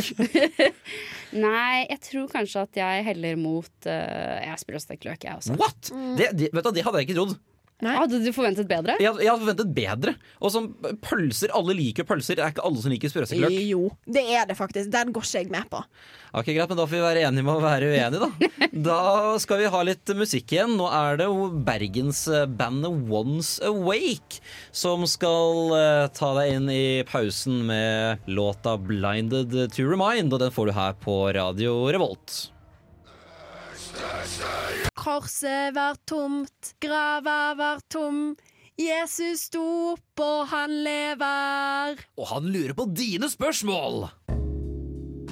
Nei, 1.44 1.86
jeg 1.88 1.98
tror 2.06 2.28
kanskje 2.30 2.62
at 2.62 2.78
jeg 2.78 3.06
heller 3.08 3.38
mot 3.38 3.88
uh, 3.90 4.38
Jeg 4.38 4.60
sprøstekt 4.62 5.08
løk, 5.08 5.26
jeg 5.26 5.34
også. 5.40 5.56
What?! 5.58 5.90
Det, 6.18 6.30
det, 6.38 6.52
vet 6.54 6.68
du, 6.68 6.70
det 6.76 6.84
hadde 6.86 7.02
jeg 7.02 7.10
ikke 7.10 7.18
trodd. 7.18 7.34
Nei. 7.84 7.96
Hadde 7.96 8.20
du 8.22 8.30
forventet 8.36 8.68
bedre? 8.70 8.96
Jeg, 9.00 9.14
jeg 9.22 9.30
hadde 9.30 9.44
forventet 9.44 9.74
bedre. 9.76 10.14
Og 10.40 10.52
som 10.52 10.68
pølser, 11.04 11.52
alle 11.56 11.76
liker 11.78 12.06
pølser. 12.08 12.38
Det 12.38 12.44
er 12.44 12.54
ikke 12.54 12.64
alle 12.68 12.82
som 12.82 12.92
liker 12.92 13.12
sprøstekt 13.12 13.40
løk. 13.44 13.56
Jo, 13.70 13.86
det 14.04 14.24
er 14.36 14.48
det 14.50 14.56
faktisk. 14.58 14.90
Den 14.92 15.14
går 15.16 15.26
ikke 15.26 15.42
jeg 15.42 15.52
med 15.52 15.70
på. 15.72 15.82
Ok, 16.30 16.52
Greit, 16.52 16.70
men 16.70 16.78
da 16.78 16.86
får 16.86 16.94
vi 16.94 17.02
være 17.02 17.24
enige 17.26 17.46
med 17.46 17.56
å 17.56 17.64
være 17.64 17.90
uenige, 17.90 18.20
da. 18.22 18.50
Da 18.90 19.00
skal 19.42 19.62
vi 19.62 19.70
ha 19.72 19.80
litt 19.86 20.12
musikk 20.14 20.54
igjen. 20.54 20.76
Nå 20.78 20.86
er 20.94 21.18
det 21.20 21.26
jo 21.26 21.48
bergensbandet 21.66 23.10
Once 23.10 23.58
Awake 23.66 24.38
som 24.70 25.06
skal 25.10 25.74
uh, 25.74 26.06
ta 26.14 26.30
deg 26.38 26.54
inn 26.54 26.70
i 26.70 26.84
pausen 27.08 27.64
med 27.70 28.30
låta 28.30 28.76
'Blinded 28.78 29.56
to 29.74 29.88
Remind', 29.88 30.32
og 30.32 30.44
den 30.44 30.54
får 30.54 30.70
du 30.70 30.76
her 30.76 30.96
på 31.02 31.20
Radio 31.34 31.82
Revolt. 31.90 32.50
Korset 35.00 35.74
var 35.74 35.96
tomt, 36.08 36.74
grava 36.80 37.54
var 37.58 37.80
tom. 37.88 38.36
Jesus 38.80 39.46
sto 39.50 39.62
opp, 39.92 40.22
og 40.24 40.48
han 40.52 40.72
lever. 40.84 42.00
Og 42.16 42.28
han 42.32 42.48
lurer 42.48 42.76
på 42.76 42.88
dine 42.96 43.28
spørsmål! 43.28 44.06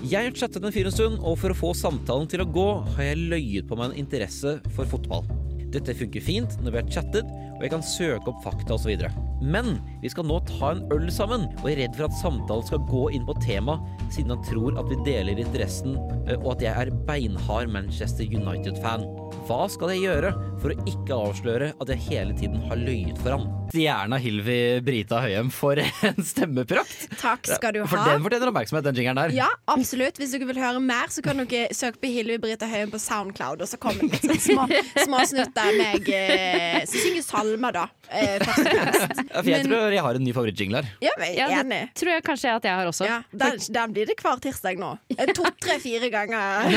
Jeg 0.08 0.28
har 0.28 0.36
chattet 0.36 0.62
med 0.62 0.70
en 0.70 0.76
fyr 0.76 0.88
en 0.90 0.94
stund, 0.94 1.16
og 1.18 1.40
for 1.40 1.50
å 1.52 1.58
få 1.58 1.72
samtalen 1.74 2.28
til 2.30 2.44
å 2.44 2.50
gå, 2.52 2.68
har 2.94 3.10
jeg 3.10 3.28
løyet 3.32 3.68
på 3.68 3.78
meg 3.78 3.90
en 3.90 4.02
interesse 4.04 4.58
for 4.76 4.86
fotball. 4.88 5.26
Dette 5.74 5.94
funker 5.96 6.24
fint 6.24 6.54
når 6.62 6.72
vi 6.72 6.80
har 6.80 6.92
chattet, 6.94 7.32
og 7.58 7.64
jeg 7.64 7.72
kan 7.74 7.84
søke 7.84 8.30
opp 8.30 8.40
fakta 8.44 8.76
osv. 8.76 9.02
Men 9.42 9.78
vi 10.02 10.10
skal 10.12 10.26
nå 10.28 10.38
ta 10.48 10.72
en 10.72 10.84
øl 10.94 11.08
sammen, 11.12 11.46
og 11.60 11.68
jeg 11.68 11.76
er 11.76 11.82
redd 11.84 11.98
for 11.98 12.08
at 12.08 12.18
samtalen 12.20 12.66
skal 12.68 12.86
gå 12.88 13.04
inn 13.18 13.26
på 13.28 13.36
tema, 13.44 13.76
siden 14.14 14.32
han 14.34 14.44
tror 14.46 14.78
at 14.80 14.88
vi 14.90 15.00
deler 15.06 15.42
interessen, 15.42 15.98
eh, 16.24 16.38
og 16.38 16.54
at 16.56 16.64
jeg 16.64 16.86
er 16.86 16.94
beinhard 17.08 17.72
Manchester 17.74 18.24
United-fan. 18.24 19.04
Hva 19.48 19.64
skal 19.70 19.94
jeg 19.94 20.06
gjøre 20.06 20.32
for 20.62 20.72
å 20.72 20.88
ikke 20.88 21.20
avsløre 21.28 21.72
at 21.76 21.92
jeg 21.92 22.06
hele 22.08 22.38
tiden 22.38 22.64
har 22.70 22.80
løyet 22.80 23.20
for 23.20 23.36
han? 23.36 23.67
Stjerna 23.68 24.16
Hilvi 24.16 24.80
Brita 24.80 25.18
Høyem 25.20 25.50
for 25.52 25.76
en 25.76 26.22
stemmeprakt! 26.24 27.02
Takk 27.20 27.44
skal 27.50 27.74
du 27.76 27.82
For 27.90 28.00
den 28.08 28.22
fortjener 28.24 28.48
oppmerksomhet, 28.50 28.86
den 28.86 28.96
jingeren 28.96 29.18
der. 29.20 29.34
Ja, 29.36 29.48
absolutt. 29.68 30.16
Hvis 30.20 30.32
dere 30.32 30.48
vil 30.48 30.60
høre 30.62 30.80
mer, 30.80 31.10
så 31.12 31.20
kan 31.24 31.42
dere 31.42 31.68
søke 31.76 32.00
på 32.00 32.10
Hilvi 32.14 32.38
Brita 32.40 32.68
Høyen 32.70 32.88
på 32.92 33.00
Soundcloud, 33.02 33.60
og 33.64 33.68
så 33.68 33.76
kommer 33.82 34.08
det 34.08 34.22
litt 34.30 34.44
små, 34.46 34.64
små 35.06 35.20
snutter 35.28 35.76
med 35.76 36.08
eh, 36.08 36.78
som 36.88 37.02
synger 37.04 37.26
salmer, 37.26 37.76
da. 37.76 37.84
Eh, 38.08 38.38
først 38.40 38.62
og 38.64 38.70
fremst. 38.72 39.22
Ja, 39.28 39.42
For 39.44 39.50
jeg 39.52 39.60
Men- 39.62 39.68
tror 39.68 39.92
jeg 39.98 40.02
har 40.06 40.16
en 40.18 40.24
ny 40.24 40.32
favorittjingler. 40.34 40.88
Ja, 41.04 41.12
men 41.20 41.34
Ja, 41.36 41.48
er 41.60 41.68
det 41.68 41.82
tror 42.00 42.12
jeg 42.14 42.24
kanskje 42.26 42.54
at 42.56 42.64
jeg 42.70 42.74
har 42.80 42.88
også. 42.88 43.04
Ja, 43.06 43.18
den, 43.44 43.60
den 43.76 43.92
blir 43.94 44.08
det 44.08 44.16
hver 44.22 44.40
tirsdag 44.42 44.80
nå. 44.80 44.94
Eh, 45.12 45.34
To, 45.36 45.44
tre, 45.60 45.76
fire 45.82 46.08
ganger. 46.10 46.72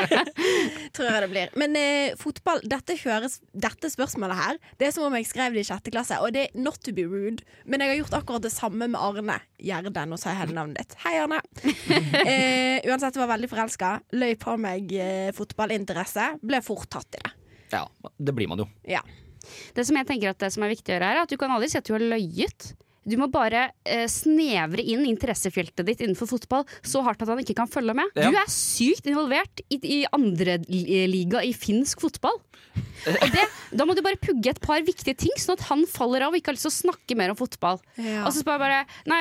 Tror 0.94 1.06
jeg 1.08 1.22
det 1.24 1.28
blir. 1.32 1.52
Men 1.58 1.74
eh, 1.78 2.12
fotball, 2.20 2.60
dette, 2.68 2.94
høres, 3.06 3.38
dette 3.56 3.90
spørsmålet 3.92 4.36
her, 4.38 4.58
det 4.78 4.88
er 4.90 4.94
som 4.94 5.06
om 5.08 5.16
jeg 5.16 5.26
skrev 5.30 5.56
det 5.56 5.64
i 5.64 5.68
sjette 5.70 5.92
klasse. 5.94 6.09
Og 6.18 6.34
det 6.34 6.46
er 6.48 6.58
not 6.58 6.80
to 6.84 6.94
be 6.96 7.04
rude, 7.06 7.44
men 7.64 7.82
jeg 7.82 7.92
har 7.92 8.00
gjort 8.00 8.18
akkurat 8.20 8.44
det 8.46 8.52
samme 8.54 8.88
med 8.90 8.98
Arne 9.00 9.38
Gjerde. 9.62 10.04
Nå 10.10 10.18
sa 10.20 10.32
jeg 10.32 10.42
hele 10.42 10.56
navnet 10.58 10.82
ditt. 10.82 10.98
Hei, 11.04 11.14
Arne. 11.22 11.40
eh, 12.24 12.82
uansett, 12.88 13.14
jeg 13.14 13.22
var 13.22 13.32
veldig 13.36 13.50
forelska. 13.52 13.94
Løy 14.16 14.34
på 14.40 14.56
meg 14.60 14.92
eh, 14.96 15.30
fotballinteresse. 15.36 16.32
Ble 16.42 16.62
fort 16.66 16.90
tatt 16.92 17.20
i 17.20 17.24
det. 17.24 17.34
Ja, 17.76 17.84
det 18.18 18.34
blir 18.34 18.50
man 18.50 18.64
jo. 18.64 18.68
Ja. 18.88 19.04
Det 19.76 19.86
som 19.88 19.96
jeg 19.96 20.08
tenker 20.08 20.32
at 20.32 20.42
det 20.42 20.50
som 20.54 20.64
er 20.66 20.72
viktig 20.74 20.92
å 20.92 20.96
gjøre 20.96 21.10
her, 21.10 21.20
er 21.20 21.28
at 21.28 21.32
du 21.32 21.38
kan 21.40 21.52
aldri 21.54 21.70
si 21.70 21.78
at 21.80 21.86
du 21.86 21.94
har 21.94 22.02
løyet. 22.02 22.72
Du 23.08 23.16
må 23.16 23.30
bare 23.32 23.70
eh, 23.88 24.04
snevre 24.10 24.82
inn 24.84 25.06
interessefeltet 25.08 25.86
ditt 25.88 26.02
innenfor 26.04 26.28
fotball 26.28 26.66
så 26.84 27.00
hardt 27.06 27.22
at 27.24 27.30
han 27.32 27.40
ikke 27.40 27.56
kan 27.62 27.70
følge 27.70 27.94
med. 27.96 28.12
Ja. 28.18 28.28
Du 28.28 28.36
er 28.36 28.50
sykt 28.52 29.08
involvert 29.08 29.62
i, 29.72 29.80
i 29.80 30.00
andre 30.12 30.58
liga 30.68 31.42
i 31.46 31.54
finsk 31.56 32.04
fotball. 32.04 32.36
Og 33.10 33.32
det, 33.32 33.46
da 33.72 33.84
må 33.86 33.94
du 33.94 34.02
bare 34.02 34.18
pugge 34.20 34.50
et 34.50 34.60
par 34.62 34.80
viktige 34.86 35.14
ting, 35.16 35.32
sånn 35.38 35.54
at 35.58 35.64
han 35.68 35.84
faller 35.86 36.24
av 36.26 36.32
og 36.34 36.38
ikke 36.40 36.50
har 36.50 36.56
lyst 36.58 36.66
til 36.68 36.72
å 36.72 36.78
snakke 36.78 37.16
mer 37.18 37.30
om 37.32 37.38
fotball. 37.38 37.78
Ja. 38.00 38.24
Og 38.26 38.32
så 38.34 38.42
spør 38.42 38.56
jeg 38.58 38.62
bare 38.64 38.80
Nei, 39.10 39.20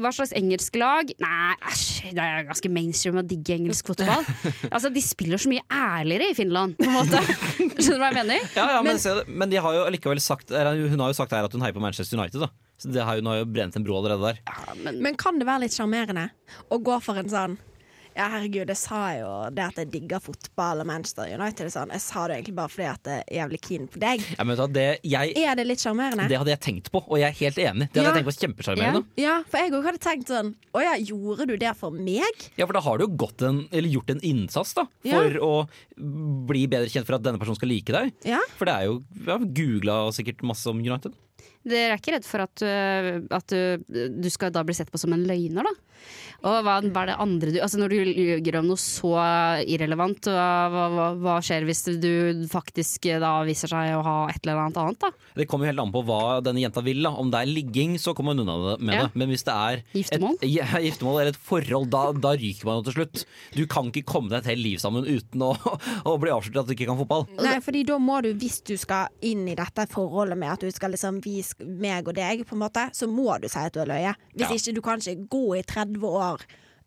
hva- 0.00 0.12
slags 0.16 0.32
engelsk 0.36 0.76
lag? 0.80 1.12
Nei, 1.20 1.54
æsj, 1.70 2.12
det 2.16 2.24
er 2.24 2.46
ganske 2.48 2.70
mainstream 2.72 3.20
å 3.20 3.26
digge 3.26 3.56
engelsk 3.58 3.90
fotball. 3.92 4.24
altså, 4.74 4.90
De 4.94 5.02
spiller 5.04 5.40
så 5.40 5.52
mye 5.52 5.64
ærligere 5.70 6.30
i 6.32 6.36
Finland, 6.38 6.76
på 6.80 6.88
en 6.88 6.96
måte. 6.96 7.20
Skjønner 7.80 7.96
du 7.96 8.02
hva 8.02 8.10
jeg 8.10 8.18
mener? 8.22 8.48
Ja, 8.56 8.66
ja, 8.76 8.82
men, 8.86 8.96
Men- 9.00 9.36
men 9.44 9.52
de 9.52 9.60
har 9.64 9.76
jo 9.76 9.86
likevel 9.94 10.20
sagt 10.24 10.50
Hun 10.50 11.00
har 11.00 11.12
jo 11.12 11.16
sagt 11.16 11.32
her 11.36 11.44
at 11.48 11.52
hun 11.56 11.62
heier 11.64 11.76
på 11.76 11.80
Manchester 11.84 12.18
United. 12.18 12.40
da 12.40 12.48
Så 12.80 12.90
det 12.92 13.02
har, 13.04 13.16
Hun 13.20 13.26
har 13.30 13.42
jo 13.42 13.48
brent 13.52 13.76
en 13.76 13.84
bro 13.84 13.98
allerede 14.00 14.32
der. 14.32 14.92
Men 14.96 15.16
kan 15.20 15.38
det 15.38 15.46
være 15.48 15.66
litt 15.66 15.76
sjarmerende 15.76 16.30
å 16.72 16.78
gå 16.80 16.96
for 17.04 17.20
en 17.20 17.28
sånn 17.28 17.58
ja, 18.16 18.26
herregud, 18.34 18.68
jeg 18.72 18.76
sa 18.80 19.00
jo 19.18 19.30
det 19.54 19.64
at 19.64 19.78
jeg 19.80 19.90
digger 19.92 20.20
fotball 20.22 20.82
og 20.82 20.86
Manchester 20.90 21.28
United. 21.30 21.70
Sånn. 21.72 21.92
Jeg 21.94 22.02
sa 22.04 22.26
det 22.28 22.38
egentlig 22.40 22.54
bare 22.58 22.72
fordi 22.72 22.88
at 22.90 23.10
jeg 23.10 23.24
er 23.26 23.36
jævlig 23.40 23.60
keen 23.66 23.86
på 23.90 24.00
deg. 24.02 24.24
Ja, 24.36 24.46
hva, 24.48 24.66
det, 24.72 24.86
jeg, 25.06 25.34
Er 25.38 25.54
det 25.60 25.66
litt 25.68 25.82
sjarmerende? 25.84 26.26
det 26.30 26.38
hadde 26.40 26.52
jeg 26.54 26.60
tenkt 26.66 26.90
på, 26.94 27.02
og 27.06 27.18
jeg 27.20 27.28
er 27.30 27.38
helt 27.40 27.58
enig. 27.58 27.88
Det 27.92 28.00
hadde 28.00 28.04
Ja. 28.04 28.10
jeg 28.10 28.18
tenkt 28.20 28.30
på 28.30 28.36
kjempesjarmerende. 28.46 29.04
Ja, 29.20 29.36
for 29.46 29.58
jeg 29.58 29.72
òg 29.76 29.84
hadde 29.90 30.02
tenkt 30.02 30.28
sånn 30.32 30.54
Å 30.74 30.82
ja, 30.84 30.94
gjorde 30.98 31.46
du 31.50 31.56
det 31.56 31.72
for 31.76 31.90
meg? 31.90 32.44
Ja, 32.56 32.66
for 32.66 32.72
da 32.74 32.80
har 32.80 32.98
du 32.98 33.06
jo 33.06 33.42
en, 33.48 33.62
gjort 33.70 34.10
en 34.10 34.20
innsats 34.20 34.74
da 34.74 34.86
Ja. 35.02 35.18
for 35.22 35.38
å 35.40 35.68
bli 36.46 36.66
bedre 36.70 36.88
kjent 36.90 37.06
for 37.06 37.14
at 37.18 37.22
denne 37.22 37.38
personen 37.40 37.56
skal 37.58 37.68
like 37.68 37.92
deg. 37.92 38.12
Ja. 38.24 38.40
For 38.58 38.66
det 38.68 38.74
er 38.74 38.84
jo 38.90 39.02
ja, 39.26 39.38
Googla 39.38 39.98
sikkert 40.14 40.42
masse 40.46 40.66
om 40.70 40.78
United. 40.78 41.14
Dere 41.68 41.92
er 41.92 41.98
ikke 42.00 42.14
redd 42.16 42.24
for 42.24 42.40
at, 42.46 42.62
øh, 42.64 43.10
at 43.36 43.52
du, 43.52 44.08
du 44.22 44.30
skal 44.32 44.52
da 44.54 44.62
bli 44.64 44.74
sett 44.78 44.90
på 44.92 44.98
som 45.00 45.12
en 45.12 45.26
løgner, 45.28 45.66
da? 45.68 45.74
Og 46.48 46.62
hva, 46.64 46.78
hva 46.80 47.00
er 47.02 47.08
det 47.10 47.14
andre 47.20 47.50
du 47.52 47.56
Altså 47.60 47.76
Når 47.76 47.92
du 47.92 47.96
ljuger 48.16 48.56
om 48.56 48.70
noe 48.70 48.80
så 48.80 49.10
irrelevant, 49.68 50.24
hva, 50.32 50.46
hva, 50.72 51.08
hva- 51.20 51.34
skjer 51.44 51.66
hvis 51.68 51.82
du 52.00 52.46
faktisk 52.48 53.04
eh, 53.10 53.18
da 53.20 53.34
viser 53.44 53.68
seg 53.68 53.90
å 53.98 54.00
ha 54.06 54.14
et 54.32 54.38
eller 54.46 54.62
annet 54.62 54.78
annet, 54.80 55.00
da? 55.04 55.10
Det 55.36 55.44
kommer 55.50 55.66
jo 55.68 55.72
helt 55.74 55.82
an 55.84 55.92
på 55.92 56.02
hva 56.08 56.20
denne 56.44 56.62
jenta 56.62 56.80
vil. 56.86 57.02
da 57.04 57.12
Om 57.20 57.28
det 57.34 57.42
er 57.42 57.50
ligging, 57.52 57.98
så 58.00 58.14
kommer 58.16 58.32
hun 58.32 58.46
unna 58.46 58.56
det 58.70 58.76
med 58.88 58.96
Ja. 58.96 59.02
det. 59.04 59.20
Men 59.20 59.28
hvis 59.34 59.44
det 59.44 59.52
er 59.56 59.82
Giftermål? 59.92 60.38
Et, 60.40 60.48
ja, 60.56 60.66
giftermål 60.80 61.20
eller 61.20 61.34
et 61.34 61.42
forhold, 61.50 61.90
da, 61.92 62.02
da 62.16 62.32
ryker 62.40 62.64
man 62.70 62.80
jo 62.80 62.86
til 62.88 62.96
slutt. 63.02 63.24
Du 63.60 63.62
kan 63.70 63.92
ikke 63.92 64.06
komme 64.08 64.32
deg 64.32 64.40
et 64.40 64.50
helt 64.54 64.64
liv 64.64 64.80
sammen 64.80 65.04
uten 65.04 65.44
å, 65.44 65.52
å 66.10 66.16
bli 66.24 66.32
avslørt 66.32 66.62
at 66.64 66.72
du 66.72 66.74
ikke 66.78 66.88
kan 66.88 66.98
fotball. 67.02 67.28
Nei, 67.36 67.58
fordi 67.64 67.84
da 67.92 68.00
må 68.00 68.22
du, 68.24 68.32
hvis 68.40 68.62
du 68.64 68.74
skal 68.80 69.12
inn 69.20 69.44
i 69.52 69.58
dette 69.60 69.84
forholdet 69.92 70.40
med 70.40 70.54
at 70.56 70.64
du 70.64 70.72
skal 70.72 70.96
liksom 70.96 71.20
vise 71.24 71.49
meg 71.58 72.08
og 72.08 72.14
deg, 72.14 72.44
på 72.46 72.54
en 72.56 72.62
måte, 72.64 72.88
så 72.96 73.06
må 73.10 73.38
du 73.42 73.48
si 73.48 73.58
at 73.58 73.72
du 73.74 73.80
har 73.82 73.86
løyet. 73.90 74.16
Hvis 74.34 74.48
Ja. 74.48 74.54
ikke, 74.56 74.74
du 74.74 74.80
kan 74.80 74.98
ikke 75.00 75.28
gå 75.28 75.44
i 75.58 75.62
30 75.62 76.06
år 76.06 76.40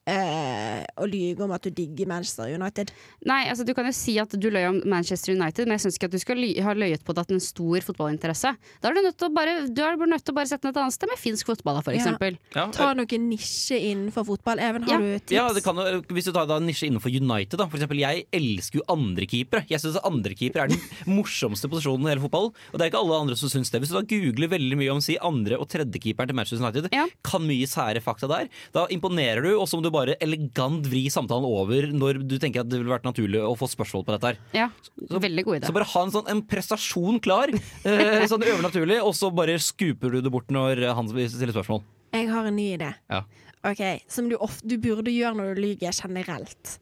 eh, 0.09 0.83
og 0.99 1.07
lyge 1.11 1.43
om 1.45 1.51
at 1.55 1.63
du 1.65 1.69
digger 1.73 2.07
Manchester 2.09 2.49
United. 2.53 2.91
Nei, 3.29 3.43
altså 3.49 3.65
Du 3.65 3.73
kan 3.73 3.85
jo 3.87 3.93
si 3.95 4.17
at 4.21 4.33
du 4.39 4.49
løy 4.51 4.65
om 4.69 4.81
Manchester 4.89 5.33
United, 5.35 5.67
men 5.67 5.77
jeg 5.77 5.85
syns 5.85 5.97
ikke 5.99 6.09
at 6.09 6.15
du 6.15 6.19
skal 6.21 6.37
ly 6.41 6.51
ha 6.63 6.73
løyet 6.77 7.03
på 7.05 7.13
det 7.15 7.23
at 7.23 7.31
det 7.31 7.37
er 7.37 7.39
en 7.39 7.45
stor 7.45 7.85
fotballinteresse. 7.87 8.51
Da 8.83 8.89
er 8.89 8.97
du 8.97 9.01
nødt 9.05 9.17
til 9.17 9.29
å 9.29 9.33
bare 9.35 9.53
Du 9.73 9.81
er 9.85 9.95
nødt 9.97 10.25
til 10.25 10.33
å 10.33 10.37
bare 10.37 10.49
sette 10.51 10.67
den 10.67 10.73
et 10.73 10.81
annet 10.83 10.93
sted, 10.97 11.09
med 11.11 11.19
finsk 11.21 11.45
fotball, 11.49 11.79
da, 11.79 11.81
for 11.85 11.93
Ja. 11.93 12.17
Ja, 12.53 12.67
Ta 12.73 12.93
noen 12.93 13.29
nisje 13.29 13.77
innenfor 13.79 14.25
fotball. 14.27 14.59
Even, 14.59 14.83
har 14.83 14.91
Ja. 14.91 14.97
du 14.99 15.19
tips? 15.19 15.31
Ja, 15.31 15.47
det 15.53 15.63
kan 15.63 15.75
Hvis 16.09 16.25
du 16.25 16.31
tar 16.33 16.45
da 16.47 16.57
en 16.57 16.65
nisje 16.67 16.87
innenfor 16.89 17.09
United, 17.13 17.57
da. 17.57 17.67
For 17.67 17.77
eksempel, 17.77 17.99
jeg 17.99 18.25
elsker 18.33 18.79
jo 18.81 18.85
andrekeepere. 18.89 19.65
Jeg 19.69 19.79
syns 19.79 19.97
andrekeeper 20.03 20.63
er 20.63 20.67
den 20.67 20.79
morsomste 21.17 21.69
posisjonen 21.69 22.05
i 22.07 22.13
hele 22.13 22.21
fotball. 22.23 22.51
Og 22.73 22.77
det 22.77 22.81
er 22.81 22.91
ikke 22.91 23.01
alle 23.03 23.19
andre 23.21 23.35
som 23.39 23.49
syns 23.49 23.71
det. 23.71 23.81
Hvis 23.81 23.89
du 23.93 23.97
da 23.99 24.03
googler 24.03 24.49
veldig 24.51 24.77
mye 24.77 24.91
om 24.93 25.01
si 25.01 25.17
andre- 25.21 25.57
og 25.59 25.69
tredjekeeperen 25.69 26.27
til 26.27 26.35
Manchester 26.35 26.63
United, 26.65 26.89
Ja. 26.93 27.07
kan 27.23 27.41
mye 27.47 27.65
sære 27.69 28.01
fakta 28.03 28.27
der, 28.27 28.49
da 28.73 28.85
imponerer 28.87 29.41
du, 29.43 29.59
og 29.59 29.67
så 29.67 29.77
må 29.79 29.83
du 29.83 29.92
bare 29.93 30.17
elegant 30.23 30.85
vri 30.89 31.05
samtalen 31.13 31.47
over 31.47 31.87
når 31.93 32.21
du 32.25 32.35
tenker 32.41 32.63
at 32.63 32.69
det 32.71 32.81
ville 32.81 32.91
vært 32.93 33.07
naturlig 33.07 33.41
å 33.45 33.53
få 33.59 33.69
spørsmål 33.71 34.05
på 34.07 34.15
dette 34.15 34.31
her. 34.33 34.41
Ja, 34.57 34.69
Veldig 35.13 35.45
god 35.47 35.59
idé. 35.59 35.69
Så 35.69 35.75
bare 35.75 35.89
ha 35.93 36.03
en 36.05 36.13
sånn 36.13 36.29
en 36.33 36.43
prestasjon 36.49 37.19
klar, 37.23 37.53
eh, 37.53 38.25
sånn 38.29 38.45
overnaturlig, 38.53 38.99
og 39.05 39.13
så 39.17 39.31
bare 39.33 39.59
skuper 39.61 40.17
du 40.17 40.23
det 40.25 40.33
bort 40.33 40.51
når 40.53 40.83
han 40.97 41.09
stiller 41.13 41.55
spørsmål. 41.55 41.83
Jeg 42.13 42.29
har 42.29 42.45
en 42.45 42.55
ny 42.55 42.67
idé. 42.77 42.93
Ja. 43.09 43.23
Ok, 43.63 43.79
Som 44.11 44.25
du, 44.27 44.35
ofte, 44.43 44.67
du 44.67 44.73
burde 44.77 45.07
gjøre 45.13 45.37
når 45.39 45.53
du 45.55 45.61
lyver 45.63 45.93
generelt. 45.95 46.73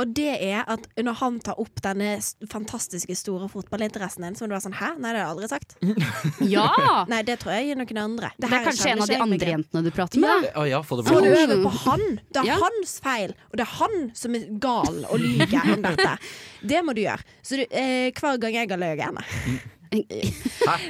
Og 0.00 0.14
det 0.16 0.30
er 0.40 0.62
at 0.64 0.86
når 0.96 1.18
han 1.20 1.34
tar 1.44 1.58
opp 1.60 1.82
denne 1.84 2.14
fantastiske 2.48 3.12
store 3.20 3.50
fotballinteressen 3.52 4.24
din, 4.24 4.38
så 4.38 4.46
må 4.46 4.48
du 4.48 4.54
være 4.56 4.64
sånn 4.64 4.78
Hæ? 4.78 4.88
Nei, 4.96 5.10
det 5.12 5.20
har 5.20 5.26
jeg 5.26 5.34
aldri 5.34 5.50
sagt. 5.52 5.76
Ja! 6.54 6.70
Nei, 7.10 7.20
det 7.28 7.36
tror 7.42 7.52
jeg 7.58 7.68
gir 7.68 7.80
noen 7.82 8.00
andre. 8.00 8.32
Det 8.38 8.48
det 8.48 8.56
er 8.62 8.64
kanskje 8.70 8.94
en 8.94 9.04
av 9.04 9.12
de 9.12 9.20
andre 9.26 9.52
jentene 9.52 9.84
du 9.84 9.90
prater 9.92 10.24
med? 10.24 10.48
Ja. 10.48 10.54
Å 10.62 10.64
ja, 10.72 10.80
for 10.88 11.02
det 11.02 11.12
blir... 11.12 11.28
over 11.36 11.62
på 11.66 11.74
han. 11.82 12.06
Det 12.32 12.40
er 12.42 12.48
Ja. 12.48 12.56
hans 12.64 12.96
feil, 13.04 13.36
og 13.50 13.60
det 13.60 13.66
er 13.68 13.76
han 13.82 13.98
som 14.24 14.40
er 14.40 14.48
gal 14.64 15.04
og 15.04 15.20
lyver 15.20 15.70
om 15.76 15.84
dette. 15.90 16.16
Det 16.72 16.80
må 16.86 16.96
du 16.96 17.02
gjøre. 17.04 17.28
Så 17.44 17.60
du, 17.60 17.64
eh, 17.68 18.08
hver 18.16 18.40
gang 18.40 18.56
jeg 18.56 18.72
har 18.72 18.80
løyet 18.80 19.04
henne. 19.04 19.28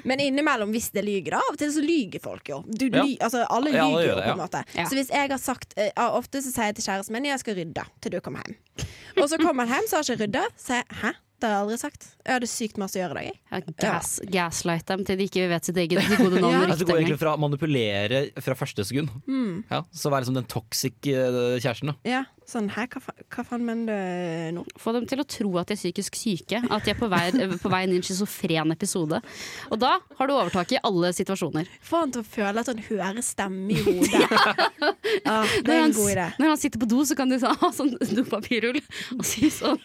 Men 0.09 0.21
innimellom, 0.21 0.71
hvis 0.75 0.91
det 0.95 1.03
lyger, 1.07 1.35
da. 1.37 1.41
Av 1.43 1.55
og 1.55 1.59
til 1.61 1.73
så 1.75 1.83
lyger 1.85 2.23
folk 2.23 2.49
jo. 2.53 2.61
Du, 2.67 2.87
Ja. 2.93 3.03
ly, 3.03 3.17
altså, 3.21 3.43
alle 3.51 3.73
Ja, 3.75 3.87
lyger 3.89 4.07
jo, 4.07 4.15
det, 4.17 4.23
på 4.23 4.29
ja. 4.29 4.33
en 4.37 4.43
måte. 4.43 4.65
Ja. 4.77 4.85
Så 4.91 4.99
hvis 4.99 5.11
jeg 5.15 5.31
har 5.33 5.41
sagt 5.43 5.75
uh, 5.79 6.17
Ofte 6.19 6.43
så 6.45 6.53
sier 6.55 6.71
jeg 6.71 6.77
til 6.79 6.85
kjæresten 6.91 7.17
min 7.17 7.29
jeg 7.31 7.41
skal 7.43 7.57
rydde 7.59 7.85
til 8.05 8.13
du 8.15 8.21
kommer 8.21 8.45
hjem. 8.47 8.57
Og 9.23 9.29
så 9.31 9.39
kommer 9.43 9.67
han 9.67 9.79
hjem, 9.81 9.89
så 9.91 9.97
har 9.99 10.05
jeg 10.07 10.17
ikke 10.19 10.27
rydda. 10.29 10.45
Så 10.57 10.67
sier 10.73 10.83
jeg 10.83 11.01
hæ? 11.03 11.13
Det 11.43 11.49
har 11.51 11.57
jeg 11.59 11.65
aldri 11.67 11.79
sagt. 11.83 12.05
Jeg 12.23 12.37
hadde 12.39 12.49
sykt 12.51 12.79
masse 12.81 12.97
å 12.97 13.03
gjøre 13.03 13.13
i 13.13 13.17
dag. 13.19 13.27
jeg. 13.29 13.39
Ja, 13.53 13.61
gas, 13.83 14.11
Gaslight 14.33 14.87
dem 14.89 15.03
til 15.09 15.19
de 15.21 15.27
ikke 15.29 15.49
vet 15.51 15.67
sitt 15.69 15.81
eget 15.83 16.07
gode 16.23 16.39
navn 16.41 16.55
ja. 16.55 16.61
Altså, 16.69 16.85
det 16.85 16.91
går 16.93 17.01
egentlig 17.03 17.19
fra 17.21 17.35
å 17.37 17.41
manipulere 17.43 18.23
fra 18.45 18.55
første 18.59 18.87
sekund. 18.89 19.11
Mm. 19.27 19.65
Ja, 19.73 19.83
så 19.93 20.13
være 20.15 20.29
som 20.31 20.39
den 20.39 20.47
toxic 20.51 20.95
eh, 21.11 21.59
kjæresten. 21.63 21.93
Da. 21.93 21.97
Ja, 22.09 22.23
sånn 22.49 22.69
Hæ, 22.75 22.87
hva, 22.93 23.01
fa 23.03 23.13
hva 23.33 23.45
faen 23.49 23.63
mener 23.67 23.91
du 24.53 24.57
nå? 24.59 24.65
Få 24.81 24.93
dem 24.97 25.07
til 25.11 25.23
å 25.23 25.27
tro 25.29 25.51
at 25.61 25.71
de 25.71 25.77
er 25.77 25.81
psykisk 25.81 26.17
syke. 26.19 26.63
At 26.73 26.87
de 26.87 26.95
er 26.95 26.99
på 26.99 27.09
vei, 27.11 27.25
på 27.63 27.73
vei 27.73 27.83
inn 27.87 27.95
i 27.97 27.99
en 28.01 28.07
schizofren 28.07 28.73
episode. 28.75 29.19
Og 29.73 29.81
da 29.83 29.97
har 30.19 30.31
du 30.31 30.35
overtaket 30.37 30.79
i 30.79 30.83
alle 30.87 31.13
situasjoner. 31.17 31.71
Få 31.87 32.05
han 32.05 32.15
til 32.15 32.23
å 32.25 32.29
føle 32.29 32.63
at 32.63 32.71
han 32.71 32.83
hører 32.89 33.23
stemme 33.27 33.75
i 33.75 33.83
hodet. 33.83 34.23
Ja, 35.23 35.43
det 35.45 35.67
Når 35.67 35.73
er 35.75 35.81
han, 35.83 35.91
en 35.91 35.95
god 35.97 36.11
idé. 36.13 36.25
når 36.41 36.51
han 36.55 36.59
sitter 36.61 36.81
på 36.83 36.87
do, 36.91 37.03
så 37.07 37.15
kan 37.19 37.31
du 37.31 37.37
ha 37.43 37.69
sånn 37.75 37.91
dopapirrull 38.17 38.79
og 39.17 39.25
si 39.27 39.51
sånn 39.53 39.79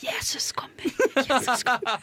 Jesus 0.00 0.50
kommer, 0.56 0.86
Jesus 1.16 1.64
kommer. 1.66 1.98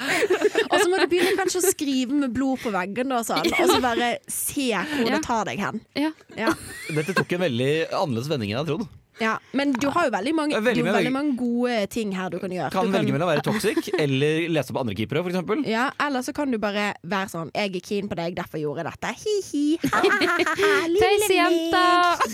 Og 0.70 0.76
så 0.82 0.86
må 0.92 1.00
du 1.02 1.08
begynne 1.12 1.34
kanskje 1.40 1.62
å 1.64 1.72
skrive 1.72 2.14
med 2.14 2.34
blod 2.36 2.62
på 2.62 2.72
veggen, 2.76 3.12
og, 3.16 3.24
sånn, 3.26 3.42
og 3.48 3.72
så 3.72 3.80
bare 3.84 4.12
se 4.32 4.70
hvor 4.76 5.08
Ja. 5.08 5.16
det 5.16 5.22
tar 5.26 5.50
deg 5.50 5.60
hen. 5.64 5.82
Ja. 5.98 6.12
Ja. 6.38 6.54
Dette 6.94 7.16
tok 7.18 7.34
en 7.38 7.46
veldig 7.48 7.72
annerledes 7.92 8.30
vending 8.32 8.54
enn 8.54 8.62
jeg 8.62 8.70
trodde. 8.70 8.90
Ja, 9.20 9.38
men 9.58 9.72
du 9.74 9.88
har 9.94 10.08
jo 10.08 10.12
veldig 10.14 10.34
mange, 10.38 10.54
du 10.54 10.84
har 10.86 10.94
veldig 10.94 11.14
mange 11.14 11.34
gode 11.40 11.78
ting 11.94 12.12
her 12.14 12.30
du 12.30 12.38
kan 12.42 12.52
gjøre. 12.54 12.70
Kan 12.74 12.90
du 12.90 12.94
velge 12.94 13.14
mellom 13.16 13.26
å 13.28 13.32
være 13.32 13.44
toxic 13.46 13.90
eller 14.04 14.46
lese 14.54 14.74
opp 14.74 14.82
andre 14.84 14.94
keepere, 14.98 15.24
eksempel. 15.32 15.64
ja, 15.68 15.88
Eller 16.06 16.26
så 16.26 16.34
kan 16.38 16.52
du 16.54 16.60
bare 16.62 16.92
være 17.02 17.32
sånn 17.34 17.50
'Jeg 17.54 17.76
er 17.76 17.86
keen 17.88 18.10
på 18.12 18.18
deg, 18.20 18.36
derfor 18.38 18.62
gjorde 18.62 18.84
jeg 18.84 18.92
dette'. 18.92 19.14
Hi-hi. 19.24 19.66
Tøysejenta! 21.02 21.86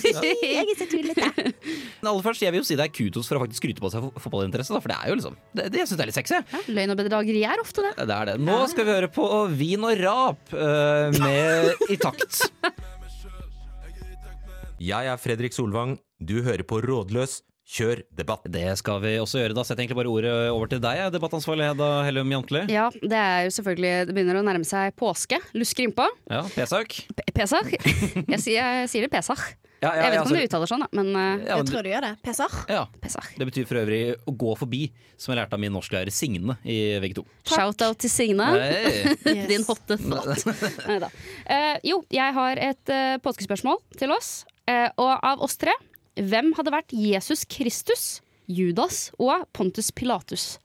Jeg 0.43 0.65
er 0.67 0.75
så 0.77 0.87
tullete. 0.89 1.27
Men 2.01 2.09
aller 2.11 2.23
først, 2.25 2.41
jeg 2.43 2.51
vil 2.53 2.61
jo 2.61 2.67
si 2.67 2.75
det 2.79 2.85
er 2.85 2.91
kudos 2.93 3.27
for 3.29 3.39
å 3.39 3.43
faktisk 3.45 3.63
skryte 3.63 3.83
på 3.83 3.91
seg 3.93 4.05
fotballinteresse, 4.19 4.73
for 4.75 4.91
det 4.91 4.97
er 4.99 5.11
jo 5.11 5.17
liksom 5.19 5.37
Det, 5.55 5.69
det 5.71 5.79
jeg 5.81 5.87
syns 5.89 5.97
jeg 5.99 6.03
er 6.03 6.09
litt 6.11 6.19
sexy. 6.19 6.39
Løgn 6.73 6.93
og 6.93 6.99
bedrageri 6.99 7.43
er 7.47 7.61
ofte 7.63 7.85
det. 7.85 7.93
Det 8.03 8.15
er 8.15 8.31
det. 8.31 8.35
Nå 8.43 8.59
skal 8.71 8.87
vi 8.87 8.95
høre 8.97 9.09
på 9.13 9.27
Vin 9.55 9.85
og 9.87 9.95
rap 10.03 10.53
uh, 10.55 11.13
med 11.15 11.87
I 11.93 11.97
takt. 12.01 12.43
Jeg 14.83 15.07
er 15.07 15.21
Fredrik 15.21 15.55
Solvang. 15.55 15.95
Du 16.23 16.39
hører 16.43 16.63
på 16.63 16.79
Rådløs. 16.83 17.41
Kjør 17.73 18.01
debatt. 18.11 18.43
Det 18.51 18.65
skal 18.79 18.99
vi 19.03 19.13
også 19.23 19.39
gjøre. 19.39 19.55
Da 19.55 19.63
setter 19.63 19.81
jeg 19.81 19.87
egentlig 19.87 19.99
bare 20.01 20.11
ordet 20.11 20.31
over 20.51 20.67
til 20.71 20.81
deg, 20.83 20.99
debattansvarlig 21.15 21.69
Hedda 21.69 21.87
Hellum 22.03 22.31
Jantli. 22.31 22.61
Ja, 22.71 22.89
det 22.99 23.19
er 23.19 23.45
jo 23.47 23.53
selvfølgelig 23.55 23.91
Det 24.09 24.15
begynner 24.17 24.39
å 24.41 24.43
nærme 24.43 24.67
seg 24.67 24.95
påske. 24.99 25.39
Lusker 25.55 25.87
innpå. 25.87 26.05
Ja, 26.31 26.41
P-sak. 26.51 26.95
Pesach. 27.31 27.71
Jeg 27.71 28.41
jeg 28.53 28.89
sier 28.91 29.07
det 29.07 29.11
Pesach. 29.15 29.45
Ja, 29.83 29.93
ja, 29.97 30.03
Jeg 30.03 30.11
vet 30.11 30.15
ja, 30.15 30.19
ikke 30.21 30.27
om 30.27 30.35
det 30.35 30.43
altså- 30.43 30.47
uttaler 30.47 30.69
sånn, 30.71 30.83
men 30.95 31.09
uh, 31.11 31.23
ja, 31.43 31.57
Jeg 31.59 31.67
tror 31.71 31.83
du 31.83 31.89
gjør 31.91 32.05
det. 32.05 32.11
Pesach. 32.23 32.53
ja. 32.71 32.83
Pesach. 33.03 33.31
Det 33.39 33.47
betyr 33.49 33.67
for 33.67 33.81
øvrig 33.81 34.01
å 34.15 34.35
gå 34.43 34.53
forbi, 34.59 34.83
som 35.19 35.33
jeg 35.33 35.41
lærte 35.41 35.57
av 35.57 35.63
min 35.63 35.75
norsklærer 35.75 36.11
Signe 36.15 36.55
i 36.63 36.77
VG2. 37.03 37.25
Shout-out 37.51 37.99
til 37.99 38.11
Signe. 38.11 38.47
Hey. 38.59 39.15
Yes. 39.27 39.47
Din 39.51 39.67
hotte 39.67 39.99
flott. 39.99 40.47
Nei 40.87 40.99
da. 41.03 41.11
Uh, 41.47 41.75
jo, 41.83 41.99
jeg 42.11 42.39
har 42.39 42.63
et 42.71 42.95
uh, 42.95 43.19
påskespørsmål 43.23 43.83
til 43.99 44.15
oss. 44.15 44.43
Eh, 44.69 44.87
og 44.95 45.11
av 45.19 45.41
oss 45.43 45.57
tre, 45.59 45.73
hvem 46.19 46.53
hadde 46.57 46.71
vært 46.73 46.93
Jesus 46.93 47.45
Kristus, 47.49 48.21
Judas 48.47 49.07
og 49.19 49.45
Pontus 49.55 49.91
Pilatus? 49.95 50.57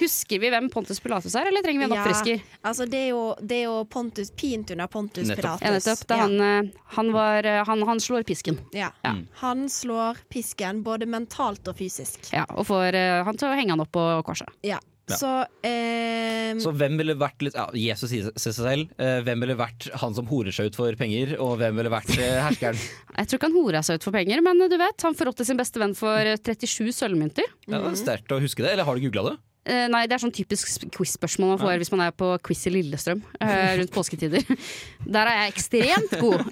Husker 0.00 0.38
vi 0.40 0.48
hvem 0.48 0.70
Pontus 0.72 1.00
Pilatus 1.02 1.34
er, 1.36 1.48
eller 1.50 1.60
trenger 1.64 1.82
vi 1.82 1.84
en 1.90 1.92
Ja. 1.92 2.00
oppfrisker? 2.00 2.40
Altså, 2.64 2.86
det 2.88 3.00
er 3.02 3.08
jo, 3.10 3.34
det 3.42 3.56
er 3.58 3.64
jo 3.66 3.84
Pontus 3.84 4.30
Pint 4.30 4.70
under 4.72 4.86
Pontus 4.88 5.26
Nettopp. 5.28 5.60
Pilatus. 5.60 5.66
Ja, 5.66 5.72
nettopp. 5.76 6.06
Det 6.08 6.16
er 6.16 6.20
han, 6.22 6.40
eh, 6.40 6.70
han, 6.96 7.12
var, 7.12 7.44
eh, 7.44 7.64
han, 7.66 7.82
han 7.82 8.00
slår 8.00 8.24
pisken. 8.24 8.58
Ja. 8.72 8.92
Ja. 9.04 9.12
Han 9.42 9.66
slår 9.68 10.22
pisken 10.32 10.82
både 10.86 11.04
mentalt 11.10 11.68
og 11.68 11.76
fysisk. 11.76 12.30
Ja, 12.32 12.46
og 12.48 12.64
får 12.70 12.94
eh, 12.96 13.24
han 13.26 13.36
til 13.36 13.48
å 13.50 13.58
henge 13.58 13.74
han 13.76 13.80
opp 13.84 13.92
på 13.92 14.06
korset. 14.24 14.48
Ja. 14.64 14.78
Ja. 15.10 15.18
Så, 15.20 15.30
eh, 15.66 16.54
Så 16.62 16.72
hvem 16.76 16.96
ville 17.00 17.16
vært 17.18 17.42
litt, 17.44 17.56
ja, 17.58 17.66
Jesus 17.74 18.10
sier 18.12 18.30
seg 18.38 18.56
selv. 18.56 18.94
Eh, 19.00 19.20
hvem 19.26 19.44
ville 19.44 19.56
vært 19.58 19.88
han 20.02 20.16
som 20.16 20.28
horer 20.30 20.54
seg 20.54 20.70
ut 20.70 20.78
for 20.78 20.96
penger, 20.98 21.36
og 21.42 21.58
hvem 21.60 21.78
ville 21.80 21.92
vært 21.92 22.14
eh, 22.16 22.38
herskeren? 22.44 22.80
Jeg 23.20 23.28
tror 23.28 23.40
ikke 23.40 23.50
han 23.50 23.58
hora 23.58 23.82
seg 23.86 24.00
ut 24.00 24.06
for 24.06 24.16
penger, 24.16 24.42
men 24.46 24.64
du 24.70 24.76
vet, 24.80 25.06
han 25.06 25.18
forrådte 25.18 25.46
sin 25.46 25.58
beste 25.60 25.82
venn 25.82 25.96
for 25.98 26.32
eh, 26.32 26.38
37 26.40 26.92
sølvmynter. 26.96 27.46
Ja, 27.68 27.78
det 27.78 27.94
er 27.94 28.00
Sterkt 28.00 28.32
å 28.34 28.40
huske 28.42 28.64
det, 28.64 28.74
eller 28.74 28.88
har 28.88 28.96
du 28.96 29.08
googla 29.08 29.30
det? 29.32 29.36
Eh, 29.70 29.86
nei, 29.92 30.02
det 30.10 30.16
er 30.16 30.22
sånn 30.24 30.32
typisk 30.34 30.66
sp- 30.66 30.88
quiz-spørsmål 30.96 31.52
man 31.54 31.60
får 31.62 31.76
hvis 31.78 31.90
man 31.94 32.00
er 32.08 32.14
på 32.16 32.32
quiz 32.46 32.64
i 32.66 32.72
Lillestrøm 32.74 33.20
eh, 33.38 33.76
rundt 33.78 33.92
påsketider. 33.94 34.42
Der 35.14 35.28
er 35.30 35.36
jeg 35.44 35.52
ekstremt 35.54 36.14
god. 36.18 36.42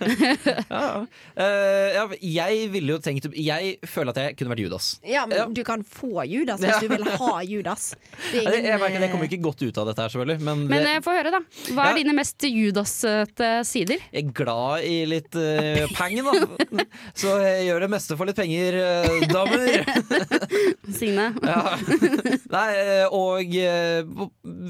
Ja, 0.71 0.79
ja. 0.79 2.05
Eh, 2.15 2.15
jeg 2.23 2.69
ville 2.73 2.95
jo 2.95 2.99
tenkt 3.03 3.27
Jeg 3.37 3.75
føler 3.91 4.15
at 4.15 4.21
jeg 4.23 4.37
kunne 4.39 4.53
vært 4.55 4.63
Judas. 4.65 4.87
ja, 5.05 5.25
men 5.27 5.37
Ja. 5.41 5.47
du 5.51 5.63
kan 5.67 5.83
få 5.83 6.23
Judas 6.31 6.61
hvis 6.63 6.71
Ja. 6.71 6.79
du 6.81 6.89
vil 6.95 7.05
ha 7.19 7.33
Judas. 7.43 7.89
Det 8.31 8.39
er 8.39 8.43
Jeg, 8.43 8.61
ingen, 8.61 8.71
jeg, 8.71 8.81
merker, 8.85 9.01
jeg 9.05 9.11
kommer 9.13 9.29
ikke 9.29 9.43
godt 9.45 9.63
ut 9.67 9.79
av 9.83 9.91
dette 9.91 10.03
her, 10.07 10.15
selvfølgelig. 10.15 10.41
Men, 10.49 10.65
Men 10.71 10.85
det, 10.87 10.95
eh, 10.97 11.03
få 11.05 11.17
høre, 11.19 11.35
da. 11.35 11.41
Hva 11.75 11.89
er 11.89 11.93
Ja. 11.93 11.99
dine 12.03 12.15
mest 12.17 12.47
Judas-ete 12.49 13.51
sider? 13.67 13.99
jeg 14.13 14.25
er 14.25 14.33
glad 14.33 14.85
i 14.87 14.97
litt 15.09 15.35
uh, 15.35 15.87
penger, 15.99 16.23
da. 16.29 16.85
Så 17.21 17.35
jeg 17.43 17.67
gjør 17.69 17.81
det 17.85 17.91
meste 17.93 18.17
for 18.17 18.29
litt 18.31 18.37
penger, 18.39 18.79
uh, 18.79 19.27
damer. 19.29 19.85
Signe? 20.93 21.29
Ja. 21.43 21.77
Nei, 22.53 22.69
og 23.14 23.57
eh, 23.57 24.07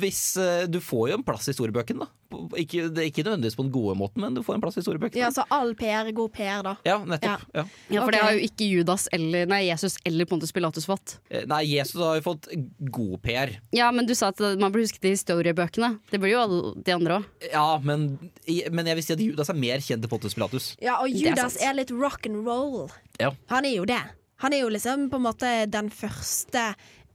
hvis 0.01 0.23
eh, 0.41 0.65
Du 0.71 0.81
får 0.85 1.11
jo 1.11 1.19
en 1.19 1.27
plass 1.27 1.49
i 1.49 1.53
historiebøkene, 1.53 2.07
da. 2.07 2.15
Ikke, 2.61 2.91
det 2.93 3.01
er 3.01 3.07
ikke 3.09 3.23
nødvendigvis 3.25 3.57
på 3.57 3.65
den 3.65 3.73
gode 3.73 3.95
måten, 3.97 4.21
men 4.21 4.35
du 4.37 4.43
får 4.45 4.59
en 4.59 4.63
plass 4.63 4.77
i 4.77 4.83
historiebøkene. 4.83 5.23
Ja, 5.23 5.31
så 5.33 5.47
all 5.55 5.73
PR 5.79 6.11
er 6.11 6.13
god 6.17 6.33
PR, 6.35 6.61
da. 6.67 6.75
Ja, 6.85 6.99
nettopp. 7.09 7.47
Ja. 7.57 7.65
Ja, 7.89 8.03
for 8.03 8.13
det 8.13 8.21
har 8.21 8.37
jo 8.37 8.43
ikke 8.45 8.69
Judas 8.69 9.07
eller 9.17 9.49
Nei, 9.49 9.63
Jesus 9.71 9.97
eller 10.09 10.29
Pontus 10.29 10.53
Pilatus 10.53 10.85
fått. 10.89 11.17
Eh, 11.33 11.47
Nei, 11.49 11.63
Jesus 11.71 12.03
har 12.05 12.19
jo 12.19 12.27
fått 12.27 12.51
god 12.93 13.17
PR. 13.25 13.55
Ja, 13.77 13.89
men 13.97 14.09
du 14.09 14.15
sa 14.19 14.29
at 14.35 14.43
man 14.61 14.75
blir 14.75 14.85
husket 14.85 15.09
i 15.09 15.15
historiebøkene. 15.17 15.95
Det 16.13 16.21
blir 16.21 16.37
jo 16.37 16.45
alle 16.45 16.75
de 16.85 16.97
andre 16.99 17.19
òg. 17.23 17.33
Ja, 17.49 17.67
men, 17.81 18.11
men 18.45 18.93
jeg 18.93 19.01
vil 19.01 19.09
si 19.09 19.17
at 19.17 19.25
Judas 19.25 19.53
er 19.53 19.59
mer 19.65 19.81
kjent 19.81 20.05
enn 20.05 20.13
Pontus 20.13 20.37
Pilatus. 20.37 20.75
Ja, 20.85 21.01
og 21.01 21.09
Judas 21.09 21.57
er, 21.57 21.73
er, 21.73 21.81
litt 21.81 21.95
rock 21.97 22.29
and 22.29 22.45
roll. 22.45 22.93
Ja. 23.23 23.33
Han 23.55 23.65
er 23.65 23.79
jo 23.81 23.89
det. 23.89 24.03
Han 24.45 24.55
er 24.55 24.63
jo 24.63 24.71
liksom 24.71 25.09
på 25.11 25.19
en 25.19 25.25
måte 25.25 25.53
den 25.71 25.89
første 25.91 26.69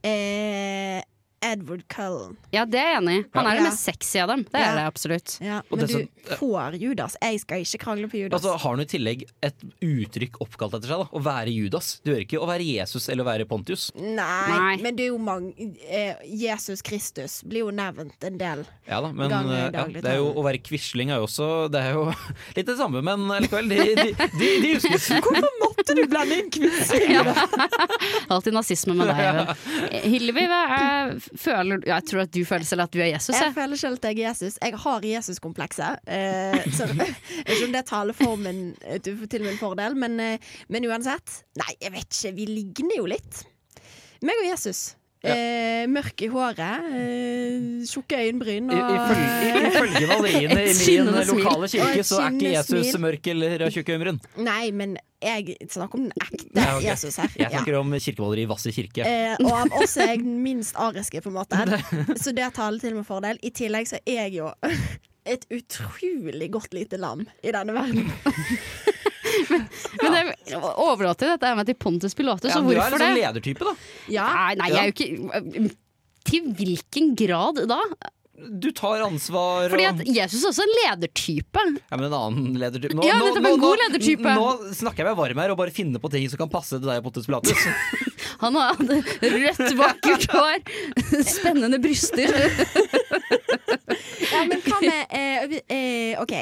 eh, 0.04 1.00
Edward 1.44 1.84
Cullen. 1.92 2.36
Ja, 2.54 2.64
det 2.64 2.80
er 2.80 2.88
jeg 2.94 3.00
enig 3.02 3.16
i. 3.20 3.24
Han 3.34 3.46
er 3.46 3.50
Ja. 3.50 3.54
den 3.60 3.66
mest 3.68 3.84
sexy 3.84 4.18
av 4.22 4.28
dem. 4.32 4.42
Det 4.44 4.60
Ja. 4.60 4.70
er 4.72 4.76
det 4.80 4.84
absolutt. 4.94 5.34
Ja, 5.44 5.58
Og 5.70 5.78
men 5.78 5.86
det 5.86 6.08
du 6.24 6.36
får 6.38 6.78
Judas. 6.80 7.16
Jeg 7.22 7.40
skal 7.40 7.58
ikke 7.64 7.78
krangle 7.84 8.08
på 8.10 8.18
Judas. 8.22 8.40
Altså 8.42 8.56
Har 8.58 8.70
han 8.76 8.80
i 8.80 8.88
tillegg 8.88 9.24
et 9.42 9.54
uttrykk 9.82 10.38
oppkalt 10.40 10.74
etter 10.78 10.88
seg? 10.88 11.04
da 11.04 11.08
Å 11.12 11.22
være 11.22 11.52
Judas. 11.54 12.00
Du 12.04 12.10
hører 12.12 12.24
ikke 12.26 12.40
å 12.40 12.46
være 12.48 12.64
Jesus 12.64 13.08
eller 13.08 13.24
å 13.24 13.26
være 13.28 13.46
Pontius. 13.48 13.90
Nei, 13.94 14.48
Nei. 14.48 14.76
men 14.82 14.96
det 14.96 15.04
er 15.06 15.12
jo 15.12 15.18
mange 15.18 15.52
eh, 15.88 16.14
Jesus 16.26 16.80
Kristus 16.82 17.42
blir 17.44 17.60
jo 17.66 17.70
nevnt 17.70 18.22
en 18.24 18.38
del. 18.38 18.64
Ja 18.88 19.00
da, 19.00 19.12
men 19.12 19.30
eh, 19.30 19.70
ja, 19.72 19.84
det 19.86 20.04
er 20.04 20.16
jo, 20.16 20.32
å 20.34 20.42
være 20.44 20.62
Quisling 20.64 21.10
er 21.10 21.16
jo 21.20 21.26
også 21.26 21.70
Det 21.70 21.80
er 21.80 21.92
jo 21.94 22.04
litt 22.56 22.66
det 22.66 22.76
samme, 22.78 23.02
men 23.04 23.28
likevel. 23.42 23.68
De, 23.68 23.94
de, 23.94 24.12
de, 24.38 24.48
de 24.62 24.74
huskes. 24.74 25.08
Hvorfor 25.24 25.63
måtte 25.84 25.94
du 26.00 26.06
blande 26.08 26.38
inn 26.38 26.50
Quisling? 26.50 27.16
Alltid 28.32 28.54
nazisme 28.56 28.94
med 28.96 29.10
deg, 29.10 29.20
ja, 29.20 29.54
jeg 31.84 32.06
tror 32.08 32.24
at 32.24 32.32
du 32.32 32.40
føler 32.48 32.64
selv 32.68 32.86
at 32.86 32.94
du 32.94 33.00
er 33.02 33.10
Jesus. 33.12 33.34
Jeg 33.34 33.44
Jeg. 33.50 33.54
føler 33.58 33.80
selv 33.80 34.00
at 34.00 34.08
jeg 34.08 34.18
er 34.18 34.28
Jesus. 34.30 34.58
Jeg 34.62 34.80
har 34.84 35.08
Jesuskomplekset. 35.10 36.00
Eh, 36.08 36.58
så 36.72 36.88
jeg 36.88 36.96
vet 36.96 37.54
ikke 37.56 37.68
om 37.68 37.76
det 37.76 37.84
taler 37.90 38.16
for 38.16 38.36
min, 38.40 38.62
til 39.04 39.24
til 39.28 39.44
min 39.44 39.58
fordel, 39.60 39.96
men, 39.96 40.18
eh, 40.20 40.52
men 40.68 40.88
uansett. 40.88 41.42
Nei, 41.60 41.74
jeg 41.82 41.92
vet 41.92 42.08
ikke. 42.08 42.34
Vi 42.40 42.48
ligner 42.50 43.00
jo 43.02 43.08
litt. 43.10 43.44
Meg 44.24 44.40
og 44.40 44.48
Jesus. 44.48 44.94
Eh, 45.24 45.86
mørk 45.88 46.20
i 46.24 46.28
håret, 46.32 46.84
eh, 46.92 47.84
tjukke 47.88 48.18
øyenbryn 48.20 48.70
I- 48.72 48.76
og 48.76 48.92
Ifølge 48.98 49.68
ifølge 49.70 50.08
Valeriene 50.10 50.62
i 50.68 50.74
min 51.04 51.10
lokale 51.30 51.68
kirke, 51.72 52.04
så 52.04 52.20
er 52.24 52.30
ikke 52.36 52.52
Jesus 52.54 52.90
smil. 52.90 53.00
mørk 53.06 53.26
eller 53.32 53.64
tjukke 53.70 53.94
øyenbryn. 53.96 54.20
Nei, 54.44 54.70
men 54.70 54.96
jeg 55.24 55.56
snakker 55.72 55.94
om 56.00 56.04
den 56.08 56.12
ekte 56.20 56.48
Ja, 56.56 56.76
okay. 56.76 56.88
Jesus 56.90 57.16
her. 57.16 57.28
Jeg 57.36 57.46
Ja. 57.50 57.58
snakker 57.58 57.78
om 57.80 57.92
kirkemåleri 57.96 58.42
i 58.44 58.46
Hvasser 58.50 58.72
kirke. 58.76 59.06
Eh, 59.08 59.36
og 59.40 59.52
av 59.52 59.72
oss 59.82 59.96
er 59.96 60.06
jeg 60.14 60.18
den 60.24 60.42
minst 60.44 60.74
ariske, 60.76 61.22
på 61.24 61.32
en 61.32 61.38
måte. 61.40 61.56
Så 62.22 62.32
det 62.36 62.52
taler 62.54 62.78
til 62.80 62.94
min 62.94 63.04
fordel. 63.08 63.38
I 63.42 63.50
tillegg 63.50 63.88
så 63.88 63.96
er 64.06 64.26
jeg 64.28 64.36
jo 64.42 64.52
et 65.26 65.46
utrolig 65.50 66.50
godt 66.52 66.74
lite 66.76 66.98
lam 67.00 67.24
i 67.42 67.50
denne 67.52 67.72
verden. 67.72 68.12
Men 70.02 70.16
det 70.18 70.58
overlater 70.74 71.34
dette 71.34 71.52
med 71.58 71.70
til 71.70 71.78
Pontus 71.84 72.14
Pilatus, 72.18 72.50
Ja, 72.52 72.60
hvorfor 72.60 72.70
det? 72.70 72.74
du 72.74 72.82
er 72.82 72.90
liksom 72.90 73.06
en 73.10 73.20
ledertype, 73.20 73.70
da. 73.70 73.76
Ja, 74.12 74.26
Nei, 74.34 74.52
nei, 74.60 74.68
jeg 74.72 74.80
er 74.80 74.90
jo 74.90 74.96
ikke 74.98 75.72
Til 76.24 76.52
hvilken 76.58 77.14
grad 77.20 77.64
da? 77.70 77.80
Du 78.34 78.66
tar 78.74 79.04
ansvar 79.04 79.70
Fordi 79.70 79.84
at 79.86 80.00
Jesus 80.10 80.42
er 80.42 80.48
også 80.50 80.64
en 80.64 80.72
ledertype. 80.74 81.62
Ja, 81.86 81.96
men 81.96 82.08
en 82.08 82.16
annen 82.18 82.56
ledertype. 82.58 82.96
Ja, 83.06 83.14
nå, 83.22 83.28
en 83.38 83.60
god 83.62 83.78
ledertype. 83.84 84.32
Nå 84.34 84.72
snakker 84.74 85.04
jeg 85.04 85.12
meg 85.12 85.20
varm 85.20 85.40
her 85.44 85.52
og 85.54 85.60
bare 85.60 85.72
finner 85.72 86.02
på 86.02 86.10
ting 86.12 86.26
som 86.28 86.40
kan 86.42 86.50
passe 86.52 86.74
til 86.80 86.88
deg 86.88 86.98
og 86.98 87.06
Pontus 87.06 87.28
Pilatus. 87.30 87.62
Han 88.42 88.58
hadde 88.58 88.98
rødt, 89.22 89.62
vakkert 89.78 90.26
hår, 90.34 90.64
spennende 91.36 91.78
bryster. 91.80 92.34
ja 94.34 94.42
men 94.50 94.60
hva 94.66 94.80
med 94.82 95.14
eh, 95.14 95.56
eh, 95.70 96.22
OK. 96.22 96.34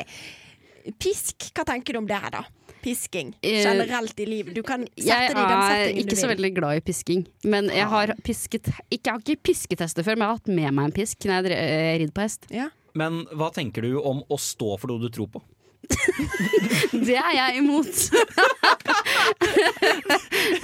Pisk, 0.98 1.50
hva 1.54 1.66
tenker 1.68 1.94
du 1.94 2.02
om 2.02 2.08
det 2.08 2.18
her, 2.18 2.32
da? 2.40 2.42
Pisking 2.82 3.32
Eh, 3.40 3.62
generelt 3.64 4.20
i 4.20 4.26
livet? 4.28 4.54
Du 4.56 4.62
kan 4.66 4.84
sette 4.90 5.06
Jeg 5.06 5.32
det 5.32 5.38
i 5.38 5.46
den 5.48 5.62
er 5.62 6.02
ikke 6.02 6.18
så 6.18 6.28
veldig 6.30 6.52
glad 6.58 6.80
i 6.80 6.84
pisking. 6.84 7.24
Men 7.44 7.70
jeg 7.72 7.88
har 7.88 8.14
pisket 8.26 8.68
ikke, 8.90 9.00
Jeg 9.00 9.12
har 9.12 9.24
ikke 9.24 9.42
pisketester 9.50 10.06
før, 10.06 10.18
men 10.18 10.26
jeg 10.26 10.30
har 10.32 10.38
hatt 10.40 10.52
med 10.60 10.76
meg 10.76 10.90
en 10.90 10.96
pisk 11.00 11.26
når 11.28 11.50
jeg 11.50 11.58
eh, 11.62 11.96
rir 12.02 12.12
på 12.14 12.26
hest. 12.26 12.46
Ja. 12.52 12.68
Men 12.98 13.22
hva 13.32 13.48
tenker 13.54 13.86
du 13.86 13.96
om 14.02 14.20
å 14.28 14.36
stå 14.40 14.76
for 14.78 14.92
noe 14.92 15.00
du 15.00 15.08
tror 15.12 15.30
på? 15.32 15.42
Det 16.92 17.16
er 17.18 17.32
jeg 17.34 17.58
imot. 17.62 17.88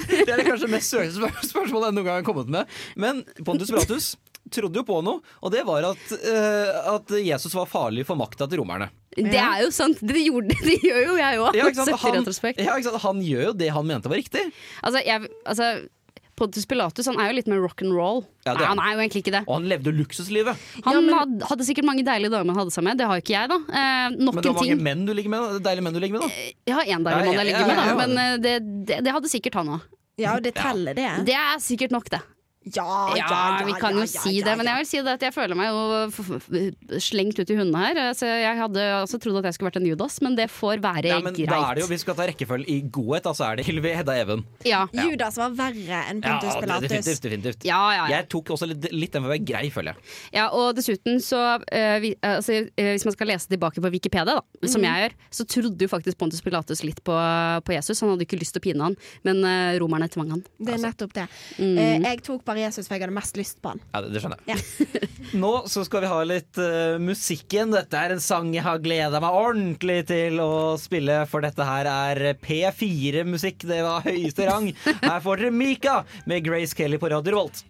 Det 0.08 0.28
er 0.34 0.42
kanskje 0.46 0.66
det 0.66 0.72
mest 0.72 0.92
søkte 0.92 1.30
spørsmålet 1.48 1.88
jeg 1.88 1.96
noen 1.96 2.06
gang 2.06 2.20
har 2.20 2.26
kommet 2.26 2.50
med. 2.52 2.68
Men 3.00 3.22
Pontus 3.46 3.72
Pilatus 3.72 4.12
trodde 4.52 4.80
jo 4.80 4.86
på 4.88 5.00
noe, 5.04 5.22
og 5.42 5.52
det 5.54 5.64
var 5.68 5.90
at, 5.90 6.06
uh, 6.22 6.94
at 6.96 7.12
Jesus 7.20 7.54
var 7.56 7.68
farlig 7.70 8.06
for 8.08 8.18
makta 8.20 8.48
til 8.48 8.62
romerne. 8.62 8.90
Det 9.18 9.38
er 9.40 9.62
jo 9.64 9.70
sant. 9.74 10.00
Det, 10.00 10.24
gjorde, 10.28 10.56
det 10.68 10.78
gjør 10.84 11.04
jo 11.04 11.18
jeg 11.18 11.42
òg. 11.42 11.58
Ja, 11.58 11.68
Han, 11.68 12.82
ja, 12.84 12.98
han 13.04 13.22
gjør 13.24 13.46
jo 13.50 13.54
det 13.58 13.70
han 13.74 13.88
mente 13.88 14.10
var 14.10 14.20
riktig. 14.20 14.44
Altså, 14.82 15.02
jeg, 15.04 15.30
altså, 15.48 15.72
Pontus 16.38 16.66
Pilatus 16.70 17.08
han 17.10 17.18
er 17.18 17.32
jo 17.32 17.38
litt 17.40 17.48
mer 17.50 17.60
rock 17.64 17.82
and 17.82 17.94
roll. 17.96 18.22
Ja, 18.46 18.54
det 18.54 18.60
Nei, 18.60 18.64
er 18.64 18.70
han 18.70 18.82
er 18.82 18.92
jo 18.92 19.02
egentlig 19.02 19.22
ikke 19.24 19.34
det. 19.34 19.42
Og 19.48 19.56
han 19.56 19.68
levde 19.72 19.92
luksuslivet. 19.96 20.66
Han 20.86 21.00
men... 21.08 21.42
hadde 21.50 21.66
sikkert 21.66 21.88
mange 21.88 22.04
deilige 22.06 22.32
damer 22.34 22.54
han 22.54 22.62
hadde 22.62 22.74
seg 22.74 22.86
med. 22.86 23.00
Det 23.00 23.08
har 23.10 23.18
jo 23.18 23.24
ikke 23.24 23.34
jeg, 23.34 23.50
da. 23.50 23.58
Eh, 23.66 24.06
nok 24.14 24.38
Men 24.38 24.46
det 24.46 24.52
var 24.52 24.58
mange 24.60 24.76
ting. 24.76 24.84
menn 24.86 25.04
du 25.08 25.14
ligger 25.18 25.34
med, 25.34 25.46
da. 25.46 25.62
deilige 25.68 25.86
menn 25.88 25.98
du 25.98 26.02
ligger 26.04 26.18
med. 26.18 26.26
da 26.26 26.70
Jeg 26.70 26.78
har 26.78 26.90
én 26.94 27.06
deilig 27.08 27.18
Ja, 27.18 27.26
mann 27.26 27.26
ja, 27.26 27.34
jeg 27.34 27.38
ja, 27.38 27.46
ligger 27.50 27.70
med, 27.70 27.80
da. 27.82 27.94
Men 28.02 28.24
eh, 28.24 28.40
det, 28.46 28.56
det, 28.90 29.00
det 29.08 29.16
hadde 29.18 29.32
sikkert 29.34 29.60
han 29.60 29.76
òg. 29.76 29.94
Ja, 30.18 30.34
og 30.34 30.42
det 30.42 30.54
teller, 30.58 30.98
det. 30.98 31.10
Det 31.26 31.34
er 31.38 31.62
sikkert 31.62 31.94
nok, 31.94 32.10
det. 32.10 32.22
Ja, 32.68 32.84
ja, 33.16 33.16
Ja, 33.16 33.58
ja, 33.60 33.64
vi 33.64 33.72
kan 33.80 33.94
jo 33.94 34.02
ja, 34.04 34.06
si 34.10 34.32
ja, 34.38 34.44
det, 34.44 34.56
men 34.58 34.66
jeg 34.66 34.76
vil 34.82 34.86
si 34.90 34.98
det 35.00 35.12
at 35.14 35.22
jeg 35.28 35.32
føler 35.32 35.56
meg 35.56 35.70
jo 35.72 36.98
slengt 37.00 37.38
ut 37.40 37.50
i 37.50 37.56
hundene 37.56 37.80
her. 37.80 38.00
Så 38.18 38.26
jeg 38.28 38.58
hadde 38.58 38.82
også 39.02 39.18
trodd 39.22 39.38
at 39.40 39.48
jeg 39.48 39.56
skulle 39.56 39.70
vært 39.70 39.78
en 39.80 39.86
Judas, 39.88 40.18
men 40.24 40.36
det 40.38 40.48
får 40.52 40.82
være 40.84 41.20
men 41.24 41.32
greit. 41.36 41.48
da 41.50 41.60
er 41.70 41.78
det 41.78 41.84
jo, 41.84 41.88
vi 41.92 41.98
skal 42.02 42.16
ta 42.18 42.26
rekkefølge 42.28 42.68
i 42.68 42.78
godhet, 42.92 43.24
da, 43.28 43.32
så 43.36 43.46
er 43.50 43.60
det 43.60 43.66
Hylvi, 43.68 43.92
Hedda 43.96 44.16
Even. 44.20 44.44
Ja. 44.68 44.82
Judas 44.92 45.38
var 45.40 45.54
verre 45.58 46.02
enn 46.10 46.20
Pontus 46.24 46.50
Ja, 46.52 46.60
Pilatus. 46.60 46.88
definitivt. 46.88 47.22
definitivt. 47.28 47.64
Ja, 47.68 47.80
ja, 47.94 48.02
ja. 48.02 48.18
Jeg 48.18 48.28
tok 48.34 48.52
også 48.56 48.68
litt, 48.70 48.88
litt 48.92 49.12
den 49.16 49.24
for 49.24 49.30
å 49.30 49.34
være 49.36 49.46
grei, 49.48 49.64
føler 49.74 49.94
jeg. 49.94 50.12
ja, 50.36 50.48
og 50.52 50.74
dessuten 50.76 51.20
så 51.24 51.40
uh, 51.62 51.98
vi, 52.04 52.12
altså, 52.24 52.58
uh, 52.68 52.90
Hvis 52.92 53.06
man 53.08 53.16
skal 53.16 53.30
lese 53.32 53.48
tilbake 53.48 53.80
på 53.84 53.92
Wikipedia, 53.94 54.24
da, 54.28 54.40
som 54.68 54.82
Mhm. 54.82 54.86
jeg 54.88 55.02
gjør, 55.08 55.16
så 55.38 55.44
trodde 55.48 55.84
jo 55.84 55.88
faktisk 55.88 56.18
Pontus 56.18 56.42
Pilatus 56.44 56.82
litt 56.84 57.00
på, 57.06 57.14
på 57.64 57.72
Jesus. 57.74 58.00
Han 58.04 58.10
hadde 58.14 58.26
ikke 58.26 58.38
lyst 58.40 58.52
til 58.56 58.60
å 58.60 58.66
pine 58.68 58.82
han, 58.84 58.96
men 59.24 59.42
uh, 59.44 59.78
romerne 59.80 60.08
tvang 60.12 60.30
han. 60.36 60.44
Det 60.58 60.74
er 60.76 60.82
nettopp 60.84 61.12
det. 61.16 61.26
Mm. 61.58 61.78
Eh, 61.78 61.98
jeg 62.04 62.22
tok 62.26 62.44
bare 62.48 62.64
Jesus, 62.64 62.88
for 62.88 62.96
jeg 62.96 63.06
hadde 63.06 63.16
mest 63.16 63.38
lyst 63.38 63.60
på 63.62 63.74
han. 63.74 63.82
Ja, 63.92 64.02
det, 64.04 64.12
det 64.14 64.22
skjønner 64.24 64.42
jeg. 64.48 64.58
Nå 65.42 65.52
så 65.70 65.84
skal 65.86 66.04
vi 66.04 66.12
ha 66.12 66.18
litt 66.26 66.60
uh, 66.60 66.96
musikk 67.02 67.46
igjen. 67.54 67.74
Dette 67.74 68.00
er 68.00 68.16
en 68.16 68.22
sang 68.24 68.50
jeg 68.54 68.64
har 68.66 68.82
gleda 68.84 69.20
meg 69.22 69.38
ordentlig 69.38 70.00
til 70.10 70.40
å 70.42 70.52
spille, 70.80 71.20
for 71.30 71.44
dette 71.44 71.66
her 71.68 71.90
er 71.92 72.22
P4-musikk. 72.42 73.68
Det 73.68 73.82
var 73.86 74.06
høyeste 74.06 74.48
rang. 74.48 74.70
Her 75.02 75.20
får 75.24 75.44
dere 75.44 75.54
Mika 75.54 76.00
med 76.28 76.46
Grace 76.46 76.76
Kelly 76.76 77.00
på 77.00 77.12
Radio 77.12 77.36
Revolt. 77.36 77.64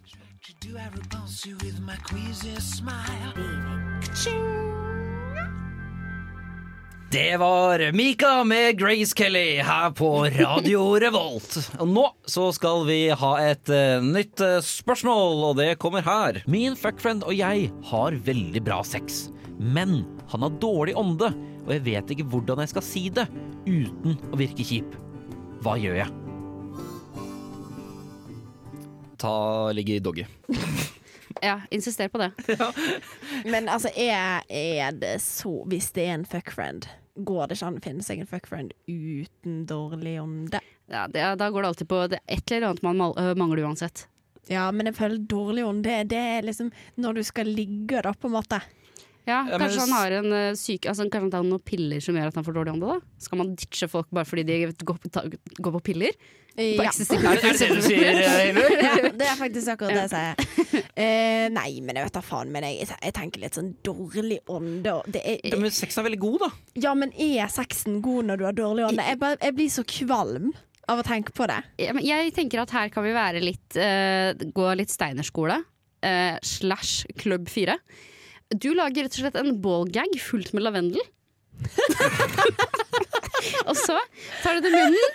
Det 7.11 7.37
var 7.37 7.91
Mika 7.91 8.43
med 8.43 8.79
Grace 8.79 9.13
Kelly 9.17 9.57
her 9.57 9.91
på 9.91 10.23
Radio 10.23 10.81
Revolt. 11.01 11.55
Og 11.81 11.87
nå 11.89 12.03
så 12.29 12.51
skal 12.53 12.83
vi 12.85 12.99
ha 13.09 13.31
et 13.41 13.71
uh, 13.73 13.97
nytt 14.05 14.37
uh, 14.45 14.59
spørsmål, 14.61 15.41
og 15.47 15.55
det 15.57 15.79
kommer 15.81 16.05
her. 16.05 16.37
Min 16.45 16.77
fuckfriend 16.77 17.25
og 17.25 17.33
jeg 17.33 17.71
har 17.89 18.19
veldig 18.27 18.61
bra 18.61 18.83
sex, 18.85 19.23
men 19.57 20.03
han 20.29 20.45
har 20.45 20.59
dårlig 20.61 20.93
ånde, 21.01 21.31
og 21.65 21.73
jeg 21.73 21.85
vet 21.89 22.13
ikke 22.13 22.27
hvordan 22.29 22.61
jeg 22.61 22.73
skal 22.75 22.85
si 22.85 23.03
det 23.09 23.25
uten 23.65 24.13
å 24.29 24.37
virke 24.37 24.69
kjip. 24.69 24.93
Hva 25.65 25.79
gjør 25.81 26.03
jeg? 26.03 26.13
Ta 29.17 29.35
ligge 29.73 29.97
i 29.97 30.05
doggy. 30.05 30.29
Ja, 31.41 31.61
insister 31.71 32.07
på 32.07 32.17
det. 32.17 32.31
Men 33.45 33.69
altså, 33.69 33.89
er, 33.95 34.41
er 34.49 34.91
det 34.91 35.21
så 35.23 35.63
Hvis 35.69 35.91
det 35.95 36.03
er 36.09 36.17
en 36.17 36.25
fuckfriend, 36.27 36.87
går 37.25 37.47
det 37.47 37.57
ikke 37.57 37.69
an 37.69 37.79
å 37.79 37.83
finne 37.83 38.05
seg 38.05 38.21
en 38.23 38.29
fuckfriend 38.29 38.75
uten 38.87 39.63
dårlig 39.69 40.15
ånde? 40.21 40.61
Ja, 40.89 41.07
det, 41.11 41.25
da 41.41 41.49
går 41.49 41.63
det 41.65 41.73
alltid 41.73 41.89
på 41.89 42.01
det 42.11 42.21
et 42.25 42.51
eller 42.51 42.71
annet 42.71 42.85
man 42.85 43.03
øh, 43.09 43.35
mangler 43.37 43.67
uansett. 43.67 44.07
Ja, 44.49 44.65
men 44.73 44.89
jeg 44.89 44.97
føler 44.97 45.21
dårlig 45.29 45.65
ånde, 45.67 45.97
det 46.09 46.19
er 46.19 46.45
liksom 46.47 46.71
når 46.97 47.19
du 47.19 47.23
skal 47.27 47.51
ligge, 47.53 48.01
da, 48.01 48.15
på 48.17 48.29
en 48.29 48.37
måte. 48.39 48.61
Ja, 49.27 49.43
Ja, 49.45 49.57
men 49.57 49.65
Kanskje 49.65 49.85
han 49.85 49.93
har 49.93 50.13
en 50.19 50.33
øh, 50.33 50.55
syk 50.57 50.87
Altså 50.89 51.03
Kanskje 51.05 51.25
han 51.27 51.31
tar 51.33 51.43
noen 51.45 51.61
piller 51.61 52.01
som 52.01 52.15
gjør 52.17 52.31
at 52.31 52.37
han 52.39 52.45
får 52.47 52.55
dårlig 52.55 52.73
ånde? 52.73 52.93
da 52.95 53.23
Skal 53.25 53.41
man 53.41 53.51
ditche 53.55 53.89
folk 53.91 54.09
bare 54.15 54.25
fordi 54.25 54.45
de 54.47 54.59
går 54.79 55.01
på, 55.03 55.11
ta, 55.13 55.25
går 55.59 55.75
på 55.77 55.83
piller? 55.91 56.15
På 56.59 56.83
Ja. 56.83 56.91
det 56.99 57.67
du 57.71 57.81
sier, 57.81 58.17
eksempel. 58.19 58.73
ja, 58.83 59.11
det 59.15 59.27
er 59.31 59.37
faktisk 59.39 59.69
akkurat 59.71 59.95
det 59.95 60.01
jeg 60.01 60.11
sier. 60.11 60.81
Uh, 60.91 61.45
nei, 61.55 61.69
men 61.85 61.95
jeg 61.95 62.07
vet 62.09 62.17
da 62.17 62.23
faen. 62.25 62.51
Men 62.51 62.65
jeg, 62.67 62.89
jeg 62.89 63.15
tenker 63.15 63.43
litt 63.45 63.55
sånn 63.55 63.69
dårlig 63.85 64.41
ånde 64.51 64.97
og 64.97 65.07
det 65.07 65.21
er, 65.23 65.37
Ja, 65.39 65.53
det, 65.53 65.61
men 65.61 65.71
sexen 65.71 66.01
er 66.01 66.09
veldig 66.09 66.19
god, 66.25 66.39
da. 66.43 66.49
Ja, 66.83 66.95
men 66.99 67.13
er 67.15 67.53
sexen 67.53 68.01
god 68.03 68.27
når 68.27 68.41
du 68.41 68.45
har 68.49 68.57
dårlig 68.57 68.89
ånde? 68.89 69.05
Jeg, 69.07 69.21
bare, 69.21 69.39
jeg 69.45 69.55
blir 69.55 69.71
så 69.71 69.85
kvalm 69.87 70.51
av 70.89 70.99
å 70.99 71.05
tenke 71.05 71.31
på 71.37 71.47
det. 71.47 71.61
Ja, 71.79 71.95
men 71.95 72.03
jeg 72.03 72.33
tenker 72.35 72.65
at 72.65 72.75
her 72.75 72.91
kan 72.91 73.05
vi 73.07 73.15
være 73.15 73.43
litt 73.43 73.77
uh, 73.79 74.33
Gå 74.55 74.69
litt 74.79 74.91
Steinerskole 74.91 75.61
uh, 75.63 76.35
slash 76.43 77.05
Klubb 77.21 77.47
4. 77.51 77.77
Du 78.49 78.71
lager 78.73 79.05
rett 79.05 79.13
og 79.13 79.21
slett 79.21 79.35
en 79.37 79.59
ballgag 79.61 80.15
fullt 80.23 80.55
med 80.57 80.63
lavendel. 80.65 81.03
og 83.69 83.75
så 83.77 83.93
tar 84.41 84.57
du 84.57 84.65
det 84.65 84.71
i 84.71 84.73
munnen. 84.73 85.05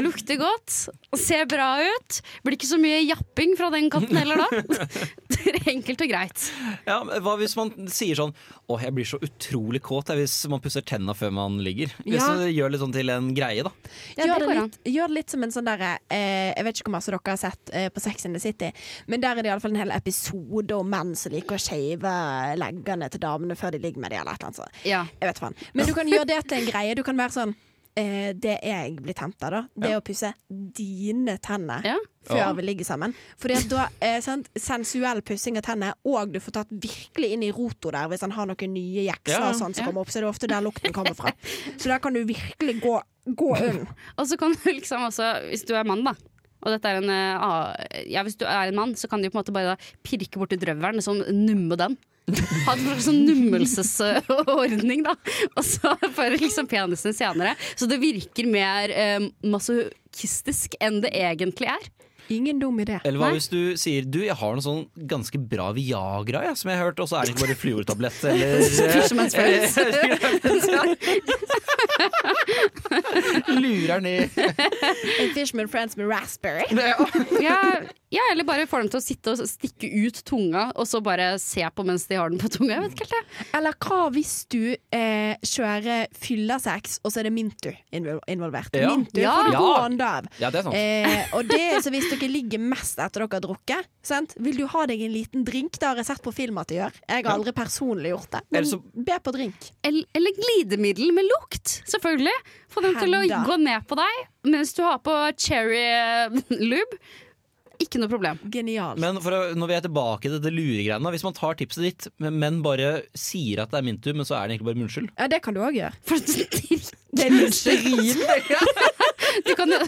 Lukter 0.00 0.38
godt, 0.40 0.72
ser 1.18 1.44
bra 1.50 1.74
ut. 1.84 2.20
Blir 2.44 2.56
ikke 2.56 2.68
så 2.70 2.78
mye 2.80 3.00
japping 3.04 3.56
fra 3.58 3.68
den 3.74 3.90
katten 3.92 4.16
heller 4.16 4.44
da. 4.44 4.48
Det 5.32 5.56
er 5.58 5.70
Enkelt 5.72 6.02
og 6.04 6.10
greit. 6.10 6.42
Ja, 6.86 6.98
men 7.06 7.22
Hva 7.24 7.32
hvis 7.40 7.54
man 7.58 7.70
sier 7.90 8.18
sånn 8.18 8.32
Å, 8.70 8.76
jeg 8.82 8.92
blir 8.94 9.06
så 9.08 9.18
utrolig 9.24 9.80
kåt 9.84 10.10
jeg, 10.12 10.20
hvis 10.22 10.34
man 10.52 10.60
pusser 10.62 10.84
tenna 10.86 11.14
før 11.18 11.32
man 11.34 11.56
ligger? 11.64 11.90
Hvis 12.04 12.20
Ja. 12.20 12.34
gjør 12.46 12.72
litt 12.74 12.82
sånn 12.82 12.94
til 12.94 13.10
en 13.14 13.30
greie, 13.36 13.64
da. 13.66 13.72
Ja, 14.16 14.26
gjør, 14.28 14.44
det 14.44 14.48
det 14.48 14.56
litt, 14.60 14.78
gjør 14.94 15.10
det 15.12 15.16
litt 15.18 15.34
som 15.34 15.46
en 15.46 15.54
sånn 15.54 15.68
derre 15.68 15.90
eh, 16.12 16.52
Jeg 16.52 16.66
vet 16.68 16.78
ikke 16.78 16.88
hvor 16.90 16.96
masse 16.98 17.12
dere 17.14 17.34
har 17.34 17.40
sett 17.42 17.72
eh, 17.74 17.88
på 17.92 18.04
Sex 18.04 18.28
in 18.28 18.36
the 18.36 18.42
City, 18.42 18.70
men 19.10 19.22
der 19.24 19.36
er 19.40 19.42
det 19.46 19.50
iallfall 19.52 19.74
en 19.74 19.82
hel 19.82 19.94
episode 19.96 20.76
om 20.78 20.88
menn 20.92 21.14
som 21.18 21.32
liker 21.34 21.58
å 21.58 21.62
shave 21.62 22.14
leggene 22.60 23.08
til 23.12 23.22
damene 23.22 23.56
før 23.58 23.74
de 23.74 23.82
ligger 23.82 24.02
med 24.04 24.12
dem, 24.14 24.22
eller 24.22 24.36
et 24.36 24.40
eller 24.42 24.52
annet 24.52 24.60
sånt. 24.62 24.80
Ja. 24.88 25.02
Jeg 25.20 25.30
vet 25.32 25.42
faen. 25.42 25.56
Men 25.74 25.88
du 25.88 25.94
kan 25.96 26.08
gjøre 26.10 26.28
det 26.28 26.40
til 26.48 26.60
en 26.62 26.68
greie. 26.70 26.94
Du 26.98 27.02
kan 27.06 27.18
være 27.18 27.34
sånn 27.34 27.54
eh, 27.96 28.32
Det 28.34 28.58
jeg 28.62 28.96
blir 29.02 29.14
tent 29.14 29.42
av, 29.44 29.50
da, 29.50 29.60
det 29.76 29.90
er 29.90 30.00
å 30.00 30.04
pusse 30.04 30.32
dine 30.48 31.38
tenner. 31.42 31.84
Ja. 31.84 31.96
Før 32.22 32.36
Ja. 32.38 32.52
vi 32.54 32.62
ligger 32.62 32.84
sammen. 32.86 33.14
Fordi 33.36 33.56
at 33.58 33.68
da 33.68 33.88
eh, 34.00 34.20
sant, 34.22 34.48
Sensuell 34.56 35.22
pussing 35.26 35.56
av 35.58 35.64
tenner, 35.66 35.94
og 36.06 36.32
du 36.32 36.38
får 36.40 36.52
tatt 36.52 36.70
virkelig 36.70 37.32
inn 37.34 37.42
i 37.42 37.50
roto 37.50 37.90
der 37.90 38.06
hvis 38.08 38.22
han 38.22 38.30
har 38.36 38.46
noen 38.46 38.72
nye 38.74 39.06
jeksler 39.08 39.40
Ja, 39.40 39.48
og 39.50 39.56
sånn 39.58 39.74
som 39.74 39.82
ja. 39.82 39.86
kommer 39.88 40.02
opp. 40.04 40.12
Så 40.12 40.20
det 40.20 40.26
er 40.28 40.30
ofte 40.30 40.46
der 40.50 40.62
lukten 40.62 40.92
kommer 40.94 41.14
fra. 41.18 41.32
Så 41.76 41.88
der 41.90 41.98
kan 41.98 42.14
du 42.14 42.22
virkelig 42.24 42.76
gå, 42.80 42.94
gå 43.26 43.50
inn. 43.58 43.82
Og 44.18 44.26
så 44.30 44.38
kan 44.38 44.52
du 44.54 44.68
liksom 44.70 45.02
også, 45.08 45.32
hvis 45.50 45.66
du 45.66 45.74
er 45.74 45.84
mann, 45.84 46.04
da. 46.06 46.14
Og 46.62 46.70
dette 46.76 46.86
er 46.86 47.00
en, 47.02 47.10
eh, 47.10 48.04
ja, 48.06 48.22
hvis 48.22 48.36
du 48.38 48.44
er 48.46 48.68
en 48.70 48.76
mann, 48.78 48.94
så 48.94 49.08
kan 49.10 49.20
du 49.20 49.26
på 49.28 49.34
en 49.34 49.40
måte 49.42 49.52
bare 49.54 49.74
da 49.74 49.92
pirke 50.06 50.38
borti 50.38 50.54
drøvelen, 50.62 51.02
sånn 51.02 51.24
numme 51.34 51.74
den. 51.80 51.98
Ha 52.30 52.74
en 52.76 52.84
slags 52.84 53.06
sånn 53.08 53.24
nummelsesordning, 53.26 55.02
da. 55.06 55.16
Og 55.56 55.64
så 55.66 55.94
fører 56.14 56.38
liksom 56.40 56.68
penisen 56.70 57.16
senere. 57.16 57.56
Så 57.74 57.88
det 57.90 57.98
virker 58.02 58.48
mer 58.50 58.94
eh, 58.94 59.26
masochistisk 59.42 60.78
enn 60.80 61.00
det 61.02 61.10
egentlig 61.18 61.72
er. 61.72 61.90
Ingen 62.32 62.58
dum 62.62 62.78
idé. 62.82 62.96
Eller 63.04 63.18
hva 63.20 63.28
Nei. 63.30 63.36
hvis 63.38 63.48
du 63.52 63.60
sier 63.80 64.02
du, 64.08 64.20
jeg 64.24 64.36
har 64.40 64.52
noe 64.56 64.64
sånn 64.64 64.82
ganske 65.10 65.38
bra 65.38 65.70
Viagra, 65.76 66.40
jeg, 66.48 66.56
som 66.60 66.70
jeg 66.72 66.78
har 66.80 66.86
hørt, 66.90 67.00
og 67.04 67.08
så 67.10 67.14
er 67.20 67.24
det 67.28 67.32
ikke 67.36 67.44
bare 67.46 67.60
fluortablett 67.62 68.18
eller 68.32 68.48
fishman's 68.96 69.34
Friends. 69.42 69.72
Lurer 73.48 74.00
ned 74.00 74.30
En 75.20 75.34
Fishman 75.34 75.68
Friends 75.68 75.96
med 75.96 76.06
raspberry. 76.08 76.64
Ja, 77.42 77.56
ja, 78.12 78.20
eller 78.32 78.44
bare 78.44 78.66
får 78.68 78.78
dem 78.84 78.88
til 78.92 79.00
å 79.00 79.04
sitte 79.04 79.32
og 79.32 79.38
stikke 79.48 79.88
ut 79.88 80.18
tunga, 80.28 80.66
og 80.76 80.84
så 80.88 81.00
bare 81.04 81.30
se 81.40 81.64
på 81.72 81.84
mens 81.88 82.04
de 82.10 82.14
har 82.20 82.28
den 82.32 82.40
på 82.42 82.48
tunga. 82.52 82.74
Jeg 82.76 82.82
vet 82.84 82.92
ikke 82.98 83.06
helt 83.08 83.16
det. 83.16 83.24
Eller 83.56 83.72
hva 83.80 84.00
hvis 84.12 84.34
du 84.52 84.58
eh, 84.92 85.32
kjører 85.48 86.06
fyllesex, 86.20 86.98
og 87.02 87.08
så 87.14 87.20
er 87.22 87.26
det 87.30 87.34
Mintu 87.36 87.70
involvert? 87.96 88.72
Ja. 88.76 88.90
Mintu 88.92 89.20
Ja. 89.22 89.32
får 89.38 89.44
du 89.48 89.52
Ja. 89.56 89.60
god 89.62 89.76
ånde 89.86 90.04
av. 90.18 90.24
Ja, 90.42 90.48
det 90.52 90.58
er 90.60 90.64
sant. 90.68 90.76
Eh, 90.76 91.24
og 91.38 91.42
det, 91.48 91.62
så 91.84 91.88
hvis 91.94 92.08
dere 92.22 92.32
ligger 92.36 92.62
mest 92.62 92.98
etter 93.02 93.24
dere 93.24 93.28
har 93.36 93.42
drukket, 93.44 93.88
sant? 94.06 94.34
vil 94.42 94.56
du 94.62 94.66
ha 94.72 94.84
deg 94.90 95.02
en 95.04 95.12
liten 95.14 95.44
drink? 95.46 95.76
Det 95.78 95.88
har 95.90 96.00
jeg 96.00 96.08
sett 96.08 96.22
på 96.24 96.32
film 96.34 96.58
at 96.62 96.70
de 96.72 96.78
gjør. 96.80 96.96
Jeg 97.08 97.24
har 97.26 97.32
aldri 97.34 97.52
personlig 97.56 98.14
gjort 98.14 98.30
det. 98.38 98.42
Men 98.54 98.70
be 99.10 99.18
på 99.26 99.34
drink. 99.36 99.68
Eller, 99.82 100.06
eller 100.16 100.38
glidemiddel 100.38 101.12
med 101.16 101.26
lukt, 101.28 101.76
selvfølgelig. 101.90 102.36
Få 102.72 102.84
dem 102.86 102.96
til 103.02 103.18
å 103.18 103.24
gå 103.50 103.58
ned 103.66 103.84
på 103.90 103.98
deg 104.00 104.22
mens 104.54 104.72
du 104.74 104.80
har 104.86 104.98
på 105.04 105.12
cherry 105.38 105.82
eh, 105.82 106.40
lube. 106.62 106.98
Ikke 107.82 107.98
noe 107.98 108.06
problem. 108.06 108.38
Genialt. 108.52 109.00
Men 109.02 109.16
for 109.24 109.34
å, 109.34 109.38
når 109.58 109.70
vi 109.70 109.74
er 109.74 109.82
tilbake 109.82 110.30
til 110.30 110.38
det 110.44 110.52
luregreiene, 110.54 111.10
hvis 111.10 111.24
man 111.26 111.34
tar 111.34 111.56
tipset 111.58 111.82
ditt, 111.82 112.06
men- 112.22 112.36
men 112.38 112.60
bare 112.62 113.02
sier 113.18 113.64
at 113.64 113.72
det 113.72 113.80
er 113.80 113.86
min 113.88 113.98
tur, 113.98 114.14
men 114.14 114.24
så 114.28 114.36
er 114.38 114.46
det 114.46 114.54
egentlig 114.54 114.68
bare 114.70 114.80
munnskyld 114.84 115.08
Ja, 115.18 115.26
det 115.32 115.40
kan 115.42 115.54
du 115.56 115.60
òg 115.66 115.74
gjøre. 115.80 115.98
For 116.06 116.22
Det 117.16 117.26
er 117.26 117.34
listerin. 117.34 118.22
Du 119.46 119.54
kan 119.58 119.70
jo 119.72 119.78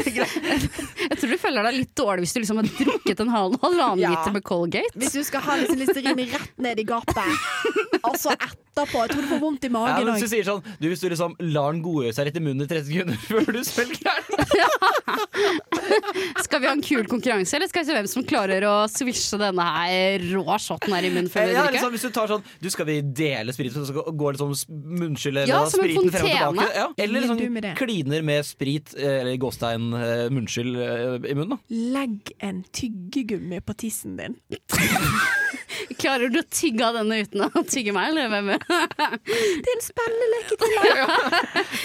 Jeg 0.00 1.16
tror 1.18 1.30
du 1.32 1.36
føler 1.40 1.66
deg 1.66 1.76
litt 1.80 1.92
dårlig 1.98 2.24
hvis 2.24 2.34
du 2.36 2.40
liksom 2.42 2.60
har 2.60 2.68
drukket 2.78 3.22
en 3.24 3.32
halv, 3.34 3.56
halvannen 3.62 4.02
Ja. 4.02 4.10
liter 4.14 4.34
med 4.34 4.44
Colgate. 4.46 4.92
Hvis 5.00 5.14
du 5.16 5.22
skal 5.26 5.40
ha 5.46 5.56
liksom 5.60 5.78
listerin 5.80 6.18
rett 6.30 6.58
ned 6.60 6.80
i 6.80 6.84
gapet, 6.88 7.16
og 8.06 8.16
så 8.20 8.32
etterpå 8.36 9.02
Jeg 9.04 9.12
tror 9.12 9.22
du 9.24 9.28
får 9.30 9.40
vondt 9.42 9.64
i 9.66 9.70
Ja, 9.70 9.74
magen 9.74 10.06
men 10.06 10.16
hvis 10.16 10.24
du 10.24 10.32
sier 10.32 10.46
sånn 10.46 10.62
du, 10.80 10.86
Hvis 10.88 11.02
du 11.02 11.08
liksom 11.10 11.34
lar 11.52 11.74
den 11.74 11.82
godgjøre 11.84 12.16
seg 12.16 12.28
litt 12.28 12.38
i 12.40 12.42
munnen 12.44 12.64
i 12.64 12.70
30 12.70 12.88
sekunder 12.88 13.16
før 13.28 13.50
du 13.56 13.60
svelger 13.66 14.00
den 14.06 14.14
Skal 16.44 16.62
vi 16.62 16.68
ha 16.68 16.74
en 16.74 16.84
kul 16.84 17.06
konkurranse, 17.10 17.56
eller 17.56 17.70
skal 17.70 17.84
vi 17.84 17.90
se 17.90 17.96
hvem 17.96 18.08
som 18.10 18.24
klarer 18.26 18.64
å 18.68 18.74
svisje 18.90 19.38
denne 19.40 19.66
her 19.76 20.24
rå 20.32 20.58
shoten 20.62 20.94
her 20.94 21.06
i 21.06 21.12
munnen 21.12 21.30
før 21.32 21.48
vi 21.48 21.54
ja, 21.54 21.64
drikker? 21.66 21.76
liksom, 21.78 21.94
Hvis 21.96 22.06
du 22.06 22.14
tar 22.16 22.30
sånn 22.32 22.44
Du, 22.62 22.68
skal 22.72 22.88
vi 22.88 22.98
dele 23.22 23.54
sprit, 23.56 23.74
så 23.74 23.84
skal 23.88 24.06
gå 24.08 24.32
liksom 24.36 24.54
munnskyld 25.00 25.42
eller 25.42 25.52
Ja, 25.52 25.62
en 25.66 25.72
spriten 25.74 26.12
frem 26.14 26.28
og 26.28 26.30
tilbake? 26.30 26.68
Ja. 26.76 26.86
Eller 27.04 27.26
liksom 27.26 27.70
kliner 27.80 28.24
med 28.26 28.46
sprit 28.48 28.94
eh, 28.98 29.20
eller 29.20 29.36
gåstein 29.40 29.90
eh, 29.96 30.26
munnskyld 30.32 30.80
eh, 30.80 31.30
i 31.30 31.36
munnen. 31.36 31.56
da 31.56 31.58
Legg 32.00 32.32
en 32.44 32.62
tyggegummi 32.76 33.60
på 33.64 33.76
tissen 33.80 34.16
din. 34.20 34.36
Klarer 36.00 36.30
du 36.32 36.38
å 36.40 36.46
tygge 36.50 36.86
av 36.86 36.96
denne 36.98 37.20
uten 37.24 37.44
å 37.46 37.62
tygge 37.74 37.92
meg, 37.96 38.10
eller 38.12 38.28
hvem? 38.32 38.50
Det 38.54 39.68
er 39.70 39.74
en 39.74 39.84
spenneleke 39.84 40.58
til 40.60 40.74
Det 40.76 40.90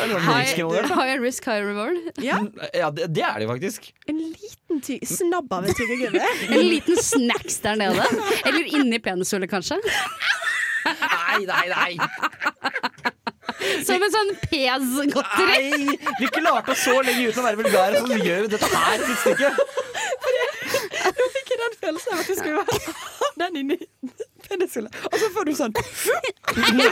er 0.03 0.11
noe 0.11 0.21
High, 0.25 1.15
risk, 1.23 1.47
high 1.49 1.63
reward. 1.65 1.97
Ja, 2.23 2.39
Ja, 2.75 2.89
det, 2.95 3.09
det 3.15 3.23
er 3.27 3.39
det 3.43 3.49
faktisk. 3.51 3.91
en 4.11 4.19
liten 4.21 4.81
ty 4.85 4.99
snabb 5.07 5.51
av 5.53 5.65
en 5.69 5.75
tyggegummi. 5.77 6.21
En 6.55 6.65
liten 6.69 6.97
snacks 7.01 7.59
der 7.63 7.75
nede. 7.79 8.05
Eller 8.45 8.63
inni 8.77 8.99
penishullet, 9.03 9.49
kanskje. 9.51 9.77
Nei, 10.85 11.45
nei, 11.49 11.65
nei! 11.71 11.93
Som 13.85 14.03
en 14.03 14.11
sånn 14.13 14.31
pes-godteri. 14.45 15.69
Nei, 15.87 15.97
Vi 16.19 16.27
klarte 16.35 16.73
oss 16.75 16.83
så 16.85 16.99
lenge 17.05 17.29
uten 17.31 17.41
å 17.41 17.45
være 17.47 17.59
vulgære, 17.63 18.03
så 18.05 18.19
gjør 18.21 18.43
vi 18.45 18.51
dette 18.53 18.69
her 18.69 18.97
til 19.05 19.15
Nå 21.19 21.27
fikk 21.35 21.53
jeg 21.53 21.61
den 21.61 21.77
følelsen 21.83 22.15
av 22.15 22.23
at 22.23 22.27
du 22.31 22.35
skulle 22.39 22.63
ha 22.65 22.65
den 23.43 23.61
inni 23.61 23.77
penishullet, 24.47 24.99
og 25.11 25.15
så 25.21 25.29
får 25.35 25.49
du 25.49 25.53
sånn 25.57 25.73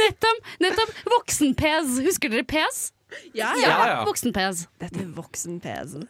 Nettopp! 0.00 0.48
nettopp 0.62 0.96
Voksen-PS. 1.12 2.00
Husker 2.06 2.32
dere 2.32 2.46
pes? 2.48 2.88
Ja, 3.34 3.52
Ja, 3.58 3.76
ja. 3.90 4.00
Voksen-PS. 4.06 4.66
Dette 4.80 5.02
er 5.02 5.08
voksen-PC. 5.16 6.04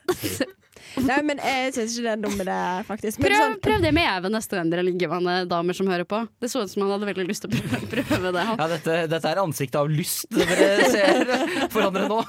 Nei, 1.05 1.19
men 1.23 1.39
jeg 1.45 1.75
syns 1.77 1.95
ikke 1.95 2.05
det 2.07 2.13
er 2.13 2.21
dumme, 2.23 2.45
det, 2.49 2.59
faktisk. 2.89 3.21
Men 3.21 3.29
Prøv, 3.29 3.43
sånn, 3.43 3.57
prøv 3.65 3.83
det 3.85 3.91
med 3.95 4.09
Even 4.09 4.35
neste 4.35 4.57
gang 4.57 4.71
dere 4.73 4.85
ligger 4.87 5.13
med 5.23 5.51
damer 5.51 5.77
som 5.77 5.91
hører 5.93 6.07
på. 6.09 6.23
Det 6.41 6.51
så 6.51 6.65
ut 6.65 6.73
som 6.73 6.85
han 6.87 6.95
hadde 6.97 7.09
veldig 7.11 7.27
lyst 7.29 7.45
til 7.45 7.53
å 7.53 7.61
prøve, 7.61 8.03
prøve 8.09 8.33
det. 8.37 8.47
Ja, 8.49 8.69
dette, 8.75 8.97
dette 9.13 9.33
er 9.35 9.43
ansiktet 9.45 9.79
av 9.81 9.93
lyst 9.93 10.27
dere 10.35 10.89
ser 10.91 11.35
forandre 11.73 12.09
nå. 12.11 12.23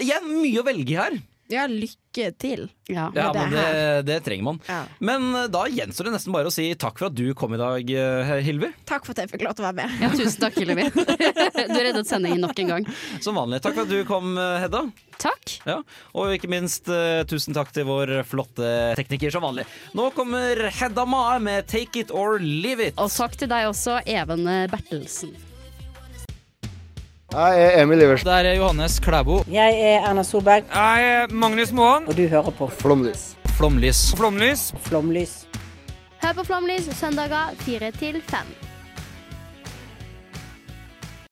Jeg 0.00 0.16
har 0.16 0.24
mye 0.26 0.62
å 0.62 0.66
velge 0.66 0.94
i 0.94 0.98
her. 0.98 1.18
Ja, 1.52 1.66
lykke 1.68 2.28
til. 2.40 2.66
Ja. 2.88 3.10
Ja, 3.14 3.28
det 3.32 3.42
men 3.44 3.52
det, 3.54 4.02
det 4.08 4.18
trenger 4.26 4.46
man. 4.46 4.58
Ja. 4.68 4.80
Men 5.04 5.28
eh, 5.36 5.48
da 5.52 5.64
gjenstår 5.70 6.08
det 6.08 6.14
nesten 6.16 6.34
bare 6.34 6.50
å 6.50 6.54
si 6.54 6.66
takk 6.78 7.00
for 7.00 7.10
at 7.10 7.16
du 7.16 7.26
kom 7.38 7.54
i 7.56 7.60
dag, 7.60 7.92
eh, 7.92 8.32
Hilvi. 8.46 8.72
Takk 8.88 9.06
for 9.06 9.14
at 9.14 9.22
jeg 9.24 9.32
fikk 9.32 9.44
lov 9.46 9.56
til 9.58 9.66
å 9.66 9.68
være 9.70 9.82
med. 9.82 9.96
Ja, 10.02 10.10
tusen 10.16 10.40
takk, 10.42 10.58
Hilvi. 10.60 10.88
Du 11.72 11.78
reddet 11.78 12.08
sendingen 12.08 12.42
nok 12.42 12.58
en 12.64 12.72
gang. 12.74 12.88
Som 13.24 13.38
vanlig. 13.38 13.62
Takk 13.64 13.76
for 13.76 13.86
at 13.86 13.92
du 13.92 14.02
kom, 14.08 14.34
eh, 14.40 14.58
Hedda. 14.64 14.86
Takk. 15.22 15.54
Ja. 15.68 15.78
Og 16.18 16.34
ikke 16.34 16.50
minst 16.50 16.88
tusen 17.30 17.54
takk 17.54 17.70
til 17.76 17.86
vår 17.86 18.24
flotte 18.26 18.72
tekniker, 18.98 19.30
som 19.30 19.44
vanlig. 19.44 19.68
Nå 19.94 20.08
kommer 20.16 20.66
Hedda 20.80 21.06
Mae 21.06 21.38
med 21.38 21.68
'Take 21.70 22.02
It 22.02 22.10
or 22.10 22.40
Leave 22.42 22.90
It'. 22.90 22.98
Og 22.98 23.12
takk 23.12 23.38
til 23.38 23.52
deg 23.52 23.70
også, 23.70 24.00
Even 24.08 24.48
Bertelsen. 24.72 25.51
Jeg 27.32 27.62
er 27.64 27.82
Emil 27.82 28.02
Iversen. 28.04 28.26
Det 28.28 28.46
er 28.46 28.54
Johannes 28.60 28.98
Klæbo. 29.00 29.44
Jeg 29.52 29.72
er 29.80 30.08
Erna 30.10 30.22
Solberg, 30.22 30.64
Jeg 30.74 31.04
er 31.14 31.26
Magnus 31.34 31.72
Moan. 31.72 32.08
og 32.08 32.16
du 32.16 32.26
hører 32.28 32.50
på 32.50 32.66
Flomlys. 32.68 33.36
Flomlys. 33.56 34.14
Flomlys. 34.16 34.74
Flomlys. 34.82 35.46
Hør 36.22 36.32
på 36.32 36.44
Flomlys 36.44 36.88
søndager 36.96 37.50
4 37.58 37.90
til 37.90 38.22
5. 38.28 38.38